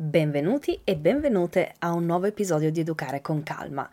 Benvenuti 0.00 0.78
e 0.84 0.94
benvenute 0.94 1.74
a 1.80 1.92
un 1.92 2.04
nuovo 2.04 2.26
episodio 2.26 2.70
di 2.70 2.78
Educare 2.78 3.20
con 3.20 3.42
Calma. 3.42 3.90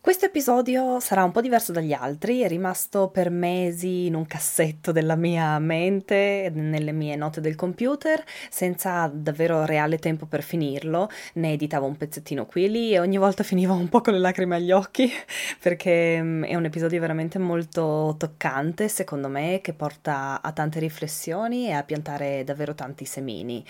Questo 0.00 0.26
episodio 0.26 0.98
sarà 0.98 1.22
un 1.22 1.30
po' 1.30 1.40
diverso 1.40 1.70
dagli 1.70 1.92
altri, 1.92 2.40
è 2.40 2.48
rimasto 2.48 3.06
per 3.06 3.30
mesi 3.30 4.06
in 4.06 4.16
un 4.16 4.26
cassetto 4.26 4.90
della 4.90 5.14
mia 5.14 5.56
mente, 5.60 6.50
nelle 6.52 6.90
mie 6.90 7.14
note 7.14 7.40
del 7.40 7.54
computer, 7.54 8.20
senza 8.50 9.08
davvero 9.14 9.64
reale 9.64 9.98
tempo 9.98 10.26
per 10.26 10.42
finirlo. 10.42 11.08
Ne 11.34 11.52
editavo 11.52 11.86
un 11.86 11.96
pezzettino 11.96 12.44
qui 12.44 12.64
e 12.64 12.68
lì 12.68 12.92
e 12.94 12.98
ogni 12.98 13.16
volta 13.16 13.44
finivo 13.44 13.74
un 13.74 13.88
po' 13.88 14.00
con 14.00 14.14
le 14.14 14.18
lacrime 14.18 14.56
agli 14.56 14.72
occhi, 14.72 15.08
perché 15.62 16.20
mm, 16.20 16.44
è 16.46 16.56
un 16.56 16.64
episodio 16.64 16.98
veramente 16.98 17.38
molto 17.38 18.16
toccante, 18.18 18.88
secondo 18.88 19.28
me, 19.28 19.60
che 19.62 19.72
porta 19.72 20.42
a 20.42 20.50
tante 20.50 20.80
riflessioni 20.80 21.68
e 21.68 21.74
a 21.74 21.84
piantare 21.84 22.42
davvero 22.42 22.74
tanti 22.74 23.04
semini. 23.04 23.64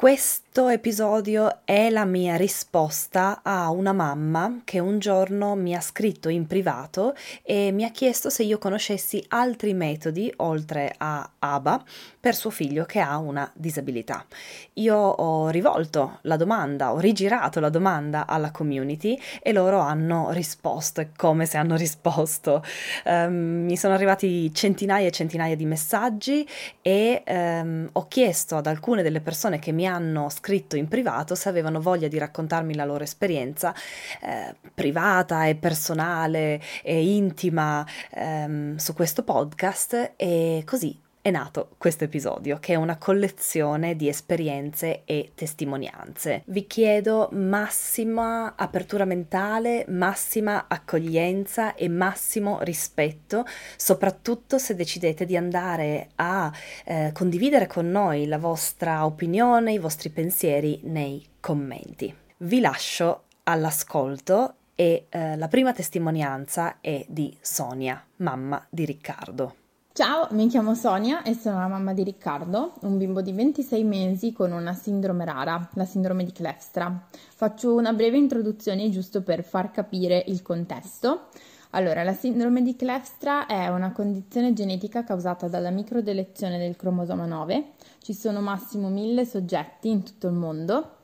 Questo 0.00 0.49
episodio 0.68 1.60
è 1.64 1.90
la 1.90 2.04
mia 2.04 2.34
risposta 2.34 3.40
a 3.44 3.70
una 3.70 3.92
mamma 3.92 4.62
che 4.64 4.80
un 4.80 4.98
giorno 4.98 5.54
mi 5.54 5.76
ha 5.76 5.80
scritto 5.80 6.28
in 6.28 6.48
privato 6.48 7.14
e 7.44 7.70
mi 7.70 7.84
ha 7.84 7.90
chiesto 7.90 8.30
se 8.30 8.42
io 8.42 8.58
conoscessi 8.58 9.24
altri 9.28 9.74
metodi 9.74 10.30
oltre 10.38 10.92
a 10.98 11.30
ABA 11.38 11.84
per 12.18 12.34
suo 12.34 12.50
figlio 12.50 12.84
che 12.84 12.98
ha 12.98 13.16
una 13.16 13.48
disabilità. 13.54 14.26
Io 14.74 14.96
ho 14.96 15.48
rivolto 15.50 16.18
la 16.22 16.36
domanda, 16.36 16.92
ho 16.92 16.98
rigirato 16.98 17.60
la 17.60 17.70
domanda 17.70 18.26
alla 18.26 18.50
community 18.50 19.16
e 19.40 19.52
loro 19.52 19.78
hanno 19.78 20.30
risposto, 20.32 21.00
e 21.00 21.10
come 21.16 21.46
se 21.46 21.58
hanno 21.58 21.76
risposto. 21.76 22.64
Um, 23.04 23.66
mi 23.66 23.76
sono 23.76 23.94
arrivati 23.94 24.52
centinaia 24.52 25.06
e 25.06 25.12
centinaia 25.12 25.54
di 25.54 25.64
messaggi 25.64 26.46
e 26.82 27.22
um, 27.24 27.88
ho 27.92 28.08
chiesto 28.08 28.56
ad 28.56 28.66
alcune 28.66 29.02
delle 29.02 29.20
persone 29.20 29.60
che 29.60 29.70
mi 29.70 29.86
hanno 29.86 30.28
scritto 30.28 30.39
in 30.76 30.88
privato 30.88 31.34
se 31.34 31.48
avevano 31.48 31.80
voglia 31.80 32.08
di 32.08 32.18
raccontarmi 32.18 32.74
la 32.74 32.84
loro 32.84 33.04
esperienza 33.04 33.74
eh, 34.22 34.54
privata 34.74 35.46
e 35.46 35.54
personale 35.54 36.60
e 36.82 37.14
intima 37.14 37.86
ehm, 38.10 38.76
su 38.76 38.94
questo 38.94 39.22
podcast 39.22 40.12
e 40.16 40.62
così 40.64 40.99
è 41.22 41.30
nato 41.30 41.70
questo 41.76 42.04
episodio, 42.04 42.58
che 42.58 42.72
è 42.72 42.76
una 42.76 42.96
collezione 42.96 43.94
di 43.94 44.08
esperienze 44.08 45.02
e 45.04 45.32
testimonianze. 45.34 46.42
Vi 46.46 46.66
chiedo 46.66 47.28
massima 47.32 48.54
apertura 48.56 49.04
mentale, 49.04 49.84
massima 49.88 50.64
accoglienza 50.66 51.74
e 51.74 51.88
massimo 51.88 52.60
rispetto, 52.62 53.44
soprattutto 53.76 54.56
se 54.56 54.74
decidete 54.74 55.26
di 55.26 55.36
andare 55.36 56.08
a 56.16 56.50
eh, 56.84 57.10
condividere 57.12 57.66
con 57.66 57.90
noi 57.90 58.26
la 58.26 58.38
vostra 58.38 59.04
opinione, 59.04 59.72
i 59.72 59.78
vostri 59.78 60.08
pensieri 60.08 60.80
nei 60.84 61.22
commenti. 61.38 62.14
Vi 62.38 62.60
lascio 62.60 63.24
all'ascolto 63.42 64.54
e 64.74 65.06
eh, 65.10 65.36
la 65.36 65.48
prima 65.48 65.74
testimonianza 65.74 66.80
è 66.80 67.04
di 67.06 67.36
Sonia, 67.42 68.02
mamma 68.16 68.64
di 68.70 68.86
Riccardo. 68.86 69.59
Ciao, 70.00 70.28
mi 70.30 70.46
chiamo 70.46 70.74
Sonia 70.74 71.22
e 71.24 71.34
sono 71.34 71.58
la 71.58 71.66
mamma 71.66 71.92
di 71.92 72.02
Riccardo, 72.02 72.72
un 72.84 72.96
bimbo 72.96 73.20
di 73.20 73.32
26 73.32 73.84
mesi 73.84 74.32
con 74.32 74.50
una 74.50 74.72
sindrome 74.72 75.26
rara, 75.26 75.68
la 75.74 75.84
sindrome 75.84 76.24
di 76.24 76.32
Klefstra. 76.32 77.06
Faccio 77.12 77.74
una 77.74 77.92
breve 77.92 78.16
introduzione 78.16 78.88
giusto 78.88 79.20
per 79.20 79.44
far 79.44 79.70
capire 79.70 80.24
il 80.28 80.40
contesto. 80.40 81.26
Allora, 81.72 82.02
la 82.02 82.14
sindrome 82.14 82.62
di 82.62 82.76
Klefstra 82.76 83.44
è 83.44 83.68
una 83.68 83.92
condizione 83.92 84.54
genetica 84.54 85.04
causata 85.04 85.48
dalla 85.48 85.68
microdelezione 85.68 86.56
del 86.56 86.76
cromosoma 86.76 87.26
9. 87.26 87.72
Ci 88.00 88.14
sono 88.14 88.40
massimo 88.40 88.88
1000 88.88 89.26
soggetti 89.26 89.90
in 89.90 90.02
tutto 90.02 90.28
il 90.28 90.32
mondo. 90.32 90.94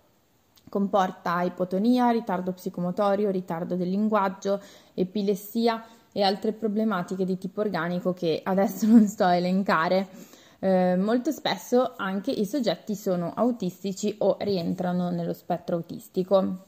Comporta 0.71 1.43
ipotonia, 1.43 2.09
ritardo 2.09 2.53
psicomotorio, 2.53 3.31
ritardo 3.31 3.77
del 3.77 3.91
linguaggio, 3.91 4.59
epilessia, 4.95 5.85
e 6.17 6.23
altre 6.23 6.53
problematiche 6.53 7.27
di 7.27 7.37
tipo 7.37 7.61
organico 7.61 8.15
che 8.15 8.41
adesso 8.43 8.87
non 8.89 9.07
sto 9.07 9.25
a 9.25 9.37
elencare. 9.37 10.09
Eh, 10.59 10.97
molto 10.97 11.31
spesso 11.31 11.93
anche 11.95 12.31
i 12.31 12.47
soggetti 12.47 12.95
sono 12.95 13.35
autistici 13.35 14.15
o 14.21 14.39
rientrano 14.41 15.11
nello 15.11 15.35
spettro 15.35 15.77
autistico. 15.77 16.65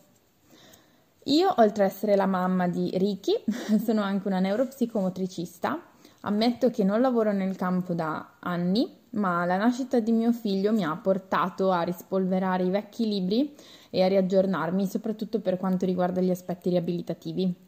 Io, 1.25 1.55
oltre 1.57 1.85
ad 1.85 1.91
essere 1.91 2.15
la 2.15 2.27
mamma 2.27 2.69
di 2.69 2.91
Ricky, 2.99 3.43
sono 3.83 4.03
anche 4.03 4.29
una 4.29 4.39
neuropsicomotricista. 4.39 5.81
Ammetto 6.21 6.69
che 6.69 6.85
non 6.85 7.01
lavoro 7.01 7.33
nel 7.33 7.57
campo 7.57 7.95
da 7.95 8.35
anni, 8.41 8.87
ma 9.13 9.47
la 9.47 9.57
nascita 9.57 9.99
di 9.99 10.13
mio 10.13 10.33
figlio 10.33 10.73
mi 10.73 10.85
ha 10.85 10.95
portato 10.95 11.71
a 11.71 11.81
rispolverare 11.81 12.65
i 12.65 12.71
vecchi 12.71 13.09
libri 13.09 13.55
e 13.89 14.03
a 14.03 14.09
riaggiornarmi, 14.09 14.87
soprattutto 14.87 15.41
per 15.41 15.57
quanto 15.57 15.87
riguarda 15.87 16.21
gli 16.21 16.31
aspetti 16.31 16.69
riabilitativi. 16.69 17.67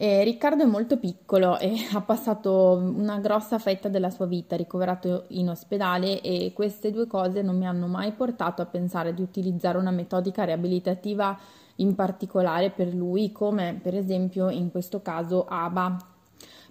E 0.00 0.22
Riccardo 0.22 0.62
è 0.62 0.66
molto 0.66 0.96
piccolo 0.96 1.58
e 1.58 1.74
ha 1.92 2.00
passato 2.02 2.76
una 2.76 3.18
grossa 3.18 3.58
fetta 3.58 3.88
della 3.88 4.10
sua 4.10 4.26
vita 4.26 4.54
ricoverato 4.54 5.24
in 5.30 5.48
ospedale 5.48 6.20
e 6.20 6.52
queste 6.54 6.92
due 6.92 7.08
cose 7.08 7.42
non 7.42 7.58
mi 7.58 7.66
hanno 7.66 7.88
mai 7.88 8.12
portato 8.12 8.62
a 8.62 8.66
pensare 8.66 9.12
di 9.12 9.22
utilizzare 9.22 9.76
una 9.76 9.90
metodica 9.90 10.44
riabilitativa 10.44 11.36
in 11.76 11.96
particolare 11.96 12.70
per 12.70 12.94
lui, 12.94 13.32
come 13.32 13.80
per 13.82 13.96
esempio 13.96 14.50
in 14.50 14.70
questo 14.70 15.02
caso 15.02 15.44
ABA. 15.48 15.96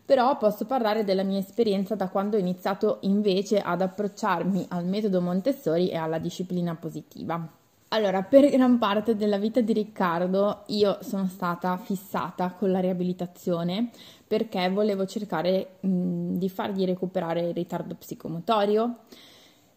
Però 0.05 0.37
posso 0.37 0.65
parlare 0.65 1.03
della 1.03 1.23
mia 1.23 1.39
esperienza 1.39 1.95
da 1.95 2.07
quando 2.07 2.37
ho 2.37 2.39
iniziato 2.39 2.99
invece 3.01 3.59
ad 3.59 3.81
approcciarmi 3.81 4.67
al 4.69 4.85
metodo 4.85 5.19
Montessori 5.19 5.89
e 5.89 5.97
alla 5.97 6.17
disciplina 6.17 6.75
positiva. 6.75 7.56
Allora, 7.89 8.21
per 8.21 8.49
gran 8.49 8.77
parte 8.79 9.15
della 9.15 9.37
vita 9.37 9.61
di 9.61 9.71
Riccardo 9.71 10.63
io 10.67 10.97
sono 11.01 11.25
stata 11.27 11.77
fissata 11.77 12.51
con 12.51 12.69
la 12.69 12.81
riabilitazione 12.81 13.91
perché 14.27 14.69
volevo 14.69 15.05
cercare 15.05 15.77
mh, 15.79 16.33
di 16.35 16.49
fargli 16.49 16.83
recuperare 16.83 17.47
il 17.47 17.53
ritardo 17.53 17.95
psicomotorio, 17.95 19.03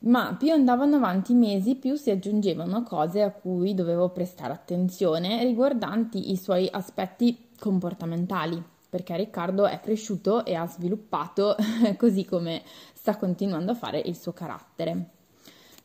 ma 0.01 0.35
più 0.37 0.51
andavano 0.51 0.97
avanti 0.97 1.33
i 1.33 1.37
mesi, 1.37 1.77
più 1.77 1.95
si 1.95 2.11
aggiungevano 2.11 2.83
cose 2.83 3.23
a 3.23 3.31
cui 3.31 3.75
dovevo 3.75 4.09
prestare 4.09 4.55
attenzione 4.55 5.45
riguardanti 5.45 6.33
i 6.33 6.37
suoi 6.37 6.69
aspetti 6.69 7.51
comportamentali, 7.61 8.61
perché 8.89 9.17
Riccardo 9.17 9.67
è 9.67 9.79
cresciuto 9.79 10.45
e 10.45 10.57
ha 10.57 10.67
sviluppato 10.67 11.55
così 11.97 12.25
come 12.25 12.63
sta 12.93 13.17
continuando 13.17 13.71
a 13.71 13.77
fare 13.77 14.01
il 14.01 14.17
suo 14.17 14.33
carattere. 14.33 15.20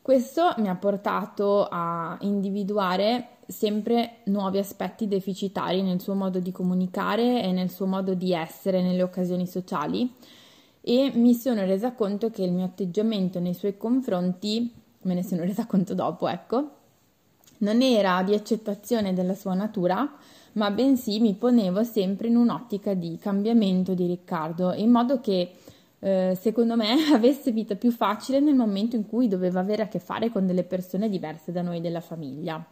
Questo 0.06 0.54
mi 0.58 0.68
ha 0.68 0.76
portato 0.76 1.66
a 1.68 2.16
individuare 2.20 3.38
sempre 3.48 4.18
nuovi 4.26 4.58
aspetti 4.58 5.08
deficitari 5.08 5.82
nel 5.82 6.00
suo 6.00 6.14
modo 6.14 6.38
di 6.38 6.52
comunicare 6.52 7.42
e 7.42 7.50
nel 7.50 7.70
suo 7.70 7.86
modo 7.86 8.14
di 8.14 8.32
essere 8.32 8.82
nelle 8.82 9.02
occasioni 9.02 9.48
sociali 9.48 10.08
e 10.80 11.10
mi 11.12 11.34
sono 11.34 11.64
resa 11.64 11.90
conto 11.90 12.30
che 12.30 12.44
il 12.44 12.52
mio 12.52 12.66
atteggiamento 12.66 13.40
nei 13.40 13.52
suoi 13.52 13.76
confronti, 13.76 14.72
me 15.02 15.14
ne 15.14 15.24
sono 15.24 15.42
resa 15.42 15.66
conto 15.66 15.92
dopo, 15.92 16.28
ecco, 16.28 16.70
non 17.58 17.82
era 17.82 18.22
di 18.22 18.32
accettazione 18.32 19.12
della 19.12 19.34
sua 19.34 19.54
natura, 19.54 20.08
ma 20.52 20.70
bensì 20.70 21.18
mi 21.18 21.34
ponevo 21.34 21.82
sempre 21.82 22.28
in 22.28 22.36
un'ottica 22.36 22.94
di 22.94 23.18
cambiamento 23.20 23.92
di 23.92 24.06
Riccardo, 24.06 24.72
in 24.72 24.88
modo 24.92 25.20
che 25.20 25.50
eh, 26.00 26.36
secondo 26.40 26.76
me, 26.76 26.94
avesse 27.12 27.52
vita 27.52 27.74
più 27.74 27.90
facile 27.90 28.40
nel 28.40 28.54
momento 28.54 28.96
in 28.96 29.06
cui 29.06 29.28
doveva 29.28 29.60
avere 29.60 29.82
a 29.82 29.88
che 29.88 29.98
fare 29.98 30.30
con 30.30 30.46
delle 30.46 30.64
persone 30.64 31.08
diverse 31.08 31.52
da 31.52 31.62
noi 31.62 31.80
della 31.80 32.00
famiglia. 32.00 32.64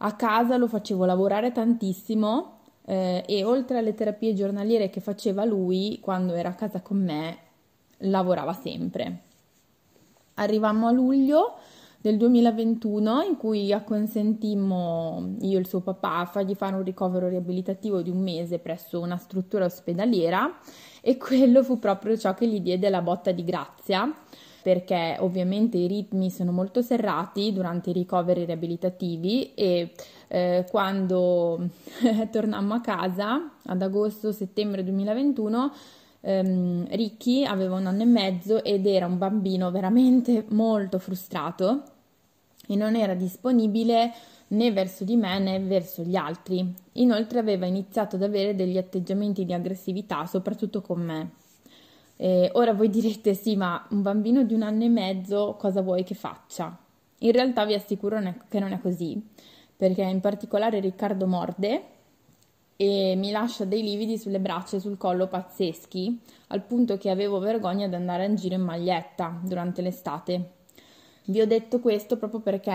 A 0.00 0.12
casa 0.14 0.56
lo 0.56 0.68
facevo 0.68 1.04
lavorare 1.04 1.50
tantissimo 1.50 2.58
eh, 2.84 3.24
e 3.26 3.44
oltre 3.44 3.78
alle 3.78 3.94
terapie 3.94 4.34
giornaliere 4.34 4.90
che 4.90 5.00
faceva 5.00 5.44
lui, 5.44 5.98
quando 6.00 6.34
era 6.34 6.50
a 6.50 6.54
casa 6.54 6.80
con 6.80 7.02
me, 7.02 7.38
lavorava 7.98 8.52
sempre. 8.52 9.22
Arrivammo 10.34 10.86
a 10.86 10.92
luglio 10.92 11.56
del 12.00 12.16
2021 12.16 13.22
in 13.22 13.36
cui 13.36 13.72
acconsentimmo 13.72 15.34
io 15.40 15.56
e 15.56 15.60
il 15.60 15.66
suo 15.66 15.80
papà 15.80 16.18
a 16.18 16.26
fargli 16.26 16.54
fare 16.54 16.76
un 16.76 16.84
ricovero 16.84 17.26
riabilitativo 17.26 18.02
di 18.02 18.10
un 18.10 18.22
mese 18.22 18.60
presso 18.60 19.00
una 19.00 19.16
struttura 19.16 19.64
ospedaliera 19.64 20.58
e 21.08 21.16
quello 21.16 21.62
fu 21.62 21.78
proprio 21.78 22.18
ciò 22.18 22.34
che 22.34 22.46
gli 22.46 22.60
diede 22.60 22.90
la 22.90 23.00
botta 23.00 23.32
di 23.32 23.42
grazia 23.42 24.14
perché 24.60 25.16
ovviamente 25.20 25.78
i 25.78 25.86
ritmi 25.86 26.30
sono 26.30 26.52
molto 26.52 26.82
serrati 26.82 27.50
durante 27.54 27.88
i 27.88 27.92
ricoveri 27.94 28.44
riabilitativi 28.44 29.54
e 29.54 29.92
eh, 30.28 30.66
quando 30.70 31.66
tornammo 32.30 32.74
a 32.74 32.82
casa 32.82 33.52
ad 33.64 33.80
agosto-settembre 33.80 34.84
2021 34.84 35.72
ehm, 36.20 36.88
Ricky 36.90 37.46
aveva 37.46 37.76
un 37.76 37.86
anno 37.86 38.02
e 38.02 38.06
mezzo 38.06 38.62
ed 38.62 38.84
era 38.84 39.06
un 39.06 39.16
bambino 39.16 39.70
veramente 39.70 40.44
molto 40.50 40.98
frustrato 40.98 41.84
e 42.66 42.76
non 42.76 42.96
era 42.96 43.14
disponibile 43.14 44.12
né 44.48 44.72
verso 44.72 45.04
di 45.04 45.16
me 45.16 45.38
né 45.38 45.60
verso 45.60 46.02
gli 46.02 46.16
altri. 46.16 46.74
Inoltre 46.92 47.38
aveva 47.38 47.66
iniziato 47.66 48.16
ad 48.16 48.22
avere 48.22 48.54
degli 48.54 48.78
atteggiamenti 48.78 49.44
di 49.44 49.52
aggressività, 49.52 50.26
soprattutto 50.26 50.80
con 50.80 51.00
me. 51.00 51.30
E 52.16 52.50
ora 52.54 52.72
voi 52.72 52.90
direte 52.90 53.34
sì, 53.34 53.56
ma 53.56 53.86
un 53.90 54.02
bambino 54.02 54.42
di 54.42 54.54
un 54.54 54.62
anno 54.62 54.84
e 54.84 54.88
mezzo 54.88 55.56
cosa 55.58 55.82
vuoi 55.82 56.02
che 56.02 56.14
faccia? 56.14 56.76
In 57.18 57.32
realtà 57.32 57.64
vi 57.64 57.74
assicuro 57.74 58.20
che 58.48 58.58
non 58.58 58.72
è 58.72 58.80
così, 58.80 59.20
perché 59.76 60.02
in 60.02 60.20
particolare 60.20 60.80
Riccardo 60.80 61.26
morde 61.26 61.82
e 62.76 63.14
mi 63.16 63.30
lascia 63.32 63.64
dei 63.64 63.82
lividi 63.82 64.18
sulle 64.18 64.38
braccia 64.38 64.76
e 64.76 64.80
sul 64.80 64.96
collo 64.96 65.26
pazzeschi, 65.26 66.20
al 66.48 66.62
punto 66.62 66.96
che 66.96 67.10
avevo 67.10 67.38
vergogna 67.38 67.88
di 67.88 67.94
andare 67.94 68.24
in 68.26 68.36
giro 68.36 68.54
in 68.54 68.62
maglietta 68.62 69.38
durante 69.42 69.82
l'estate. 69.82 70.50
Vi 71.24 71.40
ho 71.40 71.46
detto 71.46 71.80
questo 71.80 72.16
proprio 72.16 72.40
perché 72.40 72.70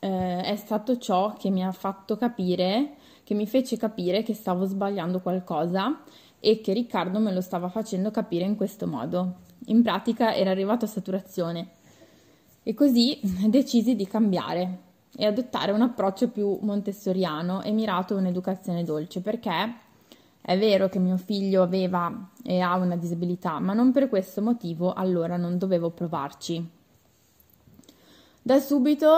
eh, 0.00 0.40
è 0.40 0.56
stato 0.56 0.98
ciò 0.98 1.34
che 1.34 1.50
mi 1.50 1.64
ha 1.64 1.72
fatto 1.72 2.16
capire, 2.16 2.94
che 3.22 3.34
mi 3.34 3.46
fece 3.46 3.76
capire 3.76 4.22
che 4.22 4.34
stavo 4.34 4.64
sbagliando 4.64 5.20
qualcosa 5.20 6.00
e 6.40 6.60
che 6.60 6.72
Riccardo 6.72 7.20
me 7.20 7.32
lo 7.32 7.42
stava 7.42 7.68
facendo 7.68 8.10
capire 8.10 8.44
in 8.44 8.56
questo 8.56 8.86
modo. 8.86 9.48
In 9.66 9.82
pratica 9.82 10.34
era 10.34 10.50
arrivato 10.50 10.86
a 10.86 10.88
saturazione 10.88 11.68
e 12.62 12.74
così 12.74 13.20
decisi 13.48 13.94
di 13.94 14.06
cambiare 14.06 14.78
e 15.16 15.26
adottare 15.26 15.72
un 15.72 15.82
approccio 15.82 16.28
più 16.28 16.58
montessoriano 16.62 17.62
e 17.62 17.70
mirato 17.72 18.14
a 18.14 18.18
un'educazione 18.18 18.84
dolce 18.84 19.20
perché 19.20 19.74
è 20.40 20.58
vero 20.58 20.88
che 20.88 20.98
mio 20.98 21.18
figlio 21.18 21.62
aveva 21.62 22.30
e 22.42 22.60
ha 22.60 22.74
una 22.76 22.96
disabilità, 22.96 23.58
ma 23.58 23.74
non 23.74 23.92
per 23.92 24.08
questo 24.08 24.40
motivo 24.40 24.94
allora 24.94 25.36
non 25.36 25.58
dovevo 25.58 25.90
provarci. 25.90 26.68
Da 28.42 28.58
subito 28.58 29.08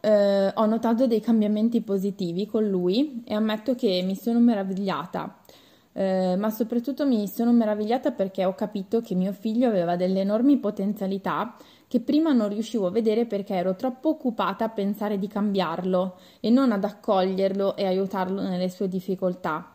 eh, 0.00 0.52
ho 0.54 0.66
notato 0.66 1.06
dei 1.06 1.20
cambiamenti 1.20 1.80
positivi 1.82 2.46
con 2.46 2.66
lui 2.68 3.22
e 3.24 3.34
ammetto 3.34 3.74
che 3.74 4.02
mi 4.04 4.16
sono 4.16 4.38
meravigliata, 4.38 5.38
eh, 5.92 6.36
ma 6.36 6.50
soprattutto 6.50 7.06
mi 7.06 7.28
sono 7.28 7.52
meravigliata 7.52 8.12
perché 8.12 8.44
ho 8.44 8.54
capito 8.54 9.00
che 9.00 9.14
mio 9.14 9.32
figlio 9.32 9.68
aveva 9.68 9.96
delle 9.96 10.20
enormi 10.20 10.58
potenzialità 10.58 11.54
che 11.86 12.00
prima 12.00 12.32
non 12.32 12.48
riuscivo 12.48 12.86
a 12.86 12.90
vedere 12.90 13.26
perché 13.26 13.54
ero 13.54 13.74
troppo 13.74 14.10
occupata 14.10 14.66
a 14.66 14.68
pensare 14.68 15.18
di 15.18 15.26
cambiarlo 15.26 16.18
e 16.38 16.48
non 16.48 16.70
ad 16.70 16.84
accoglierlo 16.84 17.74
e 17.76 17.84
aiutarlo 17.84 18.40
nelle 18.42 18.68
sue 18.68 18.88
difficoltà. 18.88 19.74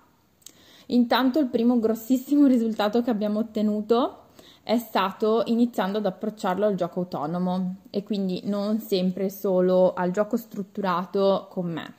Intanto 0.87 1.39
il 1.39 1.47
primo 1.47 1.77
grossissimo 1.77 2.47
risultato 2.47 3.01
che 3.01 3.09
abbiamo 3.09 3.39
ottenuto 3.39 4.24
è 4.65 4.79
stato 4.79 5.43
iniziando 5.45 5.99
ad 5.99 6.07
approcciarlo 6.07 6.65
al 6.65 6.73
gioco 6.73 7.01
autonomo 7.01 7.81
e 7.91 8.01
quindi 8.01 8.41
non 8.45 8.79
sempre 8.79 9.29
solo 9.29 9.93
al 9.93 10.09
gioco 10.09 10.37
strutturato 10.37 11.45
con 11.51 11.71
me. 11.71 11.93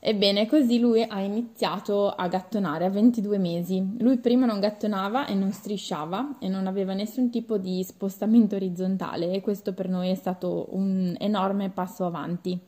Ebbene, 0.00 0.48
così 0.48 0.80
lui 0.80 1.04
ha 1.08 1.20
iniziato 1.20 2.10
a 2.10 2.26
gattonare 2.26 2.84
a 2.84 2.90
22 2.90 3.38
mesi. 3.38 3.94
Lui 4.00 4.18
prima 4.18 4.44
non 4.44 4.58
gattonava 4.58 5.26
e 5.26 5.34
non 5.34 5.52
strisciava 5.52 6.38
e 6.40 6.48
non 6.48 6.66
aveva 6.66 6.94
nessun 6.94 7.30
tipo 7.30 7.58
di 7.58 7.84
spostamento 7.84 8.56
orizzontale 8.56 9.30
e 9.30 9.40
questo 9.40 9.72
per 9.72 9.88
noi 9.88 10.10
è 10.10 10.16
stato 10.16 10.66
un 10.70 11.14
enorme 11.16 11.70
passo 11.70 12.04
avanti. 12.04 12.67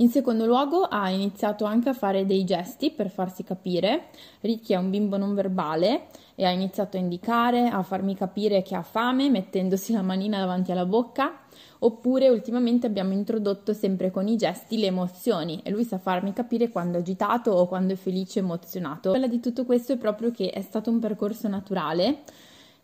In 0.00 0.08
secondo 0.08 0.46
luogo 0.46 0.84
ha 0.84 1.10
iniziato 1.10 1.66
anche 1.66 1.90
a 1.90 1.92
fare 1.92 2.24
dei 2.24 2.44
gesti 2.44 2.90
per 2.90 3.10
farsi 3.10 3.44
capire. 3.44 4.04
Ricky 4.40 4.72
è 4.72 4.76
un 4.76 4.88
bimbo 4.88 5.18
non 5.18 5.34
verbale 5.34 6.06
e 6.36 6.46
ha 6.46 6.50
iniziato 6.50 6.96
a 6.96 7.00
indicare, 7.00 7.68
a 7.68 7.82
farmi 7.82 8.14
capire 8.14 8.62
che 8.62 8.74
ha 8.74 8.82
fame 8.82 9.28
mettendosi 9.28 9.92
la 9.92 10.00
manina 10.00 10.38
davanti 10.38 10.72
alla 10.72 10.86
bocca. 10.86 11.40
Oppure 11.80 12.30
ultimamente 12.30 12.86
abbiamo 12.86 13.12
introdotto 13.12 13.74
sempre 13.74 14.10
con 14.10 14.26
i 14.26 14.36
gesti 14.36 14.78
le 14.78 14.86
emozioni 14.86 15.60
e 15.62 15.70
lui 15.70 15.84
sa 15.84 15.98
farmi 15.98 16.32
capire 16.32 16.70
quando 16.70 16.96
è 16.96 17.00
agitato 17.00 17.50
o 17.50 17.66
quando 17.66 17.92
è 17.92 17.96
felice 17.96 18.38
e 18.38 18.42
emozionato. 18.42 19.10
Quella 19.10 19.26
di 19.26 19.40
tutto 19.40 19.66
questo 19.66 19.92
è 19.92 19.96
proprio 19.98 20.30
che 20.30 20.48
è 20.48 20.62
stato 20.62 20.88
un 20.88 20.98
percorso 20.98 21.46
naturale 21.46 22.22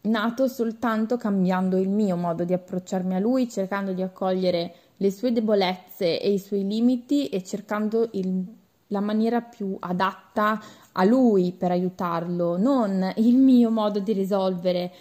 nato 0.06 0.46
soltanto 0.48 1.16
cambiando 1.16 1.78
il 1.78 1.88
mio 1.88 2.16
modo 2.16 2.44
di 2.44 2.52
approcciarmi 2.52 3.14
a 3.14 3.18
lui, 3.18 3.48
cercando 3.48 3.92
di 3.92 4.02
accogliere 4.02 4.74
le 4.98 5.10
sue 5.10 5.32
debolezze 5.32 6.20
e 6.20 6.32
i 6.32 6.38
suoi 6.38 6.66
limiti 6.66 7.28
e 7.28 7.42
cercando 7.42 8.08
il, 8.12 8.44
la 8.88 9.00
maniera 9.00 9.40
più 9.40 9.76
adatta 9.78 10.60
a 10.92 11.04
lui 11.04 11.52
per 11.52 11.70
aiutarlo, 11.70 12.56
non 12.56 13.12
il 13.16 13.36
mio 13.36 13.70
modo 13.70 13.98
di 13.98 14.12
risolvere, 14.12 14.92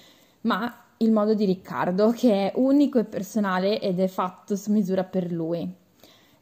ma 0.41 0.85
il 0.97 1.11
modo 1.11 1.33
di 1.33 1.45
Riccardo 1.45 2.11
che 2.11 2.49
è 2.49 2.53
unico 2.55 2.99
e 2.99 3.05
personale 3.05 3.79
ed 3.79 3.99
è 3.99 4.07
fatto 4.07 4.55
su 4.55 4.71
misura 4.71 5.03
per 5.03 5.31
lui. 5.31 5.83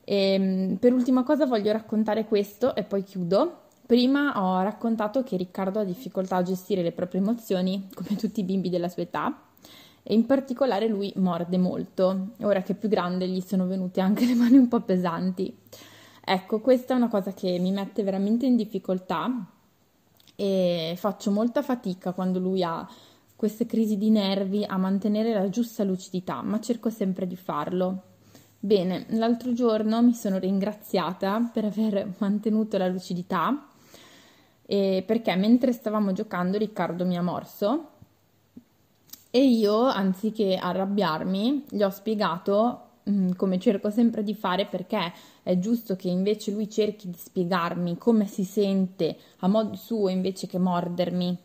E, 0.03 0.33
ehm, 0.33 0.75
per 0.77 0.93
ultima 0.93 1.23
cosa 1.23 1.45
voglio 1.45 1.71
raccontare 1.71 2.25
questo 2.25 2.75
e 2.75 2.83
poi 2.83 3.03
chiudo. 3.03 3.61
Prima 3.85 4.33
ho 4.41 4.61
raccontato 4.61 5.23
che 5.23 5.37
Riccardo 5.37 5.79
ha 5.79 5.83
difficoltà 5.83 6.37
a 6.37 6.41
gestire 6.41 6.81
le 6.81 6.91
proprie 6.91 7.21
emozioni, 7.21 7.89
come 7.93 8.15
tutti 8.17 8.39
i 8.39 8.43
bimbi 8.43 8.69
della 8.69 8.89
sua 8.89 9.03
età, 9.03 9.37
e 10.03 10.13
in 10.13 10.25
particolare 10.25 10.87
lui 10.87 11.11
morde 11.15 11.57
molto. 11.57 12.31
Ora 12.41 12.61
che 12.61 12.73
è 12.73 12.75
più 12.75 12.89
grande 12.89 13.27
gli 13.27 13.41
sono 13.41 13.65
venute 13.65 14.01
anche 14.01 14.25
le 14.25 14.35
mani 14.35 14.57
un 14.57 14.67
po' 14.67 14.81
pesanti. 14.81 15.55
Ecco, 16.25 16.59
questa 16.59 16.93
è 16.93 16.97
una 16.97 17.09
cosa 17.09 17.33
che 17.33 17.57
mi 17.59 17.71
mette 17.71 18.03
veramente 18.03 18.45
in 18.45 18.55
difficoltà 18.55 19.45
e 20.35 20.95
faccio 20.97 21.31
molta 21.31 21.61
fatica 21.61 22.11
quando 22.11 22.39
lui 22.39 22.63
ha 22.63 22.87
queste 23.35 23.65
crisi 23.65 23.97
di 23.97 24.09
nervi 24.09 24.63
a 24.63 24.77
mantenere 24.77 25.33
la 25.33 25.49
giusta 25.49 25.83
lucidità, 25.83 26.41
ma 26.41 26.59
cerco 26.59 26.89
sempre 26.89 27.27
di 27.27 27.35
farlo. 27.35 28.03
Bene, 28.59 29.05
l'altro 29.09 29.51
giorno 29.51 30.01
mi 30.01 30.13
sono 30.13 30.37
ringraziata 30.37 31.49
per 31.51 31.65
aver 31.65 32.13
mantenuto 32.19 32.77
la 32.77 32.87
lucidità 32.87 33.67
perché 34.65 35.35
mentre 35.35 35.73
stavamo 35.73 36.13
giocando 36.13 36.57
Riccardo 36.57 37.05
mi 37.05 37.17
ha 37.17 37.21
morso 37.21 37.89
e 39.35 39.43
io, 39.47 39.85
anziché 39.85 40.57
arrabbiarmi, 40.57 41.65
gli 41.71 41.81
ho 41.81 41.89
spiegato, 41.89 42.81
mm, 43.09 43.31
come 43.31 43.57
cerco 43.57 43.89
sempre 43.89 44.21
di 44.21 44.35
fare, 44.35 44.67
perché 44.67 45.11
è 45.41 45.57
giusto 45.57 45.95
che 45.95 46.07
invece 46.07 46.51
lui 46.51 46.69
cerchi 46.69 47.09
di 47.09 47.17
spiegarmi 47.17 47.97
come 47.97 48.27
si 48.27 48.43
sente 48.43 49.17
a 49.39 49.47
modo 49.47 49.75
suo 49.75 50.09
invece 50.09 50.45
che 50.45 50.59
mordermi 50.59 51.35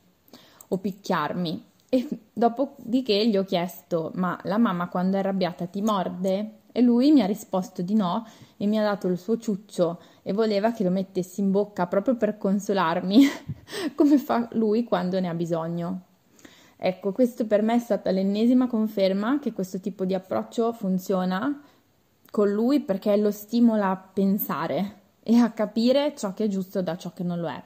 o 0.69 0.77
picchiarmi. 0.77 1.65
E 1.89 2.07
dopodiché 2.31 3.27
gli 3.27 3.39
ho 3.39 3.45
chiesto: 3.45 4.11
Ma 4.17 4.39
la 4.43 4.59
mamma 4.59 4.91
quando 4.91 5.17
è 5.17 5.21
arrabbiata 5.21 5.65
ti 5.65 5.81
morde? 5.81 6.57
E 6.71 6.83
lui 6.83 7.11
mi 7.11 7.23
ha 7.23 7.27
risposto 7.27 7.81
di 7.81 7.95
no 7.95 8.27
e 8.59 8.67
mi 8.67 8.79
ha 8.79 8.83
dato 8.83 9.07
il 9.07 9.17
suo 9.17 9.39
ciuccio 9.39 9.99
e 10.23 10.35
voleva 10.35 10.73
che 10.73 10.85
lo 10.85 10.91
mettessi 10.91 11.41
in 11.41 11.51
bocca 11.53 11.87
proprio 11.87 12.17
per 12.17 12.37
consolarmi, 12.37 13.25
come 13.97 14.19
fa 14.19 14.47
lui 14.53 14.85
quando 14.85 15.19
ne 15.21 15.29
ha 15.31 15.35
bisogno. 15.35 16.03
Ecco, 16.81 17.11
questo 17.11 17.45
per 17.45 17.61
me 17.61 17.75
è 17.75 17.79
stata 17.81 18.13
l'ennesima 18.13 18.69
conferma 18.69 19.41
che 19.41 19.53
questo 19.53 19.81
tipo 19.81 20.05
di 20.05 20.15
approccio 20.15 20.73
funziona 20.73 21.61
con 22.31 22.53
lui 22.53 22.79
perché 22.81 23.17
lo 23.17 23.33
stimola 23.33 23.91
a 23.91 23.97
pensare 23.97 24.97
e 25.25 25.37
a 25.37 25.51
capire 25.51 26.15
ciò 26.17 26.35
che 26.35 26.45
è 26.45 26.49
giusto 26.49 26.81
da 26.81 26.97
ciò 26.97 27.13
che 27.13 27.25
non 27.25 27.41
lo 27.41 27.49
è. 27.49 27.61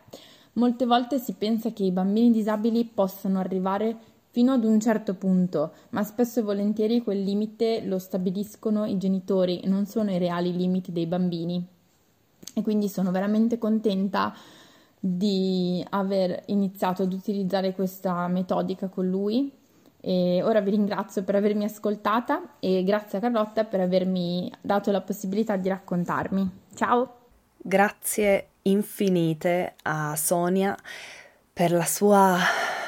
Molte 0.54 0.86
volte 0.86 1.18
si 1.18 1.34
pensa 1.34 1.72
che 1.72 1.84
i 1.84 1.90
bambini 1.90 2.30
disabili 2.30 2.84
possano 2.84 3.38
arrivare 3.38 3.96
fino 4.30 4.52
ad 4.52 4.64
un 4.64 4.80
certo 4.80 5.12
punto, 5.14 5.72
ma 5.90 6.02
spesso 6.04 6.40
e 6.40 6.42
volentieri 6.42 7.02
quel 7.02 7.22
limite 7.22 7.84
lo 7.84 7.98
stabiliscono 7.98 8.86
i 8.86 8.96
genitori, 8.96 9.60
non 9.64 9.84
sono 9.84 10.10
i 10.10 10.16
reali 10.16 10.56
limiti 10.56 10.90
dei 10.90 11.06
bambini. 11.06 11.62
E 12.54 12.62
quindi 12.62 12.88
sono 12.88 13.10
veramente 13.10 13.58
contenta 13.58 14.34
di 15.04 15.84
aver 15.90 16.44
iniziato 16.46 17.02
ad 17.02 17.12
utilizzare 17.12 17.74
questa 17.74 18.28
metodica 18.28 18.86
con 18.86 19.08
lui 19.08 19.52
e 20.00 20.40
ora 20.44 20.60
vi 20.60 20.70
ringrazio 20.70 21.24
per 21.24 21.34
avermi 21.34 21.64
ascoltata 21.64 22.54
e 22.60 22.84
grazie 22.84 23.18
a 23.18 23.20
Carlotta 23.20 23.64
per 23.64 23.80
avermi 23.80 24.48
dato 24.60 24.92
la 24.92 25.00
possibilità 25.00 25.56
di 25.56 25.68
raccontarmi. 25.68 26.50
Ciao! 26.74 27.16
Grazie 27.56 28.50
infinite 28.62 29.74
a 29.82 30.14
Sonia 30.14 30.76
per 31.52 31.72
la 31.72 31.84
sua 31.84 32.38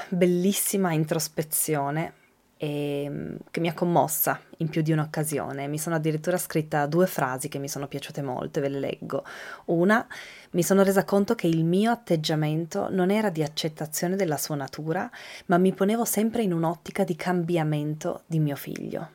bellissima 0.08 0.92
introspezione 0.92 2.22
e 2.56 3.06
mm, 3.08 3.34
che 3.50 3.60
mi 3.60 3.68
ha 3.68 3.74
commossa 3.74 4.40
in 4.58 4.68
più 4.68 4.80
di 4.82 4.92
un'occasione. 4.92 5.68
Mi 5.68 5.78
sono 5.78 5.96
addirittura 5.96 6.38
scritta 6.38 6.86
due 6.86 7.06
frasi 7.06 7.48
che 7.48 7.58
mi 7.58 7.68
sono 7.68 7.88
piaciute 7.88 8.22
molto, 8.22 8.60
ve 8.60 8.68
le 8.68 8.80
leggo. 8.80 9.24
Una, 9.66 10.06
mi 10.54 10.62
sono 10.62 10.82
resa 10.82 11.04
conto 11.04 11.34
che 11.34 11.48
il 11.48 11.64
mio 11.64 11.90
atteggiamento 11.90 12.88
non 12.88 13.10
era 13.10 13.28
di 13.28 13.42
accettazione 13.42 14.14
della 14.14 14.36
sua 14.36 14.54
natura, 14.54 15.10
ma 15.46 15.58
mi 15.58 15.72
ponevo 15.72 16.04
sempre 16.04 16.42
in 16.42 16.52
un'ottica 16.52 17.02
di 17.02 17.16
cambiamento 17.16 18.22
di 18.26 18.38
mio 18.38 18.54
figlio. 18.54 19.10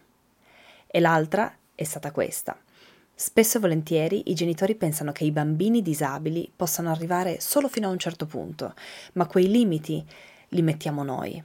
E 0.86 1.00
l'altra 1.00 1.56
è 1.74 1.84
stata 1.86 2.12
questa. 2.12 2.58
Spesso 3.16 3.58
e 3.58 3.62
volentieri 3.62 4.30
i 4.32 4.34
genitori 4.34 4.76
pensano 4.76 5.14
che 5.14 5.24
i 5.24 5.32
bambini 5.32 5.82
disabili 5.82 6.52
possano 6.54 6.90
arrivare 6.90 7.40
solo 7.40 7.70
fino 7.70 7.88
a 7.88 7.92
un 7.92 8.00
certo 8.00 8.26
punto, 8.26 8.74
ma 9.14 9.26
quei 9.26 9.50
limiti 9.50 10.06
li 10.50 10.62
mettiamo 10.62 11.04
noi. 11.04 11.42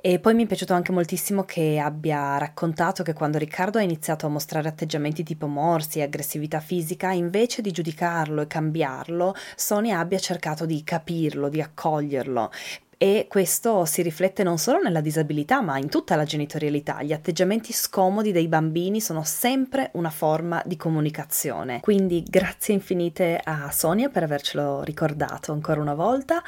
E 0.00 0.20
poi 0.20 0.34
mi 0.34 0.44
è 0.44 0.46
piaciuto 0.46 0.74
anche 0.74 0.92
moltissimo 0.92 1.42
che 1.42 1.80
abbia 1.80 2.38
raccontato 2.38 3.02
che 3.02 3.14
quando 3.14 3.36
Riccardo 3.36 3.78
ha 3.78 3.82
iniziato 3.82 4.26
a 4.26 4.28
mostrare 4.28 4.68
atteggiamenti 4.68 5.24
tipo 5.24 5.48
morsi 5.48 5.98
e 5.98 6.02
aggressività 6.02 6.60
fisica, 6.60 7.10
invece 7.10 7.62
di 7.62 7.72
giudicarlo 7.72 8.42
e 8.42 8.46
cambiarlo, 8.46 9.34
Sonia 9.56 9.98
abbia 9.98 10.20
cercato 10.20 10.66
di 10.66 10.84
capirlo, 10.84 11.48
di 11.48 11.60
accoglierlo 11.60 12.50
e 12.98 13.26
questo 13.28 13.84
si 13.84 14.02
riflette 14.02 14.42
non 14.42 14.58
solo 14.58 14.80
nella 14.80 15.00
disabilità 15.00 15.60
ma 15.60 15.78
in 15.78 15.88
tutta 15.88 16.16
la 16.16 16.24
genitorialità. 16.24 17.00
Gli 17.00 17.12
atteggiamenti 17.12 17.72
scomodi 17.72 18.32
dei 18.32 18.48
bambini 18.48 19.00
sono 19.00 19.22
sempre 19.22 19.90
una 19.94 20.10
forma 20.10 20.60
di 20.66 20.76
comunicazione. 20.76 21.78
Quindi 21.80 22.24
grazie 22.28 22.74
infinite 22.74 23.40
a 23.42 23.70
Sonia 23.70 24.08
per 24.08 24.24
avercelo 24.24 24.82
ricordato 24.82 25.52
ancora 25.52 25.80
una 25.80 25.94
volta 25.94 26.42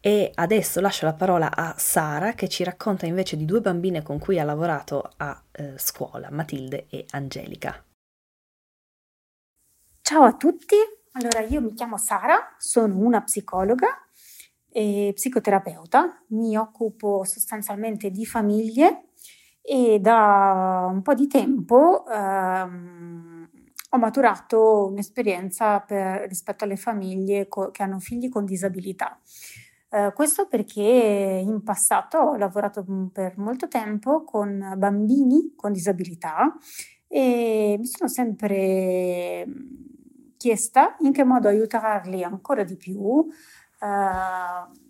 e 0.00 0.30
adesso 0.32 0.80
lascio 0.80 1.04
la 1.06 1.14
parola 1.14 1.54
a 1.54 1.74
Sara 1.76 2.34
che 2.34 2.48
ci 2.48 2.62
racconta 2.62 3.04
invece 3.04 3.36
di 3.36 3.44
due 3.44 3.60
bambine 3.60 4.02
con 4.02 4.20
cui 4.20 4.38
ha 4.38 4.44
lavorato 4.44 5.10
a 5.16 5.42
eh, 5.50 5.74
scuola, 5.76 6.28
Matilde 6.30 6.86
e 6.88 7.04
Angelica. 7.10 7.82
Ciao 10.02 10.22
a 10.22 10.34
tutti, 10.34 10.76
allora 11.12 11.40
io 11.40 11.60
mi 11.60 11.74
chiamo 11.74 11.96
Sara, 11.96 12.54
sono 12.58 12.96
una 12.96 13.22
psicologa 13.22 14.05
e 14.76 15.12
psicoterapeuta, 15.14 16.22
mi 16.28 16.54
occupo 16.54 17.24
sostanzialmente 17.24 18.10
di 18.10 18.26
famiglie 18.26 19.06
e 19.62 19.98
da 20.00 20.86
un 20.92 21.00
po' 21.00 21.14
di 21.14 21.26
tempo 21.28 22.04
ehm, 22.06 23.48
ho 23.88 23.96
maturato 23.96 24.88
un'esperienza 24.88 25.80
per, 25.80 26.28
rispetto 26.28 26.64
alle 26.64 26.76
famiglie 26.76 27.48
co- 27.48 27.70
che 27.70 27.82
hanno 27.82 28.00
figli 28.00 28.28
con 28.28 28.44
disabilità. 28.44 29.18
Eh, 29.88 30.12
questo 30.14 30.46
perché 30.46 30.82
in 30.82 31.62
passato 31.62 32.18
ho 32.18 32.36
lavorato 32.36 32.84
per 33.10 33.38
molto 33.38 33.68
tempo 33.68 34.24
con 34.24 34.74
bambini 34.76 35.54
con 35.56 35.72
disabilità 35.72 36.54
e 37.08 37.76
mi 37.78 37.86
sono 37.86 38.10
sempre 38.10 39.46
chiesta 40.36 40.96
in 41.00 41.12
che 41.12 41.24
modo 41.24 41.48
aiutarli 41.48 42.22
ancora 42.22 42.62
di 42.62 42.76
più, 42.76 43.26
eh, 43.80 44.84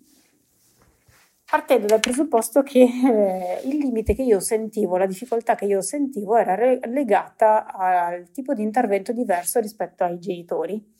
partendo 1.49 1.87
dal 1.87 1.99
presupposto 1.99 2.61
che 2.61 2.81
eh, 2.81 3.61
il 3.67 3.77
limite 3.77 4.13
che 4.13 4.23
io 4.23 4.39
sentivo, 4.39 4.97
la 4.97 5.05
difficoltà 5.05 5.55
che 5.55 5.65
io 5.65 5.81
sentivo 5.81 6.35
era 6.35 6.55
re- 6.55 6.79
legata 6.87 7.73
al 7.73 8.31
tipo 8.31 8.53
di 8.53 8.63
intervento 8.63 9.13
diverso 9.13 9.59
rispetto 9.59 10.03
ai 10.03 10.19
genitori. 10.19 10.95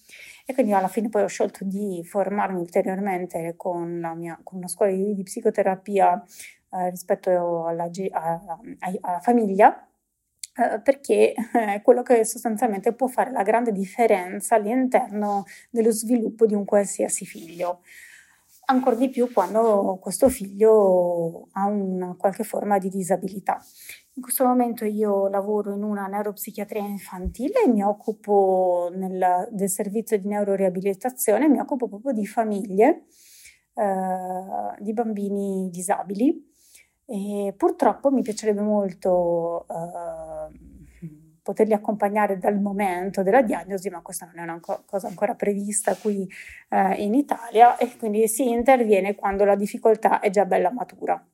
E 0.46 0.54
quindi 0.54 0.72
alla 0.72 0.88
fine 0.88 1.10
poi 1.10 1.24
ho 1.24 1.28
scelto 1.28 1.66
di 1.66 2.02
formarmi 2.06 2.58
ulteriormente 2.58 3.56
con, 3.58 4.14
mia, 4.16 4.40
con 4.42 4.60
una 4.60 4.70
scuola 4.70 4.94
di, 4.94 5.14
di 5.14 5.24
psicoterapia 5.24 6.24
eh, 6.72 6.90
rispetto 6.90 7.66
alla, 7.66 7.90
a, 8.12 8.42
alla 9.02 9.20
famiglia 9.20 9.87
perché 10.84 11.34
è 11.52 11.82
quello 11.84 12.02
che 12.02 12.26
sostanzialmente 12.26 12.94
può 12.94 13.08
fare 13.08 13.32
la 13.32 13.44
grande 13.44 13.72
differenza 13.72 14.56
all'interno 14.56 15.46
dello 15.70 15.92
sviluppo 15.92 16.46
di 16.46 16.56
un 16.56 16.66
qualsiasi 16.66 17.26
figlio. 17.26 17.82
Ancora 18.70 18.96
di 18.96 19.10
più 19.10 19.32
quando 19.32 19.98
questo 20.02 20.28
figlio 20.28 21.48
ha 21.54 21.68
una 21.68 22.16
qualche 22.18 22.44
forma 22.44 22.80
di 22.80 22.90
disabilità. 22.90 23.64
In 24.16 24.22
questo 24.22 24.46
momento 24.46 24.84
io 24.84 25.30
lavoro 25.30 25.74
in 25.74 25.84
una 25.84 26.08
neuropsichiatria 26.08 26.82
infantile 26.82 27.64
e 27.64 27.70
mi 27.70 27.84
occupo 27.84 28.90
nel, 28.94 29.48
del 29.52 29.70
servizio 29.70 30.18
di 30.20 30.28
neuroriabilitazione, 30.28 31.48
mi 31.48 31.60
occupo 31.60 31.88
proprio 31.88 32.12
di 32.12 32.26
famiglie 32.26 33.06
eh, 33.74 34.76
di 34.80 34.92
bambini 34.92 35.70
disabili 35.70 36.47
e 37.10 37.54
purtroppo 37.56 38.12
mi 38.12 38.22
piacerebbe 38.22 38.62
molto 38.62 39.66
eh, 39.70 40.60
poterli 41.42 41.72
accompagnare 41.72 42.38
dal 42.38 42.60
momento 42.60 43.24
della 43.24 43.42
diagnosi, 43.42 43.90
ma 43.90 44.02
questa 44.02 44.26
non 44.26 44.40
è 44.40 44.44
una 44.44 44.60
co- 44.60 44.84
cosa 44.86 45.08
ancora 45.08 45.34
prevista 45.34 45.96
qui 45.96 46.30
eh, 46.70 47.02
in 47.02 47.14
Italia 47.14 47.78
e 47.78 47.96
quindi 47.98 48.28
si 48.28 48.50
interviene 48.50 49.16
quando 49.16 49.46
la 49.46 49.56
difficoltà 49.56 50.20
è 50.20 50.30
già 50.30 50.44
bella 50.44 50.70
matura. 50.70 51.26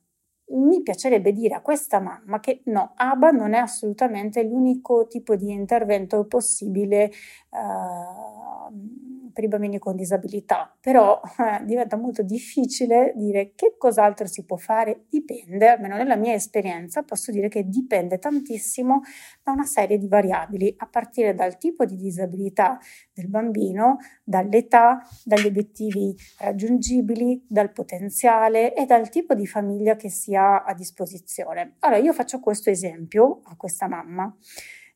Mi 0.50 0.82
piacerebbe 0.82 1.32
dire 1.32 1.54
a 1.54 1.60
questa 1.60 1.98
mamma 1.98 2.38
che 2.38 2.60
no, 2.66 2.92
ABA 2.94 3.30
non 3.30 3.54
è 3.54 3.58
assolutamente 3.58 4.44
l'unico 4.44 5.08
tipo 5.08 5.34
di 5.34 5.50
intervento 5.50 6.24
possibile. 6.26 7.10
Eh, 7.50 8.93
per 9.34 9.44
i 9.44 9.48
bambini 9.48 9.78
con 9.78 9.96
disabilità, 9.96 10.74
però 10.80 11.20
eh, 11.38 11.64
diventa 11.64 11.96
molto 11.96 12.22
difficile 12.22 13.12
dire 13.16 13.52
che 13.54 13.74
cos'altro 13.76 14.26
si 14.26 14.44
può 14.44 14.56
fare, 14.56 15.06
dipende, 15.10 15.68
almeno 15.68 15.96
nella 15.96 16.16
mia 16.16 16.34
esperienza 16.34 17.02
posso 17.02 17.32
dire 17.32 17.48
che 17.48 17.68
dipende 17.68 18.18
tantissimo 18.18 19.02
da 19.42 19.50
una 19.52 19.64
serie 19.64 19.98
di 19.98 20.06
variabili, 20.06 20.72
a 20.78 20.86
partire 20.86 21.34
dal 21.34 21.58
tipo 21.58 21.84
di 21.84 21.96
disabilità 21.96 22.78
del 23.12 23.28
bambino, 23.28 23.98
dall'età, 24.22 25.06
dagli 25.24 25.46
obiettivi 25.46 26.14
raggiungibili, 26.38 27.44
dal 27.48 27.72
potenziale 27.72 28.74
e 28.74 28.86
dal 28.86 29.08
tipo 29.08 29.34
di 29.34 29.46
famiglia 29.46 29.96
che 29.96 30.10
si 30.10 30.36
ha 30.36 30.62
a 30.62 30.74
disposizione. 30.74 31.74
Allora 31.80 31.98
io 31.98 32.12
faccio 32.12 32.38
questo 32.38 32.70
esempio 32.70 33.40
a 33.44 33.56
questa 33.56 33.88
mamma. 33.88 34.32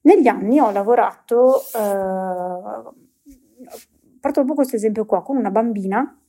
Negli 0.02 0.28
anni 0.28 0.61
ho 0.61 0.71
lavorato 0.71 1.61
eh, 1.75 3.09
porto 4.28 4.44
proprio 4.44 4.54
questo 4.54 4.76
esempio 4.76 5.06
qua 5.06 5.23
con 5.23 5.37
una 5.37 5.50
bambina 5.50 6.20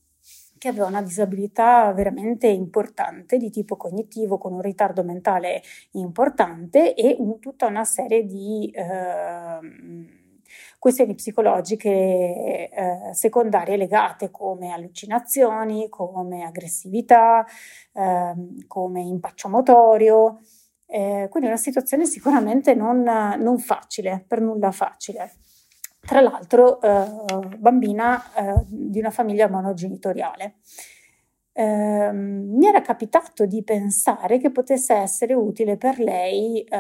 che 0.58 0.68
aveva 0.68 0.88
una 0.88 1.02
disabilità 1.02 1.92
veramente 1.94 2.48
importante 2.48 3.38
di 3.38 3.50
tipo 3.50 3.78
cognitivo, 3.78 4.38
con 4.38 4.54
un 4.54 4.62
ritardo 4.62 5.04
mentale 5.04 5.62
importante 5.92 6.94
e 6.96 7.16
un, 7.18 7.40
tutta 7.40 7.66
una 7.68 7.86
serie 7.86 8.26
di 8.26 8.70
eh, 8.74 9.60
questioni 10.78 11.16
psicologiche 11.16 11.90
eh, 11.90 13.14
secondarie 13.14 13.78
legate 13.78 14.32
come 14.32 14.72
allucinazioni, 14.72 15.88
come 15.88 16.44
aggressività, 16.44 17.46
eh, 17.94 18.34
come 18.68 19.02
impaccio 19.02 19.48
motorio. 19.48 20.40
Eh, 20.86 21.28
quindi 21.30 21.48
una 21.48 21.58
situazione 21.58 22.06
sicuramente 22.06 22.74
non, 22.74 23.02
non 23.02 23.60
facile, 23.60 24.26
per 24.28 24.42
nulla 24.42 24.72
facile 24.72 25.34
tra 26.10 26.22
l'altro 26.22 26.82
eh, 26.82 27.06
bambina 27.60 28.34
eh, 28.34 28.64
di 28.66 28.98
una 28.98 29.12
famiglia 29.12 29.48
monogenitoriale. 29.48 30.56
Eh, 31.52 32.12
mi 32.12 32.66
era 32.66 32.82
capitato 32.82 33.46
di 33.46 33.64
pensare 33.64 34.40
che 34.40 34.50
potesse 34.50 34.94
essere 34.96 35.36
utile 35.36 35.78
per 35.78 36.00
lei 36.00 36.62
eh, 36.62 36.78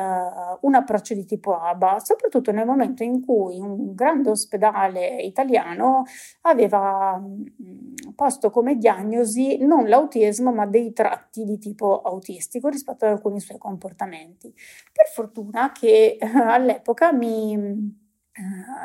un 0.62 0.74
approccio 0.74 1.14
di 1.14 1.26
tipo 1.26 1.56
ABA, 1.56 2.00
soprattutto 2.00 2.52
nel 2.52 2.66
momento 2.66 3.04
in 3.04 3.24
cui 3.24 3.60
un 3.60 3.94
grande 3.94 4.32
ospedale 4.32 5.22
italiano 5.22 6.06
aveva 6.42 7.20
mm, 7.20 8.14
posto 8.16 8.50
come 8.50 8.78
diagnosi 8.78 9.58
non 9.64 9.88
l'autismo 9.88 10.52
ma 10.52 10.66
dei 10.66 10.92
tratti 10.92 11.44
di 11.44 11.60
tipo 11.60 12.02
autistico 12.02 12.68
rispetto 12.68 13.06
ad 13.06 13.12
alcuni 13.12 13.40
suoi 13.40 13.60
comportamenti. 13.60 14.52
Per 14.92 15.08
fortuna 15.14 15.72
che 15.72 16.18
eh, 16.20 16.26
all'epoca 16.26 17.12
mi 17.14 17.99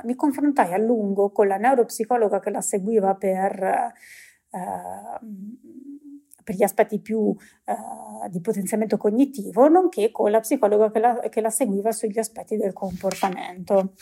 Mi 0.04 0.14
confrontai 0.14 0.72
a 0.72 0.78
lungo 0.78 1.30
con 1.30 1.46
la 1.46 1.56
neuropsicologa 1.56 2.40
che 2.40 2.50
la 2.50 2.60
seguiva 2.60 3.14
per, 3.14 3.92
uh, 4.50 5.18
per 6.42 6.54
gli 6.54 6.62
aspetti 6.62 7.00
più 7.00 7.18
uh, 7.20 8.28
di 8.28 8.40
potenziamento 8.40 8.96
cognitivo, 8.96 9.68
nonché 9.68 10.10
con 10.10 10.30
la 10.30 10.40
psicologa 10.40 10.90
che 10.90 10.98
la, 10.98 11.18
che 11.28 11.40
la, 11.40 11.50
seguiva 11.50 11.92
sugli 11.92 12.18
aspetti 12.18 12.56
del 12.56 12.72
comportamento 12.72 13.94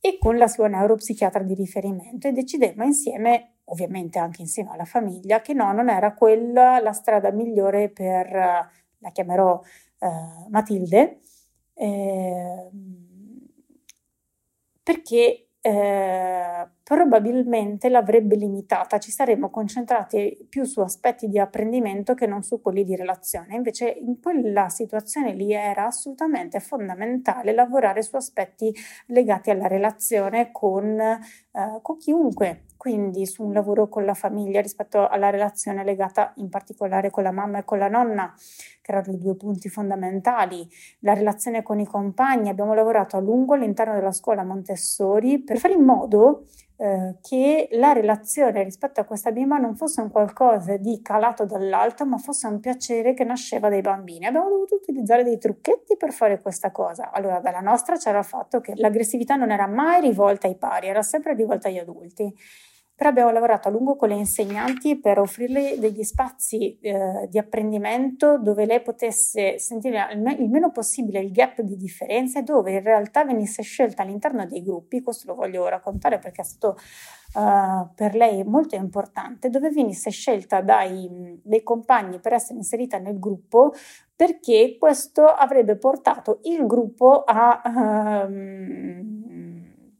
e 0.00 0.18
con 0.18 0.36
la 0.36 0.46
sua 0.46 0.68
neuropsichiatra 0.68 1.42
di 1.42 1.54
riferimento. 1.54 2.28
E 2.28 2.32
decidemmo 2.32 2.84
insieme, 2.84 3.54
ovviamente 3.64 4.18
anche 4.18 4.42
insieme 4.42 4.70
alla 4.70 4.84
famiglia, 4.84 5.40
che 5.40 5.54
no, 5.54 5.72
non 5.72 5.88
era 5.88 6.12
quella 6.12 6.80
la 6.80 6.92
strada 6.92 7.30
migliore 7.30 7.88
per, 7.88 8.30
la 8.30 9.10
chiamerò 9.10 9.60
Matilde, 10.50 11.18
eh, 11.74 12.70
perché 14.88 15.48
eh, 15.60 16.70
probabilmente 16.88 17.90
l'avrebbe 17.90 18.34
limitata, 18.34 18.96
ci 18.96 19.10
saremmo 19.10 19.50
concentrati 19.50 20.46
più 20.48 20.64
su 20.64 20.80
aspetti 20.80 21.28
di 21.28 21.38
apprendimento 21.38 22.14
che 22.14 22.26
non 22.26 22.42
su 22.42 22.62
quelli 22.62 22.82
di 22.82 22.96
relazione. 22.96 23.56
Invece 23.56 23.90
in 23.90 24.18
quella 24.22 24.70
situazione 24.70 25.34
lì 25.34 25.52
era 25.52 25.84
assolutamente 25.84 26.60
fondamentale 26.60 27.52
lavorare 27.52 28.00
su 28.00 28.16
aspetti 28.16 28.74
legati 29.08 29.50
alla 29.50 29.66
relazione 29.66 30.48
con, 30.50 30.98
eh, 30.98 31.20
con 31.82 31.98
chiunque, 31.98 32.62
quindi 32.78 33.26
su 33.26 33.44
un 33.44 33.52
lavoro 33.52 33.90
con 33.90 34.06
la 34.06 34.14
famiglia 34.14 34.62
rispetto 34.62 35.06
alla 35.06 35.28
relazione 35.28 35.84
legata 35.84 36.32
in 36.36 36.48
particolare 36.48 37.10
con 37.10 37.22
la 37.22 37.32
mamma 37.32 37.58
e 37.58 37.64
con 37.64 37.76
la 37.76 37.88
nonna, 37.88 38.32
che 38.80 38.92
erano 38.92 39.12
i 39.12 39.18
due 39.18 39.36
punti 39.36 39.68
fondamentali, 39.68 40.66
la 41.00 41.12
relazione 41.12 41.62
con 41.62 41.80
i 41.80 41.84
compagni. 41.84 42.48
Abbiamo 42.48 42.72
lavorato 42.72 43.18
a 43.18 43.20
lungo 43.20 43.52
all'interno 43.52 43.92
della 43.92 44.10
scuola 44.10 44.42
Montessori 44.42 45.38
per 45.42 45.58
fare 45.58 45.74
in 45.74 45.84
modo 45.84 46.44
eh, 46.80 47.16
che 47.20 47.68
la 47.72 47.92
relazione 47.92 48.62
rispetto 48.62 49.00
a 49.00 49.04
questa 49.04 49.32
bimba 49.32 49.56
non 49.56 49.74
fosse 49.74 50.00
un 50.00 50.10
qualcosa 50.10 50.76
di 50.76 51.02
calato 51.02 51.44
dall'alto, 51.44 52.06
ma 52.06 52.18
fosse 52.18 52.46
un 52.46 52.60
piacere 52.60 53.14
che 53.14 53.24
nasceva 53.24 53.68
dai 53.68 53.80
bambini. 53.80 54.26
Abbiamo 54.26 54.48
dovuto 54.48 54.76
utilizzare 54.76 55.24
dei 55.24 55.38
trucchetti 55.38 55.96
per 55.96 56.12
fare 56.12 56.40
questa 56.40 56.70
cosa. 56.70 57.10
Allora, 57.10 57.40
dalla 57.40 57.58
nostra 57.58 57.96
c'era 57.96 58.18
il 58.18 58.24
fatto 58.24 58.60
che 58.60 58.74
l'aggressività 58.76 59.34
non 59.34 59.50
era 59.50 59.66
mai 59.66 60.00
rivolta 60.00 60.46
ai 60.46 60.56
pari, 60.56 60.86
era 60.86 61.02
sempre 61.02 61.34
rivolta 61.34 61.66
agli 61.66 61.78
adulti. 61.78 62.32
Però 62.98 63.10
abbiamo 63.10 63.30
lavorato 63.30 63.68
a 63.68 63.70
lungo 63.70 63.94
con 63.94 64.08
le 64.08 64.16
insegnanti 64.16 64.98
per 64.98 65.20
offrirle 65.20 65.78
degli 65.78 66.02
spazi 66.02 66.76
eh, 66.80 67.28
di 67.30 67.38
apprendimento 67.38 68.38
dove 68.38 68.66
lei 68.66 68.82
potesse 68.82 69.56
sentire 69.60 70.08
il, 70.12 70.20
me- 70.20 70.34
il, 70.34 70.48
meno 70.48 70.72
possibile 70.72 71.20
il 71.20 71.30
gap 71.30 71.60
di 71.60 71.76
differenze, 71.76 72.42
dove 72.42 72.72
in 72.72 72.82
realtà 72.82 73.24
venisse 73.24 73.62
scelta 73.62 74.02
all'interno 74.02 74.44
dei 74.46 74.64
gruppi, 74.64 75.00
questo 75.00 75.28
lo 75.28 75.36
voglio 75.36 75.68
raccontare 75.68 76.18
perché 76.18 76.40
è 76.40 76.44
stato 76.44 76.76
uh, 77.34 77.88
per 77.94 78.16
lei 78.16 78.42
molto 78.42 78.74
importante, 78.74 79.48
dove 79.48 79.70
venisse 79.70 80.10
scelta 80.10 80.60
dai, 80.60 81.40
dai 81.40 81.62
compagni 81.62 82.18
per 82.18 82.32
essere 82.32 82.58
inserita 82.58 82.98
nel 82.98 83.20
gruppo 83.20 83.74
perché 84.16 84.74
questo 84.76 85.24
avrebbe 85.24 85.76
portato 85.76 86.40
il 86.42 86.66
gruppo 86.66 87.22
a... 87.22 88.26
Um, 88.26 89.37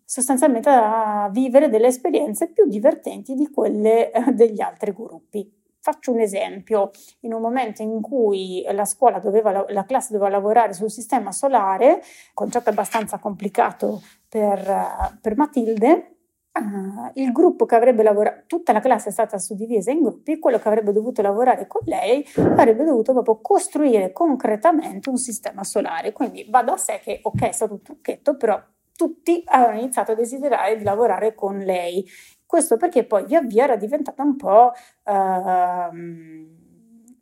sostanzialmente 0.08 0.70
a 0.70 1.28
vivere 1.30 1.68
delle 1.68 1.88
esperienze 1.88 2.48
più 2.48 2.66
divertenti 2.66 3.34
di 3.34 3.50
quelle 3.50 4.10
eh, 4.10 4.32
degli 4.32 4.62
altri 4.62 4.94
gruppi. 4.94 5.54
Faccio 5.80 6.12
un 6.12 6.20
esempio, 6.20 6.90
in 7.20 7.34
un 7.34 7.42
momento 7.42 7.82
in 7.82 8.00
cui 8.00 8.64
la 8.72 8.86
scuola 8.86 9.18
doveva, 9.18 9.66
la 9.68 9.84
classe 9.84 10.14
doveva 10.14 10.30
lavorare 10.30 10.72
sul 10.72 10.90
sistema 10.90 11.30
solare, 11.30 12.00
concetto 12.32 12.70
abbastanza 12.70 13.18
complicato 13.18 14.00
per, 14.26 14.58
eh, 14.58 15.18
per 15.20 15.36
Matilde, 15.36 16.12
Uh, 16.58 17.08
il 17.14 17.30
gruppo 17.30 17.66
che 17.66 17.76
avrebbe 17.76 18.02
lavorato, 18.02 18.42
tutta 18.48 18.72
la 18.72 18.80
classe 18.80 19.10
è 19.10 19.12
stata 19.12 19.38
suddivisa 19.38 19.92
in 19.92 20.00
gruppi, 20.00 20.40
quello 20.40 20.58
che 20.58 20.66
avrebbe 20.66 20.90
dovuto 20.90 21.22
lavorare 21.22 21.68
con 21.68 21.82
lei 21.84 22.26
avrebbe 22.34 22.82
dovuto 22.82 23.12
proprio 23.12 23.38
costruire 23.40 24.10
concretamente 24.10 25.08
un 25.08 25.18
sistema 25.18 25.62
solare. 25.62 26.10
Quindi 26.10 26.48
va 26.50 26.64
da 26.64 26.76
sé 26.76 26.98
che, 27.00 27.20
ok, 27.22 27.42
è 27.42 27.52
stato 27.52 27.74
un 27.74 27.82
trucchetto, 27.82 28.36
però 28.36 28.60
tutti 28.98 29.44
avevano 29.44 29.78
iniziato 29.78 30.10
a 30.10 30.14
desiderare 30.16 30.76
di 30.76 30.82
lavorare 30.82 31.32
con 31.32 31.58
lei. 31.58 32.04
Questo 32.44 32.76
perché 32.76 33.04
poi 33.04 33.24
via 33.26 33.40
via 33.42 33.62
era 33.62 33.76
diventata 33.76 34.24
un 34.24 34.34
po' 34.34 34.72
uh, 35.04 35.94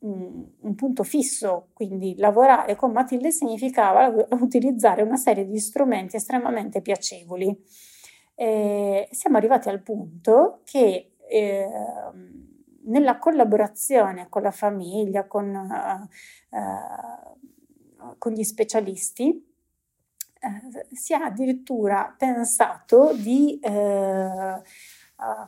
un 0.01 0.75
punto 0.75 1.03
fisso, 1.03 1.69
quindi 1.75 2.17
lavorare 2.17 2.77
con 2.77 2.93
Matilde 2.93 3.31
significava 3.31 4.07
utilizzare 4.31 5.03
una 5.03 5.17
serie 5.17 5.45
di 5.45 5.59
strumenti 5.59 6.17
estremamente 6.17 6.81
piacevoli. 6.81 7.55
E 8.35 9.09
siamo 9.11 9.37
arrivati 9.37 9.69
al 9.69 9.83
punto 9.83 10.61
che 10.65 11.13
eh, 11.29 11.69
nella 12.85 13.19
collaborazione 13.19 14.29
con 14.31 14.41
la 14.41 14.51
famiglia, 14.51 15.27
con, 15.27 15.47
uh, 15.55 16.57
uh, 16.57 18.15
con 18.17 18.33
gli 18.33 18.45
specialisti, 18.45 19.45
eh, 20.47 20.95
si 20.95 21.13
è 21.13 21.17
addirittura 21.17 22.15
pensato 22.17 23.13
di 23.15 23.59
eh, 23.59 24.63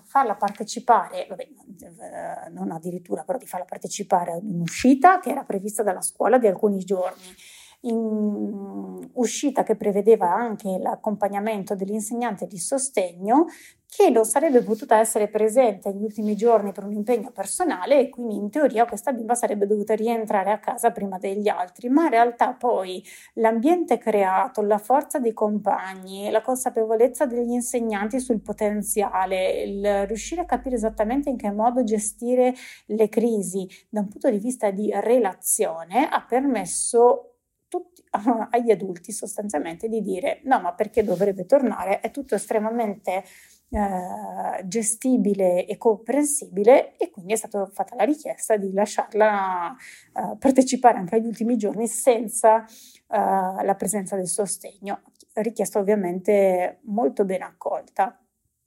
farla 0.05 0.35
partecipare, 0.37 1.27
vabbè, 1.29 1.43
eh, 1.47 2.51
non 2.51 2.71
addirittura, 2.71 3.23
però 3.23 3.39
di 3.39 3.47
farla 3.47 3.67
partecipare 3.67 4.33
ad 4.33 4.45
un'uscita 4.45 5.21
che 5.21 5.31
era 5.31 5.45
prevista 5.45 5.83
dalla 5.83 6.01
scuola 6.01 6.39
di 6.39 6.47
alcuni 6.47 6.79
giorni. 6.79 7.35
In 7.83 9.09
uscita 9.13 9.63
che 9.63 9.77
prevedeva 9.77 10.33
anche 10.33 10.79
l'accompagnamento 10.79 11.77
dell'insegnante 11.77 12.49
di 12.49 12.59
sostegno 12.59 13.47
che 13.91 14.11
non 14.11 14.25
sarebbe 14.27 14.63
potuta 14.63 14.99
essere 14.99 15.29
presente 15.29 15.91
negli 15.91 16.05
ultimi 16.05 16.37
giorni 16.37 16.73
per 16.73 16.85
un 16.85 16.93
impegno 16.93 17.31
personale 17.31 17.99
e 17.99 18.09
quindi 18.11 18.37
in 18.37 18.51
teoria 18.51 18.85
questa 18.85 19.13
bimba 19.13 19.35
sarebbe 19.35 19.67
dovuta 19.67 19.95
rientrare 19.95 20.51
a 20.51 20.59
casa 20.59 20.91
prima 20.91 21.19
degli 21.19 21.49
altri, 21.49 21.89
ma 21.89 22.05
in 22.05 22.11
realtà 22.11 22.53
poi 22.53 23.03
l'ambiente 23.35 23.97
creato, 23.97 24.61
la 24.61 24.77
forza 24.79 25.19
dei 25.19 25.33
compagni, 25.33 26.31
la 26.31 26.43
consapevolezza 26.43 27.25
degli 27.25 27.51
insegnanti 27.51 28.21
sul 28.21 28.43
potenziale, 28.43 29.63
il 29.63 30.07
riuscire 30.07 30.43
a 30.43 30.45
capire 30.45 30.77
esattamente 30.77 31.31
in 31.31 31.39
che 31.39 31.51
modo 31.51 31.83
gestire 31.83 32.55
le 32.87 33.09
crisi 33.09 33.67
da 33.89 34.01
un 34.01 34.09
punto 34.09 34.31
di 34.31 34.39
vista 34.39 34.71
di 34.71 34.91
relazione 34.93 36.09
ha 36.09 36.23
permesso 36.29 37.37
tutti, 37.69 38.03
agli 38.51 38.71
adulti 38.71 39.13
sostanzialmente 39.13 39.89
di 39.89 40.03
dire 40.03 40.41
no 40.45 40.61
ma 40.61 40.75
perché 40.75 41.03
dovrebbe 41.05 41.47
tornare? 41.47 42.01
È 42.01 42.11
tutto 42.11 42.35
estremamente 42.35 43.25
eh, 43.71 44.67
gestibile 44.67 45.67
e 45.67 45.77
comprensibile 45.77 46.97
e 46.97 47.11
quindi 47.11 47.33
è 47.35 47.37
stata 47.37 47.67
fatta 47.73 47.95
la 47.97 48.05
richiesta 48.05 48.57
di 48.57 48.73
lasciarla 48.73 49.77
eh, 50.15 50.37
partecipare 50.39 50.99
anche 50.99 51.17
agli 51.17 51.27
ultimi 51.27 51.57
giorni 51.57 51.87
senza 51.87 52.65
eh, 52.65 52.67
la 53.09 53.75
presenza 53.77 54.17
del 54.17 54.29
sostegno 54.29 55.03
richiesta 55.35 55.79
ovviamente 55.79 56.81
molto 56.85 57.25
ben 57.25 57.43
accolta 57.43 58.19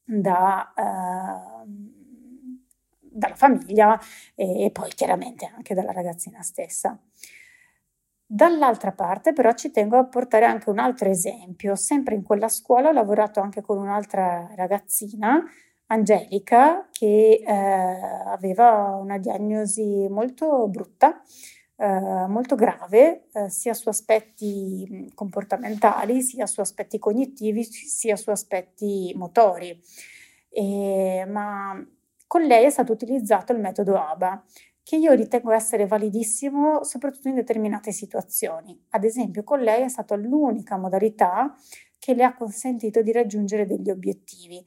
da, 0.03 0.73
ehm, 0.75 1.91
dalla 2.99 3.35
famiglia 3.35 3.99
e 4.35 4.69
poi 4.71 4.89
chiaramente 4.93 5.45
anche 5.53 5.73
dalla 5.73 5.91
ragazzina 5.91 6.41
stessa. 6.41 6.97
Dall'altra 8.33 8.93
parte 8.93 9.33
però 9.33 9.51
ci 9.51 9.71
tengo 9.71 9.97
a 9.97 10.05
portare 10.05 10.45
anche 10.45 10.69
un 10.69 10.79
altro 10.79 11.09
esempio. 11.09 11.75
Sempre 11.75 12.15
in 12.15 12.23
quella 12.23 12.47
scuola 12.47 12.87
ho 12.87 12.93
lavorato 12.93 13.41
anche 13.41 13.61
con 13.61 13.77
un'altra 13.77 14.49
ragazzina, 14.55 15.43
Angelica, 15.87 16.87
che 16.89 17.43
eh, 17.45 17.51
aveva 17.51 18.95
una 18.95 19.17
diagnosi 19.17 20.07
molto 20.09 20.69
brutta, 20.69 21.21
eh, 21.75 22.25
molto 22.29 22.55
grave, 22.55 23.27
eh, 23.33 23.49
sia 23.49 23.73
su 23.73 23.89
aspetti 23.89 25.11
comportamentali, 25.13 26.21
sia 26.21 26.45
su 26.45 26.61
aspetti 26.61 26.99
cognitivi, 26.99 27.65
sia 27.65 28.15
su 28.15 28.29
aspetti 28.29 29.11
motori. 29.13 29.77
E, 30.47 31.25
ma 31.27 31.85
con 32.27 32.43
lei 32.43 32.63
è 32.63 32.69
stato 32.69 32.93
utilizzato 32.93 33.51
il 33.51 33.59
metodo 33.59 34.01
ABA 34.01 34.41
che 34.91 34.97
io 34.97 35.13
ritengo 35.13 35.51
essere 35.51 35.87
validissimo 35.87 36.83
soprattutto 36.83 37.29
in 37.29 37.35
determinate 37.35 37.93
situazioni. 37.93 38.77
Ad 38.89 39.05
esempio, 39.05 39.41
con 39.41 39.61
lei 39.61 39.83
è 39.83 39.87
stata 39.87 40.17
l'unica 40.17 40.75
modalità 40.75 41.55
che 41.97 42.13
le 42.13 42.25
ha 42.25 42.35
consentito 42.35 43.01
di 43.01 43.13
raggiungere 43.13 43.65
degli 43.65 43.89
obiettivi. 43.89 44.61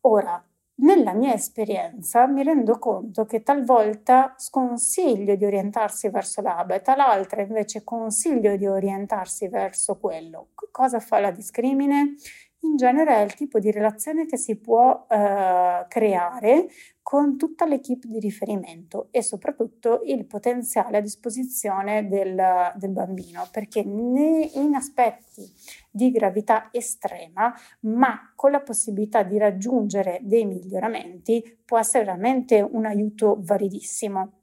Ora, 0.00 0.44
nella 0.80 1.12
mia 1.12 1.34
esperienza 1.34 2.26
mi 2.26 2.42
rendo 2.42 2.80
conto 2.80 3.26
che 3.26 3.44
talvolta 3.44 4.34
sconsiglio 4.38 5.36
di 5.36 5.44
orientarsi 5.44 6.08
verso 6.08 6.40
l'ABA 6.40 6.74
e 6.74 6.80
tal'altra 6.80 7.40
invece 7.40 7.84
consiglio 7.84 8.56
di 8.56 8.66
orientarsi 8.66 9.46
verso 9.46 10.00
quello. 10.00 10.48
Cosa 10.72 10.98
fa 10.98 11.20
la 11.20 11.30
discrimine? 11.30 12.16
In 12.62 12.76
genere 12.76 13.16
è 13.16 13.20
il 13.20 13.34
tipo 13.34 13.60
di 13.60 13.70
relazione 13.70 14.26
che 14.26 14.36
si 14.36 14.56
può 14.56 15.06
eh, 15.08 15.86
creare 15.88 16.68
con 17.02 17.38
tutta 17.38 17.66
l'equipe 17.66 18.08
di 18.08 18.18
riferimento 18.18 19.08
e 19.12 19.22
soprattutto 19.22 20.00
il 20.04 20.26
potenziale 20.26 20.98
a 20.98 21.00
disposizione 21.00 22.08
del, 22.08 22.36
del 22.74 22.90
bambino, 22.90 23.46
perché 23.50 23.78
in 23.78 24.72
aspetti 24.74 25.50
di 25.90 26.10
gravità 26.10 26.68
estrema, 26.72 27.54
ma 27.80 28.32
con 28.34 28.50
la 28.50 28.60
possibilità 28.60 29.22
di 29.22 29.38
raggiungere 29.38 30.18
dei 30.22 30.44
miglioramenti, 30.44 31.60
può 31.64 31.78
essere 31.78 32.04
veramente 32.04 32.60
un 32.60 32.84
aiuto 32.84 33.38
validissimo 33.40 34.37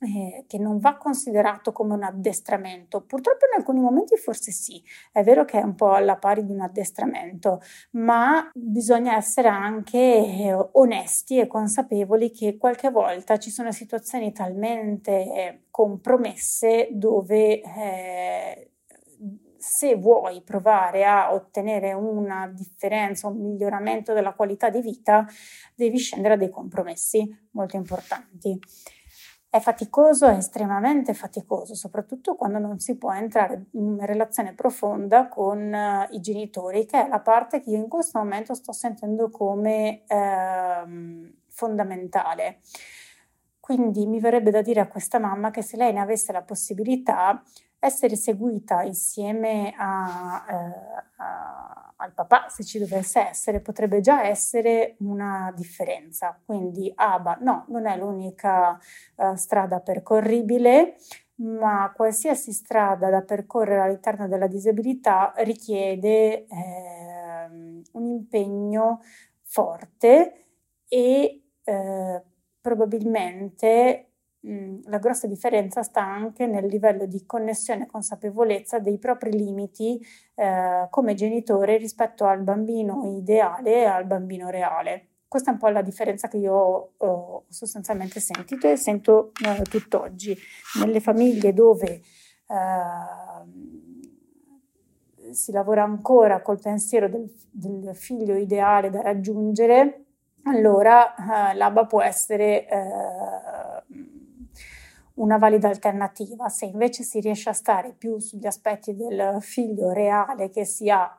eh, 0.00 0.44
che 0.46 0.58
non 0.58 0.78
va 0.78 0.96
considerato 0.96 1.72
come 1.72 1.94
un 1.94 2.02
addestramento. 2.02 3.02
Purtroppo 3.02 3.44
in 3.46 3.58
alcuni 3.58 3.80
momenti 3.80 4.16
forse 4.16 4.50
sì, 4.50 4.82
è 5.12 5.22
vero 5.22 5.44
che 5.44 5.60
è 5.60 5.62
un 5.62 5.74
po' 5.74 5.92
alla 5.92 6.16
pari 6.16 6.44
di 6.44 6.52
un 6.52 6.60
addestramento, 6.60 7.60
ma 7.92 8.50
bisogna 8.54 9.16
essere 9.16 9.48
anche 9.48 9.98
eh, 9.98 10.68
onesti 10.72 11.38
e 11.38 11.46
consapevoli 11.46 12.30
che 12.30 12.56
qualche 12.56 12.90
volta 12.90 13.38
ci 13.38 13.50
sono 13.50 13.72
situazioni 13.72 14.32
talmente 14.32 15.10
eh, 15.12 15.60
compromesse 15.70 16.88
dove 16.92 17.60
eh, 17.60 18.70
se 19.60 19.94
vuoi 19.96 20.40
provare 20.40 21.04
a 21.04 21.34
ottenere 21.34 21.92
una 21.92 22.48
differenza, 22.48 23.28
un 23.28 23.40
miglioramento 23.40 24.14
della 24.14 24.32
qualità 24.32 24.70
di 24.70 24.80
vita, 24.80 25.26
devi 25.74 25.98
scendere 25.98 26.34
a 26.34 26.36
dei 26.38 26.48
compromessi 26.48 27.48
molto 27.50 27.76
importanti. 27.76 28.58
È 29.52 29.58
faticoso, 29.58 30.26
è 30.28 30.36
estremamente 30.36 31.12
faticoso, 31.12 31.74
soprattutto 31.74 32.36
quando 32.36 32.58
non 32.58 32.78
si 32.78 32.96
può 32.96 33.12
entrare 33.12 33.66
in 33.72 33.98
relazione 34.06 34.54
profonda 34.54 35.26
con 35.26 35.58
uh, 35.72 36.14
i 36.14 36.20
genitori, 36.20 36.86
che 36.86 37.04
è 37.04 37.08
la 37.08 37.18
parte 37.18 37.60
che 37.60 37.70
io 37.70 37.78
in 37.78 37.88
questo 37.88 38.18
momento 38.20 38.54
sto 38.54 38.70
sentendo 38.70 39.28
come 39.28 40.02
uh, 40.06 41.34
fondamentale. 41.48 42.60
Quindi 43.58 44.06
mi 44.06 44.20
verrebbe 44.20 44.52
da 44.52 44.62
dire 44.62 44.78
a 44.78 44.86
questa 44.86 45.18
mamma 45.18 45.50
che 45.50 45.62
se 45.62 45.76
lei 45.76 45.92
ne 45.92 46.00
avesse 46.00 46.30
la 46.30 46.42
possibilità, 46.42 47.42
essere 47.80 48.14
seguita 48.14 48.82
insieme 48.82 49.74
a, 49.76 50.44
uh, 50.48 51.02
a 51.16 51.89
al 52.00 52.12
papà, 52.12 52.46
se 52.48 52.64
ci 52.64 52.78
dovesse 52.78 53.20
essere, 53.20 53.60
potrebbe 53.60 54.00
già 54.00 54.24
essere 54.24 54.96
una 55.00 55.52
differenza. 55.54 56.38
Quindi 56.44 56.90
ABA 56.94 57.38
no, 57.40 57.66
non 57.68 57.86
è 57.86 57.96
l'unica 57.96 58.78
uh, 59.16 59.34
strada 59.36 59.80
percorribile, 59.80 60.96
ma 61.36 61.92
qualsiasi 61.94 62.52
strada 62.52 63.08
da 63.10 63.22
percorrere 63.22 63.82
all'interno 63.82 64.28
della 64.28 64.46
disabilità 64.46 65.32
richiede 65.38 66.46
eh, 66.46 67.48
un 67.92 68.06
impegno 68.06 69.00
forte 69.42 70.46
e 70.86 71.42
eh, 71.64 72.22
probabilmente 72.60 74.09
la 74.42 74.98
grossa 74.98 75.26
differenza 75.26 75.82
sta 75.82 76.02
anche 76.02 76.46
nel 76.46 76.66
livello 76.66 77.04
di 77.04 77.26
connessione 77.26 77.84
e 77.84 77.86
consapevolezza 77.86 78.78
dei 78.78 78.98
propri 78.98 79.32
limiti 79.32 80.00
eh, 80.34 80.86
come 80.88 81.14
genitore 81.14 81.76
rispetto 81.76 82.24
al 82.24 82.40
bambino 82.40 83.04
ideale 83.18 83.82
e 83.82 83.84
al 83.84 84.06
bambino 84.06 84.48
reale. 84.48 85.08
Questa 85.28 85.50
è 85.50 85.52
un 85.52 85.60
po' 85.60 85.68
la 85.68 85.82
differenza 85.82 86.26
che 86.28 86.38
io 86.38 86.92
ho 86.96 87.44
sostanzialmente 87.48 88.18
sentito 88.18 88.66
e 88.68 88.76
sento 88.76 89.30
eh, 89.44 89.62
tutt'oggi. 89.62 90.36
Nelle 90.80 91.00
famiglie 91.00 91.52
dove 91.52 91.86
eh, 91.86 92.02
si 95.32 95.52
lavora 95.52 95.84
ancora 95.84 96.40
col 96.40 96.60
pensiero 96.60 97.08
del, 97.08 97.30
del 97.50 97.94
figlio 97.94 98.34
ideale 98.34 98.90
da 98.90 99.02
raggiungere, 99.02 100.04
allora 100.44 101.50
eh, 101.50 101.54
l'ABA 101.54 101.86
può 101.86 102.02
essere 102.02 102.66
eh, 102.66 103.59
una 105.20 105.38
valida 105.38 105.68
alternativa. 105.68 106.48
Se 106.48 106.66
invece 106.66 107.02
si 107.02 107.20
riesce 107.20 107.50
a 107.50 107.54
stare 107.54 107.92
più 107.92 108.18
sugli 108.18 108.46
aspetti 108.46 108.94
del 108.94 109.38
figlio 109.40 109.92
reale 109.92 110.50
che 110.50 110.64
sia 110.64 111.16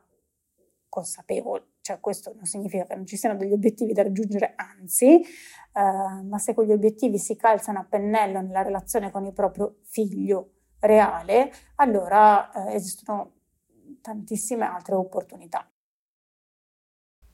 consapevole, 0.89 1.67
cioè 1.81 1.99
questo 1.99 2.33
non 2.35 2.45
significa 2.45 2.85
che 2.85 2.95
non 2.95 3.05
ci 3.05 3.15
siano 3.15 3.37
degli 3.37 3.53
obiettivi 3.53 3.93
da 3.93 4.03
raggiungere, 4.03 4.53
anzi, 4.55 5.21
eh, 5.21 6.23
ma 6.23 6.37
se 6.37 6.53
quegli 6.53 6.71
obiettivi 6.71 7.17
si 7.17 7.35
calzano 7.35 7.79
a 7.79 7.85
pennello 7.87 8.41
nella 8.41 8.61
relazione 8.61 9.11
con 9.11 9.25
il 9.25 9.33
proprio 9.33 9.77
figlio 9.83 10.51
reale, 10.79 11.51
allora 11.75 12.51
eh, 12.51 12.75
esistono 12.75 13.33
tantissime 14.01 14.65
altre 14.65 14.95
opportunità. 14.95 15.70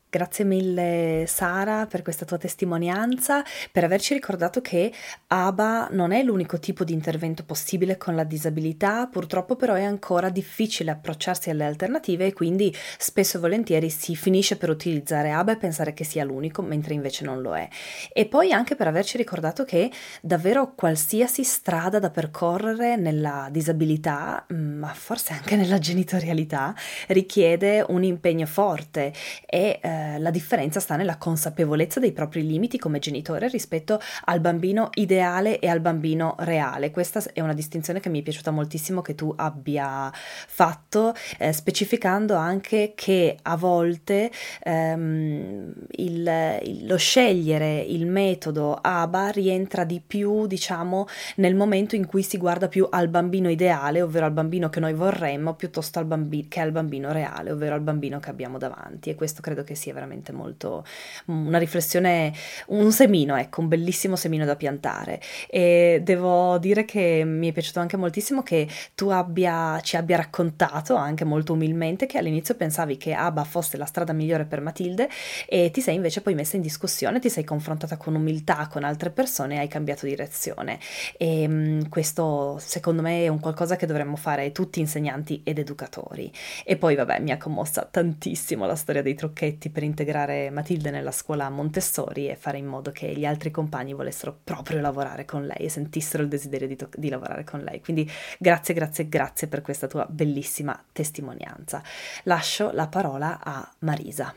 Grazie 0.09 0.45
mille 0.45 1.25
Sara 1.27 1.85
per 1.85 2.01
questa 2.01 2.23
tua 2.23 2.37
testimonianza, 2.37 3.43
per 3.73 3.83
averci 3.83 4.13
ricordato 4.13 4.61
che 4.61 4.89
ABA 5.27 5.89
non 5.91 6.13
è 6.13 6.23
l'unico 6.23 6.59
tipo 6.59 6.85
di 6.85 6.93
intervento 6.93 7.43
possibile 7.43 7.97
con 7.97 8.15
la 8.15 8.23
disabilità, 8.23 9.07
purtroppo 9.07 9.57
però 9.57 9.73
è 9.73 9.83
ancora 9.83 10.29
difficile 10.29 10.91
approcciarsi 10.91 11.49
alle 11.49 11.65
alternative 11.65 12.27
e 12.27 12.31
quindi 12.31 12.73
spesso 12.97 13.35
e 13.35 13.41
volentieri 13.41 13.89
si 13.89 14.15
finisce 14.15 14.55
per 14.55 14.69
utilizzare 14.69 15.31
ABA 15.31 15.51
e 15.51 15.57
pensare 15.57 15.93
che 15.93 16.05
sia 16.05 16.23
l'unico, 16.23 16.61
mentre 16.61 16.93
invece 16.93 17.25
non 17.25 17.41
lo 17.41 17.57
è. 17.57 17.67
E 18.13 18.27
poi 18.27 18.53
anche 18.53 18.77
per 18.77 18.87
averci 18.87 19.17
ricordato 19.17 19.65
che 19.65 19.91
davvero 20.21 20.73
qualsiasi 20.73 21.43
strada 21.43 21.99
da 21.99 22.11
percorrere 22.11 22.95
nella 22.95 23.49
disabilità, 23.51 24.45
mm, 24.53 24.79
ma 24.79 24.93
forse 24.93 25.33
anche 25.33 25.57
nella 25.57 25.79
genitorialità, 25.79 26.73
richiede 27.07 27.83
un 27.89 28.05
impegno 28.05 28.45
forte 28.45 29.11
e 29.45 29.81
eh, 29.83 29.95
eh, 29.97 30.19
la 30.19 30.29
differenza 30.29 30.79
sta 30.79 30.95
nella 30.95 31.17
consapevolezza 31.17 31.99
dei 31.99 32.11
propri 32.11 32.45
limiti 32.45 32.77
come 32.77 32.99
genitore 32.99 33.47
rispetto 33.47 33.99
al 34.25 34.39
bambino 34.39 34.89
ideale 34.93 35.59
e 35.59 35.67
al 35.67 35.79
bambino 35.79 36.35
reale. 36.39 36.91
Questa 36.91 37.23
è 37.33 37.41
una 37.41 37.53
distinzione 37.53 37.99
che 37.99 38.09
mi 38.09 38.19
è 38.19 38.23
piaciuta 38.23 38.51
moltissimo 38.51 39.01
che 39.01 39.15
tu 39.15 39.33
abbia 39.35 40.11
fatto, 40.13 41.13
eh, 41.39 41.51
specificando 41.51 42.35
anche 42.35 42.93
che 42.95 43.37
a 43.41 43.55
volte 43.55 44.31
ehm, 44.63 45.73
il, 45.91 46.59
il, 46.63 46.85
lo 46.85 46.97
scegliere 46.97 47.79
il 47.79 48.05
metodo 48.05 48.77
ABA 48.79 49.29
rientra 49.29 49.83
di 49.83 50.01
più, 50.05 50.45
diciamo, 50.45 51.07
nel 51.37 51.55
momento 51.55 51.95
in 51.95 52.05
cui 52.05 52.21
si 52.21 52.37
guarda 52.37 52.67
più 52.67 52.87
al 52.89 53.07
bambino 53.07 53.49
ideale, 53.49 54.01
ovvero 54.01 54.25
al 54.25 54.31
bambino 54.31 54.69
che 54.69 54.79
noi 54.79 54.93
vorremmo, 54.93 55.55
piuttosto 55.55 55.99
al 55.99 56.05
bambi- 56.05 56.47
che 56.47 56.59
al 56.59 56.71
bambino 56.71 57.11
reale, 57.11 57.51
ovvero 57.51 57.75
al 57.75 57.81
bambino 57.81 58.19
che 58.19 58.29
abbiamo 58.29 58.57
davanti. 58.57 59.09
E 59.09 59.15
questo 59.15 59.41
credo 59.41 59.63
che 59.63 59.75
sia 59.75 59.86
sia 59.87 59.93
veramente 59.93 60.31
molto 60.33 60.85
una 61.25 61.57
riflessione, 61.57 62.33
un 62.67 62.91
semino, 62.91 63.35
ecco, 63.37 63.61
un 63.61 63.67
bellissimo 63.67 64.15
semino 64.15 64.45
da 64.45 64.55
piantare. 64.55 65.21
E 65.49 66.01
devo 66.03 66.57
dire 66.57 66.83
che 66.85 67.23
mi 67.25 67.49
è 67.49 67.51
piaciuto 67.53 67.79
anche 67.79 67.97
moltissimo 67.97 68.43
che 68.43 68.67
tu 68.95 69.09
abbia, 69.09 69.79
ci 69.81 69.95
abbia 69.95 70.17
raccontato 70.17 70.95
anche 70.95 71.23
molto 71.23 71.53
umilmente 71.53 72.05
che 72.05 72.17
all'inizio 72.17 72.55
pensavi 72.55 72.97
che 72.97 73.13
ABBA 73.13 73.43
fosse 73.43 73.77
la 73.77 73.85
strada 73.85 74.13
migliore 74.13 74.45
per 74.45 74.61
Matilde 74.61 75.09
e 75.47 75.71
ti 75.71 75.81
sei 75.81 75.95
invece 75.95 76.21
poi 76.21 76.35
messa 76.35 76.57
in 76.57 76.61
discussione, 76.61 77.19
ti 77.19 77.29
sei 77.29 77.43
confrontata 77.43 77.97
con 77.97 78.15
umiltà 78.15 78.67
con 78.67 78.83
altre 78.83 79.09
persone 79.09 79.55
e 79.55 79.59
hai 79.59 79.67
cambiato 79.67 80.05
direzione. 80.05 80.79
E 81.17 81.47
mh, 81.47 81.89
questo 81.89 82.57
secondo 82.59 83.01
me 83.01 83.23
è 83.23 83.27
un 83.27 83.39
qualcosa 83.39 83.75
che 83.77 83.85
dovremmo 83.85 84.15
fare 84.17 84.51
tutti 84.51 84.79
insegnanti 84.79 85.41
ed 85.43 85.59
educatori. 85.59 86.31
E 86.65 86.75
poi 86.75 86.95
vabbè, 86.95 87.19
mi 87.21 87.31
ha 87.31 87.37
commossa 87.37 87.87
tantissimo 87.89 88.65
la 88.65 88.75
storia 88.75 89.01
dei 89.01 89.15
trucchetti 89.15 89.69
per 89.77 89.85
integrare 89.85 90.49
Matilde 90.49 90.89
nella 90.89 91.11
scuola 91.11 91.47
Montessori 91.51 92.27
e 92.27 92.35
fare 92.35 92.57
in 92.57 92.65
modo 92.65 92.91
che 92.91 93.15
gli 93.15 93.25
altri 93.25 93.51
compagni 93.51 93.93
volessero 93.93 94.35
proprio 94.43 94.81
lavorare 94.81 95.23
con 95.23 95.45
lei 95.45 95.65
e 95.65 95.69
sentissero 95.69 96.23
il 96.23 96.29
desiderio 96.29 96.67
di, 96.67 96.75
to- 96.75 96.89
di 96.95 97.09
lavorare 97.09 97.43
con 97.43 97.59
lei. 97.59 97.79
Quindi 97.79 98.09
grazie, 98.39 98.73
grazie, 98.73 99.07
grazie 99.07 99.47
per 99.47 99.61
questa 99.61 99.85
tua 99.85 100.07
bellissima 100.09 100.83
testimonianza. 100.91 101.83
Lascio 102.23 102.71
la 102.71 102.87
parola 102.87 103.39
a 103.39 103.71
Marisa. 103.81 104.33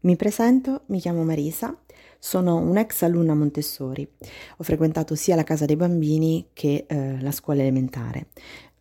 Mi 0.00 0.16
presento, 0.16 0.82
mi 0.88 1.00
chiamo 1.00 1.24
Marisa, 1.24 1.74
sono 2.18 2.58
un'ex 2.58 3.04
alunna 3.04 3.34
Montessori. 3.34 4.06
Ho 4.58 4.62
frequentato 4.62 5.14
sia 5.14 5.36
la 5.36 5.44
casa 5.44 5.64
dei 5.64 5.76
bambini 5.76 6.48
che 6.52 6.84
eh, 6.86 7.18
la 7.18 7.30
scuola 7.30 7.62
elementare. 7.62 8.26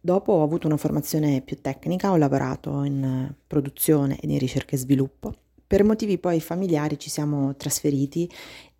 Dopo 0.04 0.34
ho 0.34 0.44
avuto 0.44 0.66
una 0.66 0.78
formazione 0.78 1.42
più 1.42 1.62
tecnica, 1.62 2.10
ho 2.10 2.18
lavorato 2.18 2.84
in 2.84 3.32
produzione 3.46 4.18
e 4.20 4.28
in 4.28 4.40
ricerca 4.40 4.76
e 4.76 4.80
sviluppo. 4.80 5.36
Per 5.68 5.84
motivi 5.84 6.18
poi 6.18 6.42
familiari 6.42 6.98
ci 6.98 7.12
siamo 7.12 7.56
trasferiti 7.56 8.28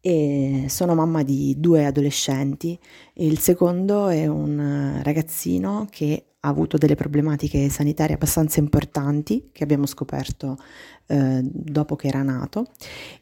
e 0.02 0.66
sono 0.68 0.96
mamma 0.96 1.22
di 1.22 1.54
due 1.60 1.86
adolescenti. 1.86 2.78
Il 3.14 3.38
secondo 3.38 4.08
è 4.08 4.26
un 4.26 5.00
ragazzino 5.04 5.86
che 5.92 6.26
ha 6.40 6.50
avuto 6.50 6.78
delle 6.78 6.96
problematiche 6.96 7.70
sanitarie 7.70 8.16
abbastanza 8.16 8.60
importanti 8.60 9.50
che 9.52 9.64
abbiamo 9.64 9.86
scoperto 9.86 10.58
eh, 11.06 11.40
dopo 11.44 11.96
che 11.96 12.08
era 12.08 12.24
nato 12.24 12.66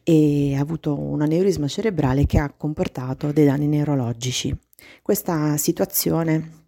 e 0.04 0.56
ha 0.56 0.62
avuto 0.62 0.98
un 0.98 1.22
aneurisma 1.22 1.68
cerebrale 1.68 2.26
che 2.26 2.40
ha 2.40 2.50
comportato 2.50 3.34
dei 3.34 3.44
danni 3.44 3.68
neurologici. 3.68 4.58
Questa 5.02 5.58
situazione 5.58 6.59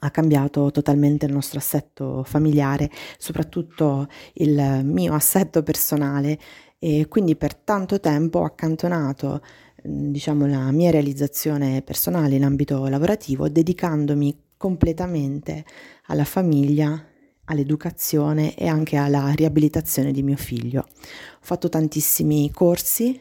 ha 0.00 0.10
cambiato 0.10 0.70
totalmente 0.70 1.26
il 1.26 1.32
nostro 1.32 1.58
assetto 1.58 2.22
familiare, 2.24 2.90
soprattutto 3.18 4.08
il 4.34 4.82
mio 4.84 5.14
assetto 5.14 5.62
personale 5.62 6.38
e 6.78 7.06
quindi 7.08 7.36
per 7.36 7.54
tanto 7.54 8.00
tempo 8.00 8.40
ho 8.40 8.44
accantonato 8.44 9.40
diciamo 9.82 10.46
la 10.46 10.70
mia 10.72 10.90
realizzazione 10.90 11.82
personale 11.82 12.34
in 12.34 12.44
ambito 12.44 12.86
lavorativo 12.88 13.48
dedicandomi 13.48 14.44
completamente 14.56 15.64
alla 16.06 16.24
famiglia 16.24 17.02
all'educazione 17.46 18.54
e 18.54 18.66
anche 18.66 18.96
alla 18.96 19.32
riabilitazione 19.34 20.12
di 20.12 20.22
mio 20.22 20.36
figlio. 20.36 20.80
Ho 20.80 21.40
fatto 21.40 21.68
tantissimi 21.68 22.50
corsi 22.50 23.18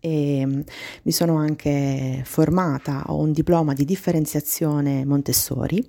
e 0.00 0.42
mm, 0.44 0.60
mi 1.02 1.12
sono 1.12 1.36
anche 1.36 2.22
formata, 2.24 3.04
ho 3.08 3.18
un 3.18 3.32
diploma 3.32 3.72
di 3.72 3.84
differenziazione 3.84 5.04
Montessori 5.04 5.84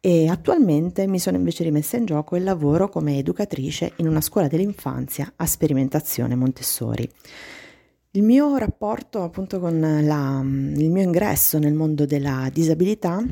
e 0.00 0.28
attualmente 0.28 1.06
mi 1.06 1.18
sono 1.18 1.36
invece 1.38 1.64
rimessa 1.64 1.96
in 1.96 2.04
gioco 2.04 2.36
il 2.36 2.44
lavoro 2.44 2.88
come 2.88 3.16
educatrice 3.18 3.92
in 3.96 4.08
una 4.08 4.20
scuola 4.20 4.48
dell'infanzia 4.48 5.32
a 5.36 5.46
sperimentazione 5.46 6.34
Montessori. 6.34 7.10
Il 8.10 8.22
mio 8.22 8.56
rapporto 8.58 9.22
appunto 9.22 9.58
con 9.58 9.80
la, 9.80 10.42
mm, 10.42 10.76
il 10.76 10.90
mio 10.90 11.02
ingresso 11.02 11.58
nel 11.58 11.74
mondo 11.74 12.06
della 12.06 12.48
disabilità 12.52 13.24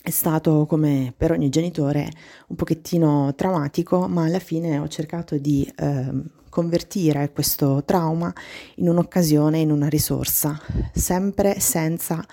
è 0.00 0.10
stato, 0.10 0.64
come 0.66 1.12
per 1.16 1.32
ogni 1.32 1.48
genitore, 1.48 2.08
un 2.48 2.56
pochettino 2.56 3.34
traumatico, 3.34 4.08
ma 4.08 4.24
alla 4.24 4.38
fine 4.38 4.78
ho 4.78 4.88
cercato 4.88 5.36
di 5.36 5.70
eh, 5.76 6.12
convertire 6.48 7.30
questo 7.30 7.82
trauma 7.84 8.32
in 8.76 8.88
un'occasione, 8.88 9.58
in 9.58 9.70
una 9.70 9.88
risorsa, 9.88 10.60
sempre 10.92 11.60
senza 11.60 12.24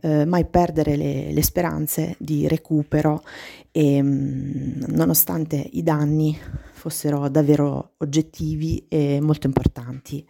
eh, 0.00 0.24
mai 0.24 0.44
perdere 0.44 0.96
le, 0.96 1.32
le, 1.32 1.42
speranze 1.42 2.14
di 2.18 2.46
recupero 2.46 3.22
e 3.70 4.00
mh, 4.00 4.06
mm, 4.06 4.82
nonostante 4.88 5.68
i 5.72 5.82
danni 5.82 6.38
fossero 6.72 7.28
davvero 7.28 7.92
oggettivi 7.98 8.86
e 8.88 9.20
molto 9.20 9.46
importanti. 9.46 10.24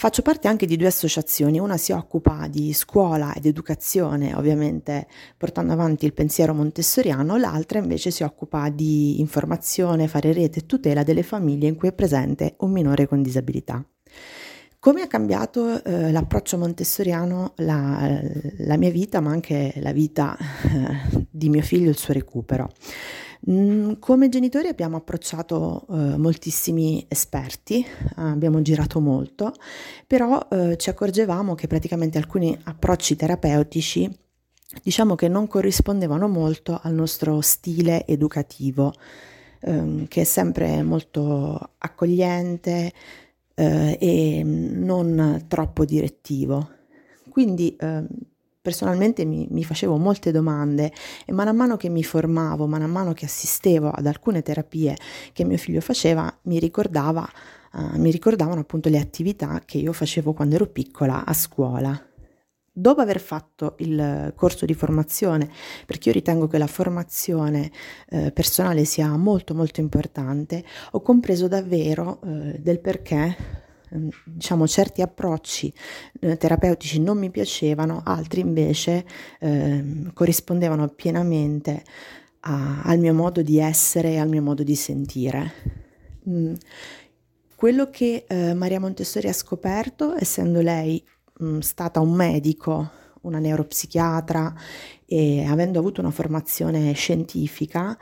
Faccio 0.00 0.22
parte 0.22 0.48
anche 0.48 0.64
di 0.64 0.78
due 0.78 0.86
associazioni, 0.86 1.58
una 1.58 1.76
si 1.76 1.92
occupa 1.92 2.48
di 2.48 2.72
scuola 2.72 3.34
ed 3.34 3.44
educazione, 3.44 4.34
ovviamente 4.34 5.06
portando 5.36 5.74
avanti 5.74 6.06
il 6.06 6.14
pensiero 6.14 6.54
montessoriano, 6.54 7.36
l'altra 7.36 7.80
invece 7.80 8.10
si 8.10 8.22
occupa 8.22 8.70
di 8.70 9.20
informazione, 9.20 10.08
fare 10.08 10.32
rete 10.32 10.60
e 10.60 10.64
tutela 10.64 11.02
delle 11.02 11.22
famiglie 11.22 11.68
in 11.68 11.76
cui 11.76 11.88
è 11.88 11.92
presente 11.92 12.54
un 12.60 12.70
minore 12.70 13.06
con 13.06 13.20
disabilità. 13.20 13.84
Come 14.78 15.02
ha 15.02 15.06
cambiato 15.06 15.84
eh, 15.84 16.10
l'approccio 16.10 16.56
montessoriano 16.56 17.52
la, 17.56 18.22
la, 18.56 18.78
mia 18.78 18.90
vita, 18.90 19.20
ma 19.20 19.32
anche 19.32 19.74
la 19.82 19.92
vita 19.92 20.34
eh, 20.38 21.26
di 21.28 21.50
mio 21.50 21.60
figlio 21.60 21.88
e 21.88 21.90
il 21.90 21.98
suo 21.98 22.14
recupero? 22.14 22.70
Mm, 23.48 23.92
come 24.00 24.28
genitori 24.28 24.68
abbiamo 24.68 24.98
approcciato 24.98 25.86
eh, 25.88 25.94
moltissimi 26.18 27.06
esperti, 27.08 27.84
abbiamo 28.16 28.60
girato 28.60 29.00
molto, 29.00 29.54
però 30.06 30.46
eh, 30.50 30.76
ci 30.76 30.90
accorgevamo 30.90 31.54
che 31.54 31.66
praticamente 31.66 32.18
alcuni 32.18 32.58
approcci 32.64 33.16
terapeutici 33.16 34.14
diciamo 34.82 35.14
che 35.14 35.28
non 35.28 35.46
corrispondevano 35.46 36.28
molto 36.28 36.78
al 36.82 36.94
nostro 36.94 37.40
stile 37.40 38.06
educativo, 38.06 38.92
ehm, 39.60 40.06
che 40.06 40.20
è 40.20 40.24
sempre 40.24 40.82
molto 40.82 41.72
accogliente 41.78 42.92
eh, 43.54 43.98
e 44.00 44.42
non 44.44 45.44
troppo 45.48 45.84
direttivo. 45.84 46.70
Quindi 47.28 47.76
eh, 47.76 48.04
personalmente 48.60 49.24
mi, 49.24 49.46
mi, 49.50 49.64
facevo 49.64 49.96
molte 49.96 50.30
domande 50.32 50.92
e 51.24 51.32
man 51.32 51.54
mano 51.56 51.76
che 51.76 51.88
mi 51.88 52.04
formavo, 52.04 52.66
man 52.66 52.88
mano 52.90 53.12
che 53.12 53.24
assistevo 53.24 53.90
ad 53.90 54.06
alcune 54.06 54.42
terapie 54.42 54.96
che 55.32 55.44
mio 55.44 55.56
figlio 55.56 55.80
faceva, 55.80 56.32
mi, 56.42 56.58
ricordava, 56.58 57.26
uh, 57.72 57.98
mi 57.98 58.10
ricordavano 58.10 58.60
appunto 58.60 58.88
le 58.88 58.98
attività 58.98 59.62
che 59.64 59.78
io 59.78 59.92
facevo 59.92 60.32
quando 60.32 60.56
ero 60.56 60.66
piccola 60.66 61.24
a 61.24 61.32
scuola. 61.32 62.04
Dopo 62.72 63.00
aver 63.00 63.20
fatto 63.20 63.74
il 63.78 64.32
corso 64.36 64.64
di 64.64 64.74
formazione, 64.74 65.50
perché 65.86 66.08
io 66.08 66.14
ritengo 66.14 66.46
che 66.46 66.56
la 66.56 66.68
formazione 66.68 67.70
eh, 68.08 68.30
personale 68.30 68.84
sia 68.84 69.14
molto 69.16 69.54
molto 69.54 69.80
importante, 69.80 70.64
ho 70.92 71.02
compreso 71.02 71.48
davvero 71.48 72.20
eh, 72.22 72.58
del 72.60 72.78
perché 72.78 73.59
diciamo 74.24 74.66
certi 74.66 75.02
approcci 75.02 75.72
eh, 76.20 76.36
terapeutici 76.36 77.00
non 77.00 77.18
mi 77.18 77.30
piacevano, 77.30 78.02
altri 78.04 78.40
invece 78.40 79.04
eh, 79.40 80.10
corrispondevano 80.12 80.88
pienamente 80.88 81.82
a, 82.40 82.82
al 82.82 82.98
mio 82.98 83.14
modo 83.14 83.42
di 83.42 83.58
essere 83.58 84.12
e 84.12 84.18
al 84.18 84.28
mio 84.28 84.42
modo 84.42 84.62
di 84.62 84.74
sentire. 84.74 85.52
Mm. 86.28 86.54
Quello 87.54 87.90
che 87.90 88.24
eh, 88.26 88.54
Maria 88.54 88.80
Montessori 88.80 89.28
ha 89.28 89.32
scoperto, 89.32 90.16
essendo 90.16 90.60
lei 90.60 91.02
mh, 91.38 91.46
mm, 91.46 91.58
stata 91.58 92.00
un 92.00 92.12
medico, 92.12 92.90
una 93.22 93.38
neuropsichiatra 93.38 94.54
e 95.04 95.44
avendo 95.44 95.78
avuto 95.78 96.00
una 96.00 96.10
formazione 96.10 96.92
scientifica, 96.92 97.98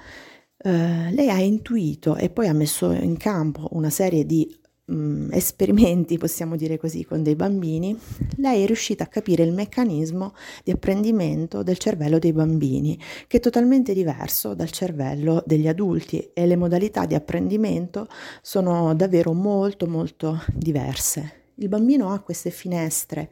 Uh, 0.61 1.12
lei 1.12 1.31
ha 1.31 1.38
intuito 1.38 2.16
e 2.16 2.31
poi 2.31 2.48
ha 2.48 2.53
messo 2.53 2.90
in 2.90 3.16
campo 3.16 3.68
una 3.74 3.90
serie 3.90 4.27
di 4.27 4.59
mh, 4.88 4.94
mm, 4.94 5.33
esperimenti, 5.33 6.18
possiamo 6.18 6.57
dire 6.57 6.79
così, 6.79 7.05
con 7.05 7.22
dei 7.22 7.37
bambini, 7.37 7.96
lei 8.37 8.62
è 8.62 8.66
riuscita 8.66 9.05
a 9.05 9.07
capire 9.07 9.44
il 9.44 9.53
meccanismo 9.53 10.35
di 10.64 10.70
apprendimento 10.70 11.62
del 11.62 11.79
cervello 11.79 12.18
dei 12.18 12.33
bambini, 12.33 12.98
che 13.27 13.37
è 13.37 13.40
totalmente 13.40 13.94
diverso 13.94 14.55
dal 14.55 14.70
cervello 14.70 15.42
degli 15.46 15.68
adulti 15.68 16.31
e 16.33 16.46
le 16.46 16.57
modalità 16.57 17.07
di 17.07 17.14
apprendimento 17.14 18.09
sono 18.42 18.94
davvero 18.94 19.33
molto 19.33 19.87
molto 19.87 20.42
diverse. 20.53 21.37
Il 21.61 21.68
bambino 21.68 22.12
ha 22.12 22.20
queste 22.20 22.51
finestre 22.51 23.31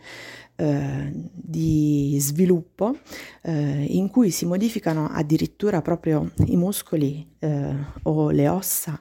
eh, 0.56 1.12
di 1.12 2.16
sviluppo 2.18 2.96
eh, 3.42 3.84
in 3.88 4.10
cui 4.10 4.30
si 4.30 4.46
modificano 4.46 5.08
addirittura 5.08 5.80
proprio 5.80 6.32
i 6.46 6.56
muscoli 6.56 7.24
eh, 7.38 7.74
o 8.02 8.30
le 8.30 8.48
ossa 8.48 8.98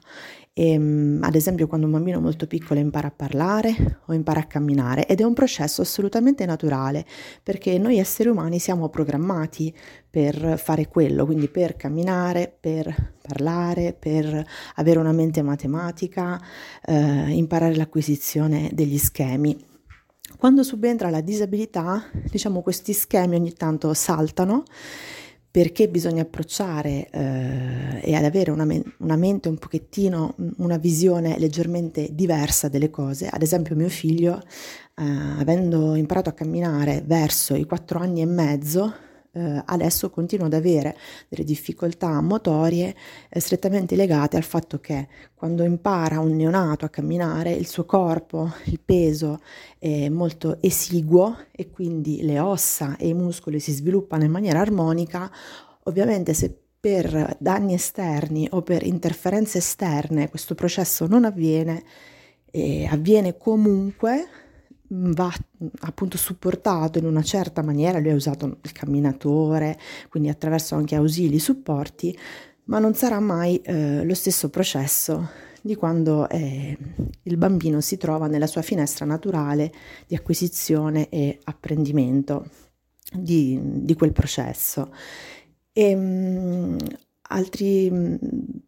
e, 0.58 0.70
ehm, 0.70 1.18
ad 1.22 1.34
esempio 1.34 1.66
quando 1.66 1.84
un 1.84 1.92
bambino 1.92 2.18
molto 2.18 2.46
piccolo 2.46 2.80
impara 2.80 3.08
a 3.08 3.12
parlare 3.14 4.00
o 4.06 4.14
impara 4.14 4.40
a 4.40 4.44
camminare 4.44 5.06
ed 5.06 5.20
è 5.20 5.22
un 5.22 5.34
processo 5.34 5.82
assolutamente 5.82 6.46
naturale 6.46 7.04
perché 7.42 7.76
noi 7.76 7.98
esseri 7.98 8.30
umani 8.30 8.58
siamo 8.58 8.88
programmati 8.88 9.74
per 10.08 10.58
fare 10.58 10.88
quello, 10.88 11.26
quindi 11.26 11.48
per 11.48 11.76
camminare, 11.76 12.56
per 12.58 13.14
parlare, 13.20 13.92
per 13.92 14.46
avere 14.76 14.98
una 14.98 15.12
mente 15.12 15.42
matematica, 15.42 16.40
eh, 16.82 17.30
imparare 17.32 17.74
l'acquisizione 17.74 18.70
degli 18.72 18.96
schemi. 18.96 19.54
Quando 20.38 20.62
subentra 20.62 21.10
la 21.10 21.20
disabilità, 21.20 22.02
diciamo 22.30 22.62
questi 22.62 22.94
schemi 22.94 23.36
ogni 23.36 23.52
tanto 23.52 23.92
saltano 23.92 24.64
perché 25.56 25.88
bisogna 25.88 26.20
approcciare 26.20 27.08
eh, 27.10 28.00
e 28.02 28.14
ad 28.14 28.24
avere 28.24 28.50
una, 28.50 28.66
men- 28.66 28.92
una, 28.98 29.16
mente 29.16 29.48
un 29.48 29.56
pochettino, 29.56 30.34
una 30.58 30.76
visione 30.76 31.38
leggermente 31.38 32.10
diversa 32.12 32.68
delle 32.68 32.90
cose. 32.90 33.26
Ad 33.26 33.40
esempio 33.40 33.74
mio 33.74 33.88
figlio, 33.88 34.38
eh, 34.94 35.02
avendo 35.38 35.94
imparato 35.94 36.28
a 36.28 36.34
camminare 36.34 37.02
verso 37.06 37.54
i 37.54 37.64
quattro 37.64 38.00
anni 38.00 38.20
e 38.20 38.26
mezzo, 38.26 38.92
eh, 39.36 39.62
adesso 39.66 40.08
continuo 40.08 40.46
ad 40.46 40.54
avere 40.54 40.96
delle 41.28 41.44
difficoltà 41.44 42.22
motorie 42.22 42.94
eh, 43.28 43.38
strettamente 43.38 43.94
legate 43.94 44.38
al 44.38 44.42
fatto 44.42 44.80
che 44.80 45.08
quando 45.34 45.62
impara 45.62 46.20
un 46.20 46.34
neonato 46.34 46.86
a 46.86 46.88
camminare 46.88 47.52
il 47.52 47.66
suo 47.66 47.84
corpo, 47.84 48.50
il 48.64 48.80
peso 48.82 49.40
è 49.78 50.08
molto 50.08 50.56
esiguo 50.62 51.36
e 51.52 51.68
quindi 51.70 52.22
le 52.22 52.40
ossa 52.40 52.96
e 52.96 53.08
i 53.08 53.14
muscoli 53.14 53.60
si 53.60 53.72
sviluppano 53.72 54.24
in 54.24 54.30
maniera 54.30 54.60
armonica, 54.60 55.30
ovviamente 55.82 56.32
se 56.32 56.58
per 56.80 57.36
danni 57.38 57.74
esterni 57.74 58.48
o 58.52 58.62
per 58.62 58.86
interferenze 58.86 59.58
esterne 59.58 60.30
questo 60.30 60.54
processo 60.54 61.06
non 61.06 61.24
avviene, 61.26 61.82
eh, 62.50 62.86
avviene 62.90 63.36
comunque 63.36 64.45
va 64.88 65.32
appunto 65.80 66.16
supportato 66.16 66.98
in 66.98 67.06
una 67.06 67.22
certa 67.22 67.62
maniera, 67.62 67.98
lui 67.98 68.10
ha 68.10 68.14
usato 68.14 68.58
il 68.62 68.72
camminatore, 68.72 69.78
quindi 70.08 70.28
attraverso 70.28 70.74
anche 70.74 70.94
ausili, 70.94 71.38
supporti, 71.38 72.16
ma 72.64 72.78
non 72.78 72.94
sarà 72.94 73.20
mai 73.20 73.60
eh, 73.62 74.04
lo 74.04 74.14
stesso 74.14 74.50
processo 74.50 75.44
di 75.60 75.74
quando 75.74 76.28
eh, 76.28 76.76
il 77.22 77.36
bambino 77.36 77.80
si 77.80 77.96
trova 77.96 78.28
nella 78.28 78.46
sua 78.46 78.62
finestra 78.62 79.04
naturale 79.04 79.72
di 80.06 80.14
acquisizione 80.14 81.08
e 81.08 81.40
apprendimento 81.44 82.48
di, 83.12 83.58
di 83.62 83.94
quel 83.94 84.12
processo. 84.12 84.92
E, 85.72 85.94
mh, 85.94 86.76
altri 87.28 88.18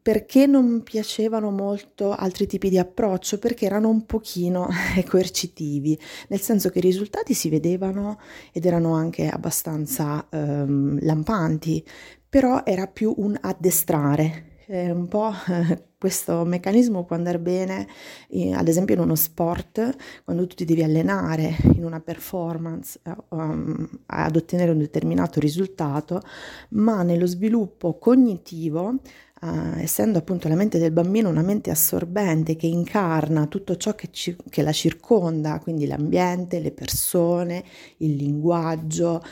perché 0.01 0.47
non 0.47 0.83
piacevano 0.83 1.51
molto 1.51 2.13
altri 2.13 2.47
tipi 2.47 2.69
di 2.71 2.79
approccio? 2.79 3.39
Perché 3.39 3.67
erano 3.67 3.89
un 3.89 4.07
pochino 4.07 4.69
coercitivi 5.09 5.99
nel 6.29 6.41
senso 6.41 6.71
che 6.71 6.79
i 6.79 6.83
risultati 6.83 7.35
si 7.35 7.49
vedevano 7.49 8.19
ed 8.53 8.65
erano 8.67 8.95
anche 8.95 9.29
abbastanza 9.29 10.27
um, 10.31 10.99
lampanti 11.03 11.85
però 12.29 12.63
era 12.65 12.87
più 12.87 13.15
un 13.17 13.37
addestrare 13.41 14.57
è 14.67 14.91
un 14.91 15.09
po' 15.09 15.33
questo 15.99 16.45
meccanismo 16.45 17.05
può 17.05 17.17
andare 17.17 17.41
bene, 17.41 17.89
eh, 18.29 18.53
ad 18.53 18.69
esempio 18.69 18.95
in 18.95 19.01
uno 19.01 19.17
sport, 19.17 19.97
quando 20.25 20.47
tu 20.47 20.55
ti 20.55 20.65
devi 20.65 20.85
allenare 20.85 21.57
in 21.75 21.85
una 21.85 22.01
performance 22.01 23.01
um, 23.31 23.89
ad 24.07 24.37
ottenere 24.37 24.71
un 24.71 24.79
determinato 24.79 25.41
risultato, 25.41 26.23
ma 26.71 27.03
nello 27.03 27.27
sviluppo 27.27 27.99
cognitivo 27.99 29.01
Uh, 29.41 29.79
essendo 29.79 30.19
appunto 30.19 30.49
la 30.49 30.57
mente 30.57 30.81
del 30.81 30.91
bambino 30.91 31.29
una 31.29 31.43
mente 31.43 31.71
assorbente 31.71 32.57
che 32.57 32.67
incarna 32.67 33.47
tutto 33.47 33.77
ciò 33.77 33.95
che, 33.95 34.09
ci, 34.11 34.37
che 34.51 34.63
la 34.63 34.73
circonda, 34.73 35.61
quindi 35.61 35.87
l'ambiente, 35.87 36.59
le 36.59 36.73
persone, 36.73 37.63
il 37.99 38.17
linguaggio, 38.17 39.23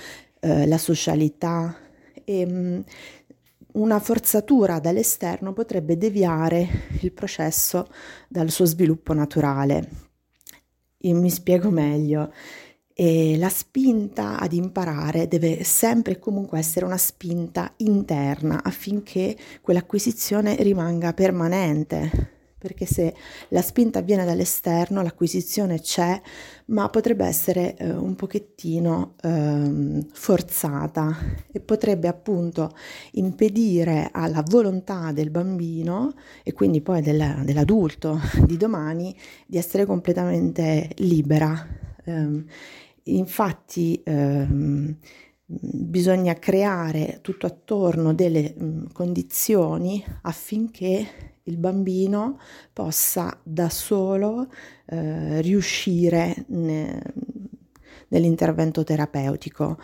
uh, 0.42 0.64
la 0.64 0.78
socialità. 0.78 1.76
E, 2.22 2.44
um, 2.44 2.84
una 3.76 3.98
forzatura 3.98 4.78
dall'esterno 4.78 5.52
potrebbe 5.52 5.96
deviare 5.96 6.68
il 7.00 7.12
processo 7.12 7.88
dal 8.28 8.50
suo 8.50 8.64
sviluppo 8.64 9.12
naturale. 9.12 9.88
Io 10.98 11.14
mi 11.14 11.30
spiego 11.30 11.70
meglio. 11.70 12.32
E 12.98 13.36
la 13.36 13.50
spinta 13.50 14.38
ad 14.38 14.54
imparare 14.54 15.28
deve 15.28 15.64
sempre 15.64 16.14
e 16.14 16.18
comunque 16.18 16.58
essere 16.58 16.86
una 16.86 16.96
spinta 16.96 17.70
interna 17.76 18.62
affinché 18.62 19.36
quell'acquisizione 19.60 20.56
rimanga 20.62 21.12
permanente, 21.12 22.35
perché 22.66 22.84
se 22.84 23.14
la 23.50 23.62
spinta 23.62 24.00
avviene 24.00 24.24
dall'esterno, 24.24 25.00
l'acquisizione 25.00 25.80
c'è, 25.80 26.20
ma 26.66 26.88
potrebbe 26.88 27.24
essere 27.24 27.76
eh, 27.76 27.92
un 27.92 28.16
pochettino 28.16 29.14
eh, 29.22 30.04
forzata 30.12 31.16
e 31.52 31.60
potrebbe 31.60 32.08
appunto 32.08 32.74
impedire 33.12 34.08
alla 34.10 34.42
volontà 34.44 35.12
del 35.12 35.30
bambino 35.30 36.14
e 36.42 36.52
quindi 36.52 36.80
poi 36.80 37.02
della, 37.02 37.42
dell'adulto 37.44 38.18
di 38.44 38.56
domani 38.56 39.16
di 39.46 39.58
essere 39.58 39.86
completamente 39.86 40.90
libera. 40.96 41.64
Eh, 42.04 42.44
infatti 43.04 44.00
ehm, 44.04 44.96
bisogna 45.46 46.34
creare 46.34 47.20
tutto 47.22 47.46
attorno 47.46 48.12
delle 48.12 48.52
mh, 48.56 48.92
condizioni 48.92 50.04
affinché 50.22 51.25
il 51.46 51.58
bambino 51.58 52.38
possa 52.72 53.38
da 53.42 53.68
solo 53.68 54.48
eh, 54.86 55.40
riuscire 55.40 56.44
ne, 56.48 57.02
nell'intervento 58.08 58.84
terapeutico. 58.84 59.78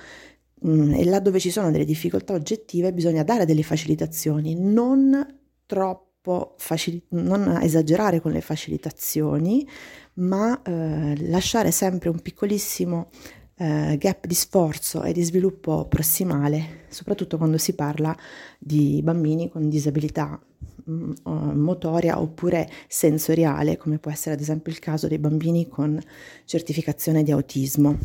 mm, 0.66 0.94
e 0.94 1.05
là 1.05 1.20
dove 1.20 1.40
ci 1.40 1.51
sono 1.51 1.70
delle 1.70 1.85
difficoltà 1.85 2.35
oggettive 2.35 2.92
bisogna 2.92 3.22
dare 3.22 3.44
delle 3.46 3.62
facilitazioni, 3.62 4.55
non 4.59 5.40
troppo 5.66 6.55
facili- 6.59 7.03
non 7.11 7.59
esagerare 7.62 8.20
con 8.20 8.33
le 8.33 8.40
facilitazioni, 8.40 9.66
ma 10.14 10.61
eh, 10.62 11.29
lasciare 11.29 11.70
sempre 11.70 12.09
un 12.09 12.20
piccolissimo 12.20 13.09
eh, 13.57 13.96
gap 13.98 14.27
di 14.27 14.35
sforzo 14.35 15.03
e 15.03 15.12
di 15.12 15.22
sviluppo 15.22 15.87
prossimale, 15.87 16.85
soprattutto 16.88 17.38
quando 17.38 17.59
si 17.59 17.75
parla 17.75 18.16
di 18.59 19.01
bambini 19.03 19.48
con 19.48 19.68
disabilità 19.68 20.40
mm, 20.88 21.12
motoria 21.55 22.21
oppure 22.21 22.68
sensoriale, 22.88 23.77
come 23.77 23.99
può 23.99 24.11
essere 24.11 24.35
ad 24.35 24.40
esempio 24.40 24.73
il 24.73 24.79
caso 24.79 25.09
dei 25.09 25.18
bambini 25.18 25.68
con 25.68 26.01
certificazione 26.45 27.23
di 27.23 27.31
autismo. 27.31 27.99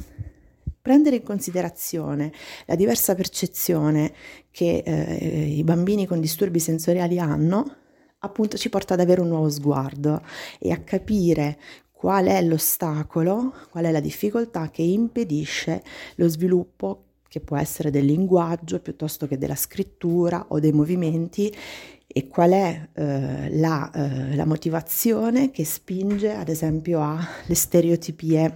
Prendere 0.82 1.18
in 1.18 1.24
considerazione 1.24 2.32
la 2.66 2.76
diversa 2.76 3.14
percezione 3.14 4.14
che 4.52 4.84
eh, 4.86 5.46
i 5.48 5.64
bambini 5.64 6.06
con 6.06 6.22
disturbi 6.22 6.60
sensoriali 6.60 7.20
hanno 7.20 7.76
appunto 8.20 8.58
ci 8.58 8.70
porta 8.70 8.94
ad 8.94 9.02
avere 9.02 9.22
un 9.22 9.28
nuovo 9.28 9.50
sguardo 9.50 10.22
e 10.60 10.72
a 10.72 10.80
capire 10.80 11.60
qual 11.92 12.28
è 12.28 12.42
l'ostacolo, 12.44 13.54
qual 13.72 13.86
è 13.86 13.92
la 13.92 14.00
difficoltà 14.00 14.70
che 14.70 14.84
impedisce 14.84 15.84
lo 16.16 16.28
sviluppo 16.28 17.04
che 17.28 17.42
può 17.42 17.58
essere 17.58 17.90
del 17.90 18.06
linguaggio 18.06 18.80
piuttosto 18.80 19.28
che 19.28 19.38
della 19.38 19.56
scrittura 19.56 20.46
o 20.50 20.60
dei 20.60 20.72
movimenti 20.72 21.54
e 22.08 22.28
qual 22.30 22.52
è 22.52 22.90
eh, 22.94 23.58
la, 23.58 23.92
eh, 23.92 24.36
la 24.36 24.46
motivazione 24.46 25.52
che 25.52 25.66
spinge 25.66 26.34
ad 26.34 26.48
esempio 26.48 27.02
alle 27.02 27.54
stereotipie 27.54 28.54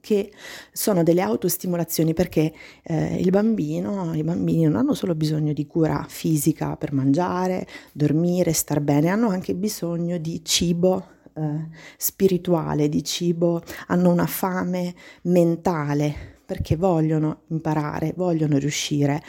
che 0.00 0.32
sono 0.72 1.02
delle 1.02 1.20
autostimolazioni? 1.20 2.12
Perché 2.12 2.52
eh, 2.82 3.16
il 3.16 3.30
bambino, 3.30 4.14
i 4.14 4.22
bambini 4.22 4.64
non 4.64 4.76
hanno 4.76 4.94
solo 4.94 5.14
bisogno 5.14 5.52
di 5.52 5.66
cura 5.66 6.04
fisica 6.08 6.76
per 6.76 6.92
mangiare, 6.92 7.66
dormire, 7.92 8.52
star 8.52 8.80
bene, 8.80 9.08
hanno 9.08 9.28
anche 9.28 9.54
bisogno 9.54 10.18
di 10.18 10.44
cibo 10.44 11.06
eh, 11.34 11.68
spirituale, 11.96 12.88
di 12.88 13.02
cibo, 13.02 13.62
hanno 13.88 14.10
una 14.10 14.26
fame 14.26 14.94
mentale 15.22 16.34
perché 16.46 16.76
vogliono 16.76 17.42
imparare, 17.48 18.12
vogliono 18.16 18.58
riuscire 18.58 19.20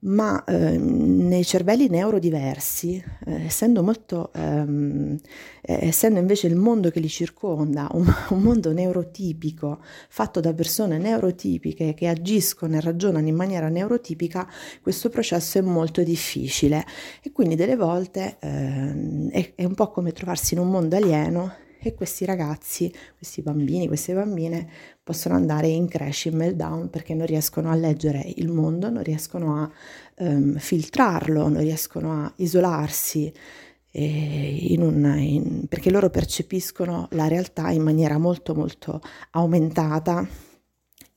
ma 0.00 0.44
eh, 0.44 0.78
nei 0.78 1.44
cervelli 1.44 1.88
neurodiversi, 1.88 3.02
eh, 3.26 3.44
essendo, 3.46 3.82
molto, 3.82 4.30
ehm, 4.32 5.18
eh, 5.62 5.88
essendo 5.88 6.20
invece 6.20 6.46
il 6.46 6.54
mondo 6.54 6.90
che 6.90 7.00
li 7.00 7.08
circonda 7.08 7.88
un, 7.92 8.06
un, 8.30 8.40
mondo 8.40 8.72
neurotipico, 8.72 9.80
fatto 10.08 10.38
da 10.40 10.54
persone 10.54 10.98
neurotipiche 10.98 11.94
che 11.94 12.06
agiscono 12.06 12.76
e 12.76 12.80
ragionano 12.80 13.26
in 13.26 13.34
maniera 13.34 13.68
neurotipica, 13.68 14.48
questo 14.80 15.08
processo 15.08 15.58
è 15.58 15.62
molto 15.62 16.02
difficile. 16.02 16.84
E 17.20 17.32
quindi 17.32 17.56
delle 17.56 17.76
volte 17.76 18.36
ehm, 18.38 19.30
è, 19.30 19.52
è 19.56 19.64
un 19.64 19.74
po' 19.74 19.90
come 19.90 20.12
trovarsi 20.12 20.54
in 20.54 20.60
un 20.60 20.70
mondo 20.70 20.94
alieno 20.94 21.66
e 21.80 21.94
questi 21.94 22.24
ragazzi, 22.24 22.92
questi 23.16 23.42
bambini, 23.42 23.86
queste 23.86 24.14
bambine 24.14 24.68
possono 25.02 25.34
andare 25.34 25.68
in 25.68 25.88
crash, 25.88 26.26
in 26.26 26.36
meltdown 26.36 26.90
perché 26.90 27.14
non 27.14 27.26
riescono 27.26 27.70
a 27.70 27.74
leggere 27.74 28.32
il 28.36 28.48
mondo, 28.48 28.90
non 28.90 29.02
riescono 29.02 29.62
a 29.62 29.70
um, 30.24 30.56
filtrarlo, 30.56 31.48
non 31.48 31.60
riescono 31.60 32.24
a 32.24 32.32
isolarsi. 32.36 33.32
In 33.90 34.82
un, 34.82 35.18
in, 35.18 35.66
perché 35.66 35.90
loro 35.90 36.10
percepiscono 36.10 37.08
la 37.12 37.26
realtà 37.26 37.70
in 37.70 37.82
maniera 37.82 38.18
molto 38.18 38.54
molto 38.54 39.00
aumentata 39.30 40.28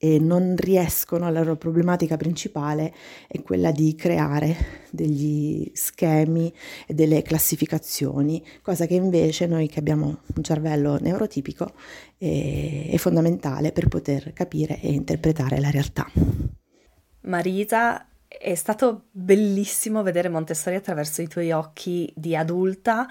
e 0.03 0.17
non 0.17 0.55
riescono, 0.57 1.29
la 1.29 1.41
loro 1.41 1.57
problematica 1.57 2.17
principale 2.17 2.91
è 3.27 3.39
quella 3.43 3.69
di 3.69 3.93
creare 3.93 4.79
degli 4.89 5.69
schemi 5.75 6.51
e 6.87 6.95
delle 6.95 7.21
classificazioni, 7.21 8.43
cosa 8.63 8.87
che 8.87 8.95
invece 8.95 9.45
noi 9.45 9.67
che 9.67 9.77
abbiamo 9.77 10.21
un 10.35 10.41
cervello 10.41 10.97
neurotipico 10.99 11.73
è, 12.17 12.87
è 12.89 12.97
fondamentale 12.97 13.71
per 13.71 13.89
poter 13.89 14.33
capire 14.33 14.81
e 14.81 14.91
interpretare 14.91 15.59
la 15.59 15.69
realtà. 15.69 16.09
Marisa 17.25 18.07
è 18.39 18.55
stato 18.55 19.03
bellissimo 19.11 20.03
vedere 20.03 20.29
Montessori 20.29 20.75
attraverso 20.75 21.21
i 21.21 21.27
tuoi 21.27 21.51
occhi 21.51 22.11
di 22.15 22.35
adulta, 22.35 23.07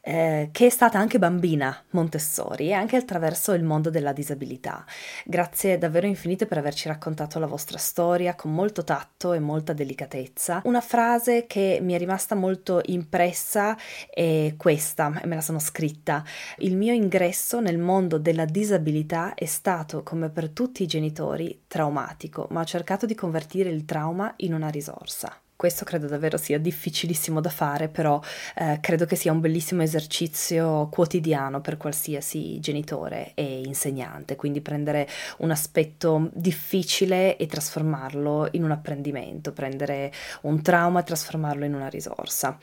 eh, 0.00 0.48
che 0.50 0.66
è 0.66 0.70
stata 0.70 0.98
anche 0.98 1.18
bambina 1.18 1.84
Montessori 1.90 2.68
e 2.68 2.72
anche 2.72 2.96
attraverso 2.96 3.52
il 3.52 3.62
mondo 3.62 3.90
della 3.90 4.12
disabilità. 4.12 4.84
Grazie 5.24 5.78
davvero 5.78 6.06
infinite 6.06 6.46
per 6.46 6.58
averci 6.58 6.88
raccontato 6.88 7.38
la 7.38 7.46
vostra 7.46 7.78
storia 7.78 8.34
con 8.34 8.54
molto 8.54 8.82
tatto 8.82 9.34
e 9.34 9.38
molta 9.40 9.72
delicatezza. 9.72 10.62
Una 10.64 10.80
frase 10.80 11.46
che 11.46 11.78
mi 11.82 11.92
è 11.92 11.98
rimasta 11.98 12.34
molto 12.34 12.80
impressa 12.86 13.76
è 14.10 14.54
questa, 14.56 15.20
e 15.22 15.26
me 15.26 15.34
la 15.34 15.40
sono 15.42 15.58
scritta. 15.58 16.24
Il 16.58 16.76
mio 16.76 16.94
ingresso 16.94 17.60
nel 17.60 17.78
mondo 17.78 18.18
della 18.18 18.46
disabilità 18.46 19.34
è 19.34 19.46
stato, 19.46 20.02
come 20.02 20.30
per 20.30 20.48
tutti 20.48 20.82
i 20.82 20.86
genitori, 20.86 21.64
traumatico, 21.68 22.48
ma 22.50 22.60
ho 22.60 22.64
cercato 22.64 23.06
di 23.06 23.14
convertire 23.14 23.68
il 23.68 23.84
trauma 23.84 24.32
in 24.38 24.54
una 24.54 24.61
risorsa. 24.70 25.41
Questo 25.54 25.84
credo 25.84 26.08
davvero 26.08 26.38
sia 26.38 26.58
difficilissimo 26.58 27.40
da 27.40 27.48
fare, 27.48 27.88
però 27.88 28.20
eh, 28.56 28.78
credo 28.80 29.04
che 29.04 29.14
sia 29.14 29.30
un 29.30 29.40
bellissimo 29.40 29.82
esercizio 29.82 30.88
quotidiano 30.90 31.60
per 31.60 31.76
qualsiasi 31.76 32.58
genitore 32.58 33.30
e 33.34 33.60
insegnante, 33.64 34.34
quindi 34.34 34.60
prendere 34.60 35.08
un 35.38 35.52
aspetto 35.52 36.30
difficile 36.32 37.36
e 37.36 37.46
trasformarlo 37.46 38.48
in 38.52 38.64
un 38.64 38.72
apprendimento, 38.72 39.52
prendere 39.52 40.12
un 40.42 40.62
trauma 40.62 41.00
e 41.00 41.04
trasformarlo 41.04 41.64
in 41.64 41.74
una 41.74 41.88
risorsa. 41.88 42.58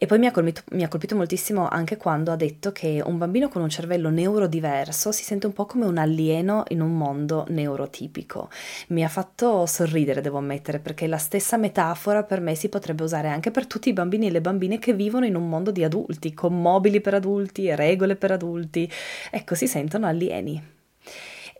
E 0.00 0.06
poi 0.06 0.20
mi 0.20 0.26
ha, 0.26 0.30
colpito, 0.30 0.62
mi 0.70 0.84
ha 0.84 0.88
colpito 0.88 1.16
moltissimo 1.16 1.66
anche 1.66 1.96
quando 1.96 2.30
ha 2.30 2.36
detto 2.36 2.70
che 2.70 3.02
un 3.04 3.18
bambino 3.18 3.48
con 3.48 3.62
un 3.62 3.68
cervello 3.68 4.10
neurodiverso 4.10 5.10
si 5.10 5.24
sente 5.24 5.46
un 5.46 5.52
po' 5.52 5.66
come 5.66 5.86
un 5.86 5.98
alieno 5.98 6.62
in 6.68 6.80
un 6.80 6.96
mondo 6.96 7.44
neurotipico. 7.48 8.48
Mi 8.88 9.02
ha 9.02 9.08
fatto 9.08 9.66
sorridere, 9.66 10.20
devo 10.20 10.38
ammettere, 10.38 10.78
perché 10.78 11.08
la 11.08 11.18
stessa 11.18 11.56
metafora 11.56 12.17
per 12.24 12.40
me 12.40 12.54
si 12.54 12.68
potrebbe 12.68 13.02
usare 13.02 13.28
anche 13.28 13.50
per 13.50 13.66
tutti 13.66 13.88
i 13.88 13.92
bambini 13.92 14.26
e 14.26 14.30
le 14.30 14.40
bambine 14.40 14.78
che 14.78 14.92
vivono 14.92 15.26
in 15.26 15.34
un 15.34 15.48
mondo 15.48 15.70
di 15.70 15.84
adulti, 15.84 16.34
con 16.34 16.60
mobili 16.60 17.00
per 17.00 17.14
adulti 17.14 17.74
regole 17.74 18.16
per 18.16 18.32
adulti. 18.32 18.90
Ecco, 19.30 19.54
si 19.54 19.66
sentono 19.66 20.06
alieni. 20.06 20.76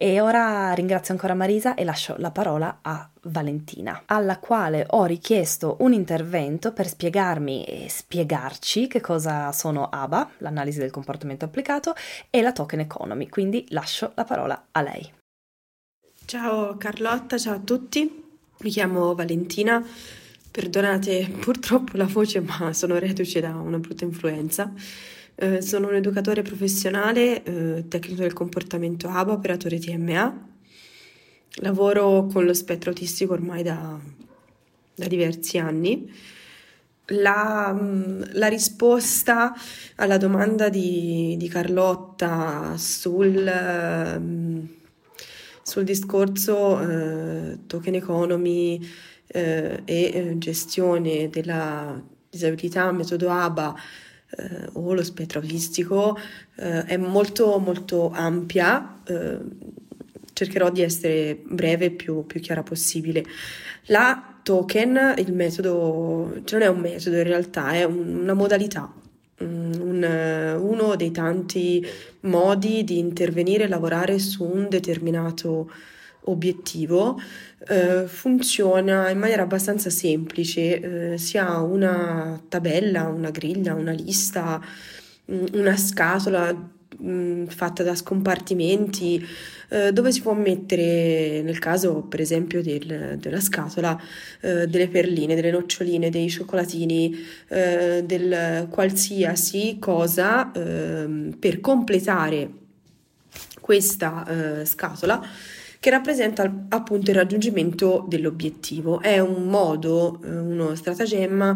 E 0.00 0.20
ora 0.20 0.72
ringrazio 0.74 1.12
ancora 1.12 1.34
Marisa 1.34 1.74
e 1.74 1.82
lascio 1.82 2.14
la 2.18 2.30
parola 2.30 2.78
a 2.82 3.10
Valentina, 3.22 4.04
alla 4.06 4.38
quale 4.38 4.86
ho 4.90 5.04
richiesto 5.04 5.76
un 5.80 5.92
intervento 5.92 6.72
per 6.72 6.86
spiegarmi 6.86 7.64
e 7.64 7.88
spiegarci 7.88 8.86
che 8.86 9.00
cosa 9.00 9.50
sono 9.50 9.88
ABA, 9.88 10.30
l'analisi 10.38 10.78
del 10.78 10.92
comportamento 10.92 11.46
applicato, 11.46 11.96
e 12.30 12.42
la 12.42 12.52
token 12.52 12.78
economy, 12.78 13.28
quindi 13.28 13.66
lascio 13.70 14.12
la 14.14 14.22
parola 14.22 14.66
a 14.70 14.82
lei. 14.82 15.12
Ciao 16.24 16.76
Carlotta, 16.76 17.36
ciao 17.36 17.54
a 17.54 17.60
tutti, 17.60 18.24
mi 18.60 18.70
chiamo 18.70 19.16
Valentina, 19.16 19.84
perdonate 20.58 21.30
purtroppo 21.38 21.96
la 21.96 22.06
voce 22.06 22.40
ma 22.40 22.72
sono 22.72 22.98
reduce 22.98 23.38
da 23.38 23.54
una 23.54 23.78
brutta 23.78 24.04
influenza. 24.04 24.72
Eh, 25.36 25.62
sono 25.62 25.86
un 25.86 25.94
educatore 25.94 26.42
professionale, 26.42 27.44
eh, 27.44 27.84
tecnico 27.86 28.22
del 28.22 28.32
comportamento 28.32 29.08
ABA, 29.08 29.34
operatore 29.34 29.78
TMA. 29.78 30.48
Lavoro 31.60 32.26
con 32.26 32.44
lo 32.44 32.52
spettro 32.54 32.90
autistico 32.90 33.34
ormai 33.34 33.62
da, 33.62 34.00
da 34.96 35.06
diversi 35.06 35.58
anni. 35.58 36.12
La, 37.10 37.72
mm, 37.72 38.22
la, 38.32 38.48
risposta 38.48 39.54
alla 39.94 40.16
domanda 40.16 40.68
di, 40.68 41.36
di 41.38 41.48
Carlotta 41.48 42.74
sul, 42.76 43.48
mm, 44.18 44.64
sul 45.62 45.84
discorso 45.84 46.80
eh, 46.80 47.58
token 47.68 47.94
economy 47.94 48.80
eh, 49.28 49.82
e 49.84 50.10
eh, 50.12 50.38
gestione 50.38 51.28
della 51.28 52.00
disabilità, 52.28 52.90
metodo 52.92 53.30
ABA, 53.30 53.74
eh, 54.36 54.68
o 54.72 54.92
lo 54.92 55.02
spettro 55.02 55.40
autistico 55.40 56.18
eh, 56.56 56.84
è 56.84 56.96
molto 56.96 57.58
molto 57.58 58.10
ampia, 58.10 59.00
eh, 59.06 59.38
cercherò 60.32 60.70
di 60.70 60.82
essere 60.82 61.40
breve 61.44 61.86
e 61.86 61.90
più, 61.90 62.26
più 62.26 62.40
chiara 62.40 62.62
possibile. 62.62 63.24
La 63.86 64.40
token, 64.42 65.14
il 65.18 65.32
metodo, 65.32 66.40
cioè 66.44 66.58
non 66.58 66.68
è 66.68 66.70
un 66.70 66.80
metodo 66.80 67.16
in 67.16 67.24
realtà, 67.24 67.72
è 67.72 67.84
un, 67.84 68.20
una 68.22 68.34
modalità, 68.34 68.92
un, 69.38 70.56
uno 70.60 70.96
dei 70.96 71.10
tanti 71.10 71.84
modi 72.20 72.84
di 72.84 72.98
intervenire 72.98 73.64
e 73.64 73.68
lavorare 73.68 74.18
su 74.18 74.44
un 74.44 74.68
determinato 74.68 75.70
obiettivo 76.30 77.20
eh, 77.66 78.06
funziona 78.06 79.10
in 79.10 79.18
maniera 79.18 79.42
abbastanza 79.42 79.90
semplice, 79.90 81.12
eh, 81.12 81.18
si 81.18 81.38
ha 81.38 81.60
una 81.60 82.40
tabella, 82.48 83.08
una 83.08 83.30
griglia, 83.30 83.74
una 83.74 83.92
lista, 83.92 84.60
mm, 85.30 85.46
una 85.52 85.76
scatola 85.76 86.52
mh, 86.98 87.46
fatta 87.46 87.82
da 87.82 87.94
scompartimenti 87.94 89.24
eh, 89.70 89.92
dove 89.92 90.12
si 90.12 90.22
può 90.22 90.32
mettere, 90.32 91.42
nel 91.42 91.58
caso 91.58 92.02
per 92.02 92.20
esempio 92.20 92.62
del, 92.62 93.18
della 93.18 93.40
scatola, 93.40 94.00
eh, 94.40 94.66
delle 94.66 94.88
perline, 94.88 95.34
delle 95.34 95.50
noccioline, 95.50 96.10
dei 96.10 96.30
cioccolatini, 96.30 97.14
eh, 97.48 98.02
del 98.04 98.66
qualsiasi 98.70 99.76
cosa 99.78 100.50
ehm, 100.52 101.36
per 101.38 101.60
completare 101.60 102.50
questa 103.60 104.60
eh, 104.60 104.64
scatola 104.64 105.22
che 105.80 105.90
rappresenta 105.90 106.66
appunto 106.68 107.10
il 107.10 107.16
raggiungimento 107.16 108.04
dell'obiettivo. 108.08 109.00
È 109.00 109.18
un 109.18 109.46
modo, 109.46 110.20
eh, 110.24 110.30
uno 110.30 110.74
stratagemma 110.74 111.54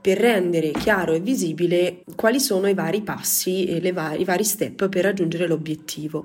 per 0.00 0.18
rendere 0.18 0.70
chiaro 0.70 1.14
e 1.14 1.20
visibile 1.20 2.04
quali 2.14 2.38
sono 2.38 2.68
i 2.68 2.74
vari 2.74 3.02
passi 3.02 3.66
e 3.66 3.92
va- 3.92 4.14
i 4.14 4.24
vari 4.24 4.44
step 4.44 4.88
per 4.88 5.02
raggiungere 5.02 5.48
l'obiettivo. 5.48 6.24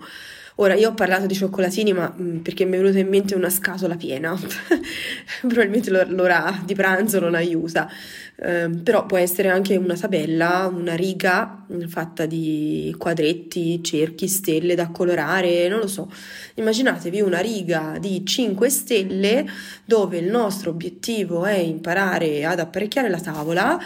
Ora, 0.62 0.76
io 0.76 0.90
ho 0.90 0.94
parlato 0.94 1.26
di 1.26 1.34
cioccolatini, 1.34 1.92
ma 1.92 2.14
mh, 2.16 2.42
perché 2.44 2.66
mi 2.66 2.76
è 2.76 2.80
venuta 2.80 3.00
in 3.00 3.08
mente 3.08 3.34
una 3.34 3.50
scatola 3.50 3.96
piena, 3.96 4.38
probabilmente 5.42 5.90
l'ora 5.90 6.62
di 6.64 6.76
pranzo 6.76 7.20
non 7.20 7.34
aiuta, 7.34 7.90
eh, 8.36 8.70
però 8.70 9.08
può 9.08 9.18
essere 9.18 9.50
anche 9.50 9.76
una 9.76 9.96
tabella, 9.96 10.72
una 10.72 10.94
riga 10.94 11.66
fatta 11.88 12.28
di 12.28 12.94
quadretti, 12.96 13.84
cerchi, 13.84 14.28
stelle 14.28 14.76
da 14.76 14.92
colorare, 14.92 15.68
non 15.68 15.80
lo 15.80 15.88
so. 15.88 16.12
Immaginatevi 16.54 17.22
una 17.22 17.40
riga 17.40 17.98
di 18.00 18.24
5 18.24 18.70
stelle 18.70 19.48
dove 19.84 20.20
il 20.20 20.30
nostro 20.30 20.70
obiettivo 20.70 21.44
è 21.44 21.58
imparare 21.58 22.46
ad 22.46 22.60
apparecchiare 22.60 23.10
la 23.10 23.20
tavola 23.20 23.80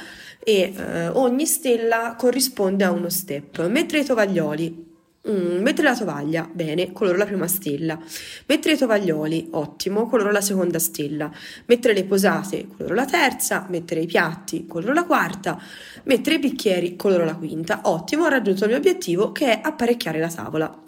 e 0.43 0.73
eh, 0.75 1.07
ogni 1.07 1.45
stella 1.45 2.15
corrisponde 2.17 2.83
a 2.83 2.91
uno 2.91 3.07
step. 3.07 3.65
Mentre 3.67 3.99
i 3.99 4.03
tovaglioli 4.03 4.93
Mm, 5.27 5.63
mettere 5.63 5.87
la 5.89 5.97
tovaglia, 5.97 6.47
bene, 6.51 6.91
coloro 6.91 7.17
la 7.17 7.25
prima 7.25 7.47
stella. 7.47 7.99
Mettere 8.45 8.75
i 8.75 8.77
tovaglioli, 8.77 9.47
ottimo, 9.51 10.07
coloro 10.07 10.31
la 10.31 10.41
seconda 10.41 10.77
stella. 10.77 11.31
Mettere 11.65 11.95
le 11.95 12.03
posate, 12.03 12.67
coloro 12.67 12.93
la 12.93 13.05
terza. 13.05 13.65
Mettere 13.69 14.01
i 14.01 14.05
piatti, 14.05 14.67
coloro 14.67 14.93
la 14.93 15.03
quarta. 15.03 15.59
Mettere 16.03 16.35
i 16.35 16.39
bicchieri, 16.39 16.95
coloro 16.95 17.25
la 17.25 17.35
quinta. 17.35 17.81
Ottimo, 17.85 18.25
ho 18.25 18.27
raggiunto 18.29 18.65
il 18.65 18.69
mio 18.69 18.77
obiettivo 18.77 19.31
che 19.31 19.51
è 19.51 19.59
apparecchiare 19.63 20.19
la 20.19 20.29
tavola. 20.29 20.83